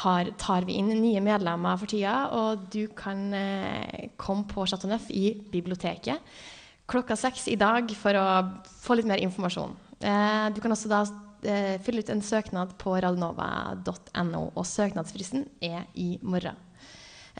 har, 0.00 0.30
tar 0.40 0.64
vi 0.64 0.78
inn 0.80 0.94
nye 1.02 1.20
medlemmer 1.24 1.76
for 1.76 1.90
tida, 1.90 2.30
og 2.32 2.70
du 2.72 2.86
kan 2.96 3.28
uh, 3.34 4.08
komme 4.16 4.48
på 4.48 4.64
Chateau 4.70 4.88
Neuf 4.88 5.10
i 5.12 5.34
biblioteket 5.52 6.24
klokka 6.90 7.16
seks 7.18 7.48
i 7.50 7.58
dag 7.58 7.90
for 7.98 8.18
å 8.18 8.26
få 8.82 8.98
litt 8.98 9.08
mer 9.08 9.22
informasjon. 9.22 9.76
Eh, 10.00 10.46
du 10.54 10.60
kan 10.62 10.74
også 10.74 10.90
da 10.90 11.02
eh, 11.46 11.76
fylle 11.84 12.02
ut 12.02 12.10
en 12.12 12.24
søknad 12.24 12.74
på 12.80 12.96
radionova.no, 12.96 14.42
og 14.54 14.66
søknadsfristen 14.66 15.46
er 15.62 15.86
i 15.94 16.12
morgen. 16.22 16.58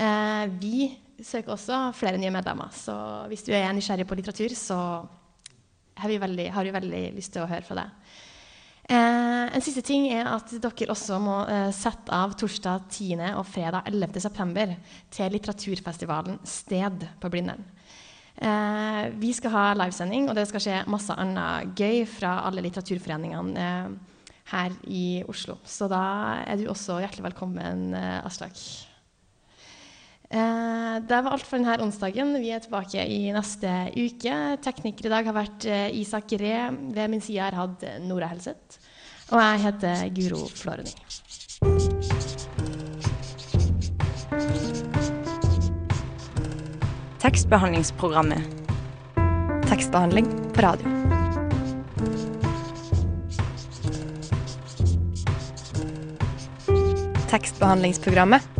Eh, 0.01 0.44
vi 0.61 0.88
søker 1.20 1.53
også 1.53 1.90
flere 1.96 2.20
nye 2.20 2.32
medlemmer, 2.32 2.72
så 2.72 2.94
hvis 3.28 3.44
du 3.44 3.53
er 3.53 3.72
nysgjerrig 3.76 4.09
på 4.09 4.16
litteratur, 4.16 4.55
så 4.57 4.80
har 6.01 6.09
vi 6.09 6.20
veldig, 6.20 6.48
har 6.55 6.64
vi 6.64 6.74
veldig 6.74 7.05
lyst 7.18 7.34
til 7.34 7.44
å 7.44 7.51
høre 7.51 7.66
fra 7.66 7.82
deg. 7.82 8.12
Eh, 8.90 9.44
en 9.55 9.62
siste 9.62 9.84
ting 9.86 10.09
er 10.11 10.26
at 10.26 10.51
dere 10.51 10.90
også 10.90 11.20
må 11.22 11.36
eh, 11.46 11.68
sette 11.76 12.11
av 12.14 12.32
torsdag 12.40 12.88
10. 12.88 13.20
og 13.38 13.44
fredag 13.46 13.86
11. 13.92 14.22
september 14.24 14.72
til 15.14 15.36
litteraturfestivalen 15.36 16.40
Sted 16.48 17.05
på 17.20 17.30
Blindern. 17.30 17.62
Eh, 18.40 19.05
vi 19.20 19.34
skal 19.36 19.53
ha 19.55 19.64
livesending, 19.76 20.30
og 20.30 20.38
det 20.38 20.48
skal 20.48 20.64
skje 20.64 20.82
masse 20.90 21.14
annet 21.14 21.74
gøy 21.78 22.07
fra 22.09 22.38
alle 22.48 22.64
litteraturforeningene 22.64 23.66
eh, 23.68 24.30
her 24.55 24.78
i 24.88 25.07
Oslo. 25.28 25.61
Så 25.68 25.86
da 25.92 26.03
er 26.46 26.59
du 26.59 26.70
også 26.72 26.98
hjertelig 27.05 27.28
velkommen, 27.30 27.90
eh, 27.94 28.22
Aslak. 28.24 28.57
Eh, 30.31 30.97
det 31.03 31.22
var 31.24 31.33
alt 31.35 31.47
for 31.47 31.59
denne 31.59 31.74
onsdagen. 31.83 32.37
Vi 32.39 32.53
er 32.55 32.62
tilbake 32.62 33.03
i 33.03 33.33
neste 33.35 33.70
uke. 33.97 34.37
Tekniker 34.62 35.09
i 35.09 35.11
dag 35.11 35.26
har 35.26 35.35
vært 35.35 35.66
eh, 35.66 35.89
Isak 35.99 36.31
Ree. 36.39 36.68
Ved 36.95 37.11
min 37.11 37.24
side 37.24 37.43
har 37.43 37.59
hatt 37.59 37.83
Nora 38.07 38.31
Helseth. 38.31 38.78
Og 39.31 39.43
jeg 39.43 39.62
heter 39.62 40.09
Guro 40.14 40.47
Floreny 40.59 40.91
Tekstbehandlingsprogrammet. 47.20 48.43
Tekstbehandling 49.66 50.31
på 50.55 50.62
radio. 50.62 50.87
Tekstbehandlingsprogrammet. 57.31 58.59